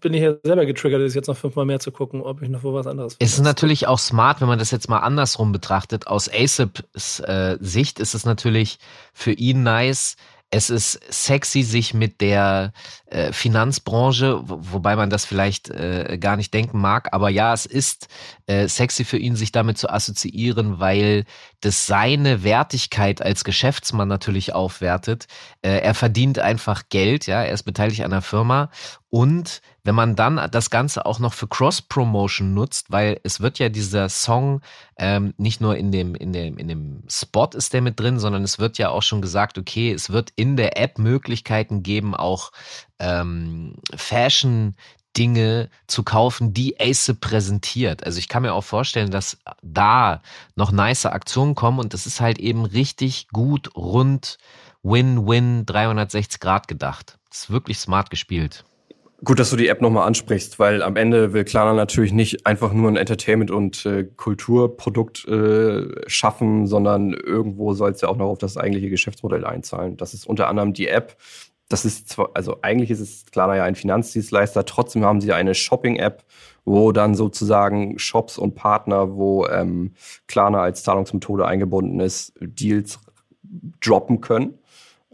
bin 0.00 0.14
ich 0.14 0.22
ja 0.22 0.34
selber 0.44 0.64
getriggert, 0.66 1.02
das 1.02 1.14
jetzt 1.14 1.26
noch 1.26 1.36
fünfmal 1.36 1.64
mehr 1.64 1.80
zu 1.80 1.90
gucken, 1.90 2.20
ob 2.20 2.42
ich 2.42 2.48
noch 2.48 2.62
wo 2.62 2.72
was 2.72 2.86
anderes 2.86 3.14
finde. 3.14 3.24
Es 3.24 3.34
ist 3.34 3.44
natürlich 3.44 3.88
auch 3.88 3.98
smart, 3.98 4.40
wenn 4.40 4.48
man 4.48 4.58
das 4.58 4.70
jetzt 4.70 4.88
mal 4.88 5.00
andersrum 5.00 5.52
betrachtet. 5.52 6.06
Aus 6.06 6.30
ASAPs 6.32 7.20
äh, 7.20 7.58
Sicht 7.60 7.98
ist 7.98 8.14
es 8.14 8.24
natürlich 8.24 8.78
für 9.12 9.32
ihn 9.32 9.62
nice, 9.62 10.16
es 10.50 10.70
ist 10.70 11.00
sexy, 11.10 11.62
sich 11.62 11.92
mit 11.92 12.20
der 12.20 12.72
äh, 13.06 13.32
Finanzbranche, 13.32 14.40
wo, 14.44 14.58
wobei 14.72 14.94
man 14.94 15.10
das 15.10 15.24
vielleicht 15.24 15.70
äh, 15.70 16.18
gar 16.20 16.36
nicht 16.36 16.54
denken 16.54 16.78
mag, 16.78 17.12
aber 17.12 17.30
ja, 17.30 17.52
es 17.52 17.66
ist 17.66 18.08
äh, 18.46 18.68
sexy 18.68 19.04
für 19.04 19.18
ihn, 19.18 19.34
sich 19.34 19.50
damit 19.50 19.76
zu 19.76 19.90
assoziieren, 19.90 20.78
weil 20.78 21.24
das 21.66 21.86
seine 21.86 22.44
Wertigkeit 22.44 23.20
als 23.20 23.42
Geschäftsmann 23.42 24.06
natürlich 24.06 24.54
aufwertet. 24.54 25.26
Äh, 25.62 25.80
er 25.80 25.94
verdient 25.94 26.38
einfach 26.38 26.84
Geld, 26.90 27.26
ja, 27.26 27.42
er 27.42 27.52
ist 27.52 27.64
beteiligt 27.64 28.02
an 28.02 28.12
einer 28.12 28.22
Firma 28.22 28.70
und 29.08 29.62
wenn 29.82 29.94
man 29.94 30.14
dann 30.14 30.48
das 30.50 30.70
Ganze 30.70 31.06
auch 31.06 31.18
noch 31.20 31.32
für 31.32 31.48
Cross-Promotion 31.48 32.54
nutzt, 32.54 32.90
weil 32.90 33.18
es 33.22 33.40
wird 33.40 33.58
ja 33.58 33.68
dieser 33.68 34.08
Song 34.08 34.60
ähm, 34.98 35.32
nicht 35.38 35.60
nur 35.60 35.76
in 35.76 35.90
dem, 35.90 36.14
in, 36.14 36.32
dem, 36.32 36.58
in 36.58 36.68
dem 36.68 37.02
Spot 37.08 37.48
ist 37.54 37.72
der 37.72 37.82
mit 37.82 37.98
drin, 37.98 38.18
sondern 38.18 38.42
es 38.42 38.58
wird 38.58 38.78
ja 38.78 38.90
auch 38.90 39.02
schon 39.02 39.22
gesagt, 39.22 39.58
okay, 39.58 39.92
es 39.92 40.10
wird 40.10 40.30
in 40.36 40.56
der 40.56 40.76
App 40.78 40.98
Möglichkeiten 40.98 41.82
geben, 41.82 42.14
auch 42.14 42.52
ähm, 42.98 43.76
Fashion 43.94 44.74
Dinge 45.16 45.68
zu 45.86 46.02
kaufen, 46.02 46.52
die 46.52 46.78
Ace 46.80 47.14
präsentiert. 47.20 48.04
Also 48.04 48.18
ich 48.18 48.28
kann 48.28 48.42
mir 48.42 48.52
auch 48.52 48.64
vorstellen, 48.64 49.10
dass 49.10 49.38
da 49.62 50.22
noch 50.54 50.72
nice 50.72 51.06
Aktionen 51.06 51.54
kommen 51.54 51.78
und 51.78 51.94
das 51.94 52.06
ist 52.06 52.20
halt 52.20 52.38
eben 52.38 52.64
richtig 52.64 53.28
gut 53.32 53.74
rund 53.76 54.38
Win-Win 54.82 55.66
360 55.66 56.40
Grad 56.40 56.68
gedacht. 56.68 57.18
Das 57.30 57.42
ist 57.42 57.50
wirklich 57.50 57.78
smart 57.78 58.10
gespielt. 58.10 58.64
Gut, 59.24 59.38
dass 59.38 59.48
du 59.48 59.56
die 59.56 59.68
App 59.68 59.80
nochmal 59.80 60.06
ansprichst, 60.06 60.58
weil 60.58 60.82
am 60.82 60.94
Ende 60.94 61.32
will 61.32 61.44
Klarna 61.44 61.72
natürlich 61.72 62.12
nicht 62.12 62.46
einfach 62.46 62.74
nur 62.74 62.90
ein 62.90 62.96
Entertainment- 62.96 63.50
und 63.50 63.86
äh, 63.86 64.04
Kulturprodukt 64.04 65.26
äh, 65.26 65.86
schaffen, 66.06 66.66
sondern 66.66 67.14
irgendwo 67.14 67.72
soll 67.72 67.92
es 67.92 68.02
ja 68.02 68.08
auch 68.08 68.18
noch 68.18 68.26
auf 68.26 68.38
das 68.38 68.58
eigentliche 68.58 68.90
Geschäftsmodell 68.90 69.46
einzahlen. 69.46 69.96
Das 69.96 70.12
ist 70.12 70.26
unter 70.26 70.48
anderem 70.48 70.74
die 70.74 70.88
App. 70.88 71.16
Das 71.68 71.84
ist 71.84 72.08
zwar, 72.08 72.30
also 72.34 72.58
eigentlich 72.62 72.90
ist 72.90 73.00
es 73.00 73.26
Klarna 73.26 73.56
ja 73.56 73.64
ein 73.64 73.74
Finanzdienstleister, 73.74 74.64
trotzdem 74.64 75.04
haben 75.04 75.20
sie 75.20 75.32
eine 75.32 75.54
Shopping-App, 75.54 76.24
wo 76.64 76.92
dann 76.92 77.14
sozusagen 77.14 77.98
Shops 77.98 78.38
und 78.38 78.54
Partner, 78.54 79.16
wo 79.16 79.46
ähm, 79.46 79.92
Klarna 80.28 80.60
als 80.60 80.82
Zahlungsmethode 80.82 81.46
eingebunden 81.46 82.00
ist, 82.00 82.32
Deals 82.40 83.00
droppen 83.80 84.20
können. 84.20 84.58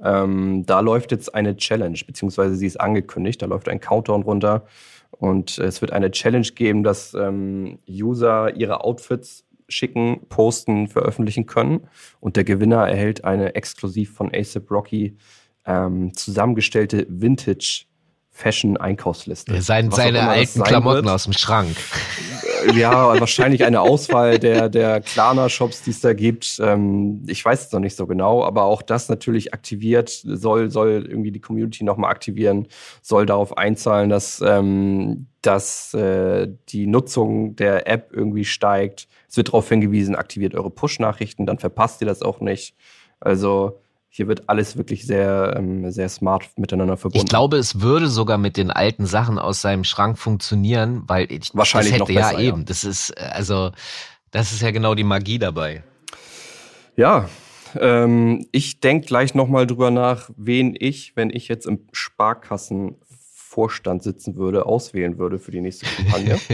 Ähm, 0.02 0.64
da 0.66 0.80
läuft 0.80 1.12
jetzt 1.12 1.34
eine 1.34 1.56
Challenge, 1.56 1.98
beziehungsweise 2.06 2.56
sie 2.56 2.66
ist 2.66 2.80
angekündigt. 2.80 3.40
Da 3.40 3.46
läuft 3.46 3.68
ein 3.68 3.80
Countdown 3.80 4.22
runter. 4.22 4.64
Und 5.10 5.58
es 5.58 5.80
wird 5.80 5.92
eine 5.92 6.10
Challenge 6.10 6.48
geben, 6.54 6.82
dass 6.82 7.14
ähm, 7.14 7.78
User 7.88 8.56
ihre 8.56 8.82
Outfits 8.82 9.44
schicken, 9.68 10.26
posten, 10.28 10.88
veröffentlichen 10.88 11.46
können. 11.46 11.86
Und 12.20 12.36
der 12.36 12.44
Gewinner 12.44 12.88
erhält 12.88 13.24
eine 13.24 13.54
exklusiv 13.54 14.12
von 14.14 14.34
ASAP 14.34 14.70
Rocky 14.70 15.16
ähm, 15.66 16.12
zusammengestellte 16.14 17.06
Vintage 17.08 17.84
Fashion-Einkaufsliste. 18.34 19.60
Sein, 19.60 19.90
seine 19.90 20.26
alten 20.28 20.62
Klamotten 20.62 21.04
wird. 21.04 21.14
aus 21.14 21.24
dem 21.24 21.34
Schrank. 21.34 21.76
Ja, 22.74 23.20
wahrscheinlich 23.20 23.64
eine 23.64 23.80
Auswahl 23.80 24.38
der, 24.38 24.68
der 24.68 25.00
Klarna-Shops, 25.00 25.82
die 25.82 25.90
es 25.90 26.00
da 26.00 26.14
gibt. 26.14 26.60
Ähm, 26.62 27.24
ich 27.26 27.44
weiß 27.44 27.66
es 27.66 27.72
noch 27.72 27.80
nicht 27.80 27.96
so 27.96 28.06
genau, 28.06 28.42
aber 28.42 28.64
auch 28.64 28.82
das 28.82 29.08
natürlich 29.08 29.52
aktiviert, 29.52 30.08
soll, 30.24 30.70
soll 30.70 31.06
irgendwie 31.08 31.30
die 31.30 31.40
Community 31.40 31.84
nochmal 31.84 32.10
aktivieren, 32.10 32.68
soll 33.02 33.26
darauf 33.26 33.58
einzahlen, 33.58 34.08
dass, 34.08 34.42
ähm, 34.44 35.26
dass 35.42 35.92
äh, 35.94 36.48
die 36.70 36.86
Nutzung 36.86 37.54
der 37.56 37.86
App 37.86 38.10
irgendwie 38.12 38.44
steigt. 38.44 39.08
Es 39.28 39.36
wird 39.36 39.48
darauf 39.48 39.68
hingewiesen, 39.68 40.14
aktiviert 40.14 40.54
eure 40.54 40.70
Push-Nachrichten, 40.70 41.46
dann 41.46 41.58
verpasst 41.58 42.00
ihr 42.00 42.06
das 42.06 42.22
auch 42.22 42.40
nicht. 42.40 42.74
Also 43.20 43.81
hier 44.14 44.28
wird 44.28 44.46
alles 44.50 44.76
wirklich 44.76 45.06
sehr, 45.06 45.54
ähm, 45.56 45.90
sehr 45.90 46.10
smart 46.10 46.50
miteinander 46.58 46.98
verbunden. 46.98 47.24
Ich 47.24 47.30
glaube, 47.30 47.56
es 47.56 47.80
würde 47.80 48.08
sogar 48.08 48.36
mit 48.36 48.58
den 48.58 48.70
alten 48.70 49.06
Sachen 49.06 49.38
aus 49.38 49.62
seinem 49.62 49.84
Schrank 49.84 50.18
funktionieren, 50.18 51.04
weil 51.06 51.32
ich, 51.32 51.54
wahrscheinlich 51.54 51.92
das 51.92 52.00
hätte, 52.02 52.12
noch 52.12 52.20
besser, 52.20 52.38
ja 52.38 52.46
eben. 52.46 52.58
Ja. 52.58 52.64
Das 52.64 52.84
ist 52.84 53.10
äh, 53.10 53.30
also, 53.32 53.72
das 54.30 54.52
ist 54.52 54.60
ja 54.60 54.70
genau 54.70 54.94
die 54.94 55.02
Magie 55.02 55.38
dabei. 55.38 55.82
Ja, 56.94 57.30
ähm, 57.80 58.46
ich 58.52 58.80
denke 58.80 59.06
gleich 59.06 59.34
nochmal 59.34 59.66
drüber 59.66 59.90
nach, 59.90 60.28
wen 60.36 60.76
ich, 60.78 61.16
wenn 61.16 61.30
ich 61.30 61.48
jetzt 61.48 61.66
im 61.66 61.86
Sparkassen 61.92 62.96
Vorstand 63.52 64.02
sitzen 64.02 64.36
würde, 64.36 64.64
auswählen 64.64 65.18
würde 65.18 65.38
für 65.38 65.50
die 65.50 65.60
nächste 65.60 65.84
Kampagne. 65.84 66.40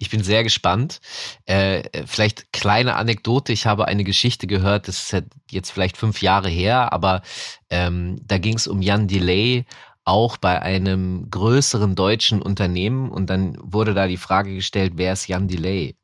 ich 0.00 0.08
bin 0.08 0.22
sehr 0.22 0.42
gespannt. 0.42 1.02
Äh, 1.44 1.82
vielleicht 2.06 2.50
kleine 2.50 2.96
Anekdote. 2.96 3.52
Ich 3.52 3.66
habe 3.66 3.88
eine 3.88 4.04
Geschichte 4.04 4.46
gehört, 4.46 4.88
das 4.88 5.12
ist 5.12 5.24
jetzt 5.50 5.70
vielleicht 5.70 5.98
fünf 5.98 6.22
Jahre 6.22 6.48
her, 6.48 6.94
aber 6.94 7.20
ähm, 7.68 8.22
da 8.24 8.38
ging 8.38 8.56
es 8.56 8.66
um 8.66 8.80
Jan 8.80 9.06
Delay, 9.06 9.66
auch 10.04 10.38
bei 10.38 10.62
einem 10.62 11.28
größeren 11.28 11.94
deutschen 11.94 12.40
Unternehmen. 12.40 13.10
Und 13.10 13.28
dann 13.28 13.58
wurde 13.60 13.92
da 13.92 14.06
die 14.06 14.16
Frage 14.16 14.54
gestellt, 14.54 14.94
wer 14.96 15.12
ist 15.12 15.28
Jan 15.28 15.46
Delay? 15.46 15.94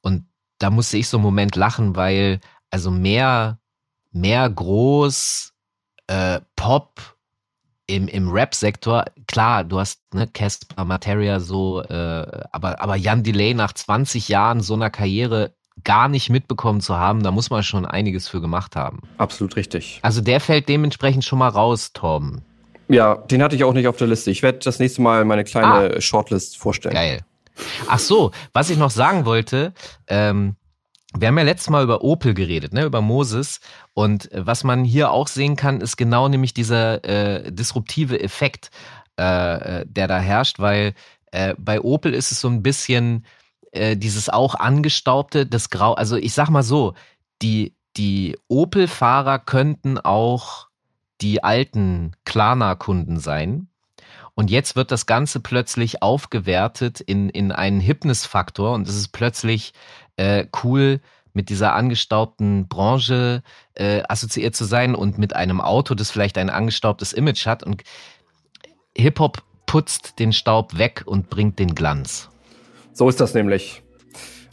Und 0.00 0.26
da 0.58 0.70
musste 0.70 0.98
ich 0.98 1.06
so 1.06 1.18
einen 1.18 1.24
Moment 1.24 1.54
lachen, 1.54 1.94
weil 1.94 2.40
also 2.70 2.90
mehr, 2.90 3.60
mehr 4.10 4.50
groß, 4.50 5.52
äh, 6.08 6.40
Pop, 6.56 7.13
im, 7.86 8.08
im 8.08 8.30
Rap-Sektor, 8.30 9.04
klar, 9.26 9.64
du 9.64 9.78
hast 9.78 10.00
ne, 10.14 10.26
Casper 10.26 10.84
Materia 10.84 11.40
so, 11.40 11.82
äh, 11.82 12.42
aber, 12.52 12.80
aber 12.80 12.96
Jan 12.96 13.22
Delay 13.22 13.54
nach 13.54 13.72
20 13.72 14.28
Jahren 14.28 14.60
so 14.60 14.74
einer 14.74 14.90
Karriere 14.90 15.54
gar 15.82 16.08
nicht 16.08 16.30
mitbekommen 16.30 16.80
zu 16.80 16.96
haben, 16.96 17.22
da 17.22 17.30
muss 17.30 17.50
man 17.50 17.62
schon 17.62 17.84
einiges 17.84 18.28
für 18.28 18.40
gemacht 18.40 18.76
haben. 18.76 19.00
Absolut 19.18 19.56
richtig. 19.56 19.98
Also 20.02 20.20
der 20.20 20.40
fällt 20.40 20.68
dementsprechend 20.68 21.24
schon 21.24 21.40
mal 21.40 21.48
raus, 21.48 21.92
Torben. 21.92 22.42
Ja, 22.88 23.16
den 23.16 23.42
hatte 23.42 23.56
ich 23.56 23.64
auch 23.64 23.72
nicht 23.72 23.88
auf 23.88 23.96
der 23.96 24.06
Liste. 24.06 24.30
Ich 24.30 24.42
werde 24.42 24.58
das 24.58 24.78
nächste 24.78 25.02
Mal 25.02 25.24
meine 25.24 25.44
kleine 25.44 25.96
ah, 25.96 26.00
Shortlist 26.00 26.58
vorstellen. 26.58 26.94
Geil. 26.94 27.20
Ach 27.88 27.98
so, 27.98 28.30
was 28.52 28.70
ich 28.70 28.78
noch 28.78 28.90
sagen 28.90 29.24
wollte, 29.24 29.72
ähm, 30.06 30.56
wir 31.16 31.28
haben 31.28 31.38
ja 31.38 31.44
letztes 31.44 31.70
Mal 31.70 31.84
über 31.84 32.02
Opel 32.02 32.34
geredet, 32.34 32.72
ne, 32.72 32.84
über 32.84 33.00
Moses. 33.00 33.60
Und 33.94 34.28
was 34.32 34.64
man 34.64 34.84
hier 34.84 35.10
auch 35.10 35.28
sehen 35.28 35.56
kann, 35.56 35.80
ist 35.80 35.96
genau 35.96 36.28
nämlich 36.28 36.54
dieser 36.54 37.04
äh, 37.04 37.52
disruptive 37.52 38.20
Effekt, 38.20 38.70
äh, 39.18 39.80
äh 39.80 39.86
der 39.86 40.08
da 40.08 40.18
herrscht, 40.18 40.58
weil 40.58 40.94
äh, 41.30 41.54
bei 41.58 41.80
Opel 41.80 42.14
ist 42.14 42.32
es 42.32 42.40
so 42.40 42.48
ein 42.48 42.62
bisschen 42.62 43.24
äh, 43.72 43.96
dieses 43.96 44.28
auch 44.28 44.54
angestaubte, 44.54 45.46
das 45.46 45.70
Grau. 45.70 45.94
Also 45.94 46.16
ich 46.16 46.34
sag 46.34 46.48
mal 46.48 46.62
so, 46.62 46.94
die, 47.42 47.74
die 47.96 48.36
Opel-Fahrer 48.48 49.38
könnten 49.38 49.98
auch 49.98 50.68
die 51.20 51.42
alten 51.42 52.12
Klarna-Kunden 52.24 53.18
sein. 53.18 53.68
Und 54.34 54.50
jetzt 54.50 54.74
wird 54.74 54.90
das 54.90 55.06
Ganze 55.06 55.40
plötzlich 55.40 56.02
aufgewertet 56.02 57.00
in, 57.00 57.28
in 57.28 57.52
einen 57.52 57.80
Hipness-Faktor 57.80 58.74
und 58.74 58.88
es 58.88 58.96
ist 58.96 59.08
plötzlich 59.08 59.72
äh, 60.16 60.46
cool, 60.62 61.00
mit 61.34 61.48
dieser 61.48 61.74
angestaubten 61.74 62.68
Branche 62.68 63.42
äh, 63.74 64.02
assoziiert 64.08 64.54
zu 64.54 64.64
sein 64.64 64.94
und 64.94 65.18
mit 65.18 65.34
einem 65.34 65.60
Auto, 65.60 65.94
das 65.94 66.10
vielleicht 66.10 66.38
ein 66.38 66.48
angestaubtes 66.48 67.12
Image 67.12 67.46
hat. 67.46 67.64
Und 67.64 67.82
Hip-Hop 68.96 69.42
putzt 69.66 70.18
den 70.18 70.32
Staub 70.32 70.78
weg 70.78 71.02
und 71.06 71.28
bringt 71.28 71.58
den 71.58 71.74
Glanz. 71.74 72.30
So 72.92 73.08
ist 73.08 73.20
das 73.20 73.34
nämlich. 73.34 73.82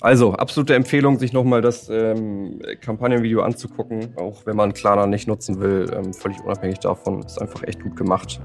Also, 0.01 0.33
absolute 0.33 0.73
Empfehlung, 0.73 1.19
sich 1.19 1.31
nochmal 1.31 1.61
das 1.61 1.87
ähm, 1.87 2.59
Kampagnenvideo 2.81 3.43
anzugucken, 3.43 4.17
auch 4.17 4.47
wenn 4.47 4.55
man 4.55 4.73
Klarna 4.73 5.05
nicht 5.05 5.27
nutzen 5.27 5.59
will, 5.59 5.91
ähm, 5.93 6.11
völlig 6.11 6.39
unabhängig 6.41 6.79
davon. 6.79 7.21
Ist 7.21 7.39
einfach 7.39 7.61
echt 7.63 7.83
gut 7.83 7.95
gemacht. 7.95 8.41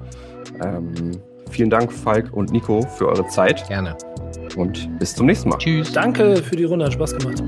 Ähm, 0.63 1.13
vielen 1.51 1.71
Dank, 1.71 1.91
Falk 1.91 2.31
und 2.35 2.53
Nico, 2.53 2.83
für 2.83 3.09
eure 3.09 3.27
Zeit. 3.29 3.67
Gerne. 3.69 3.97
Und 4.57 4.99
bis 4.99 5.15
zum 5.15 5.27
nächsten 5.27 5.51
Mal. 5.51 5.59
Tschüss. 5.59 5.93
Danke 5.93 6.43
für 6.43 6.57
die 6.57 6.65
Runde, 6.65 6.87
hat 6.87 6.95
Spaß 6.95 7.17
gemacht. 7.17 7.43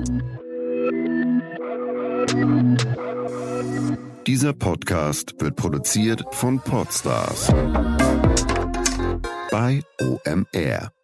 Dieser 4.26 4.52
Podcast 4.52 5.34
wird 5.40 5.56
produziert 5.56 6.22
von 6.32 6.60
Podstars 6.60 7.50
bei 9.50 9.80
OMR. 10.00 10.97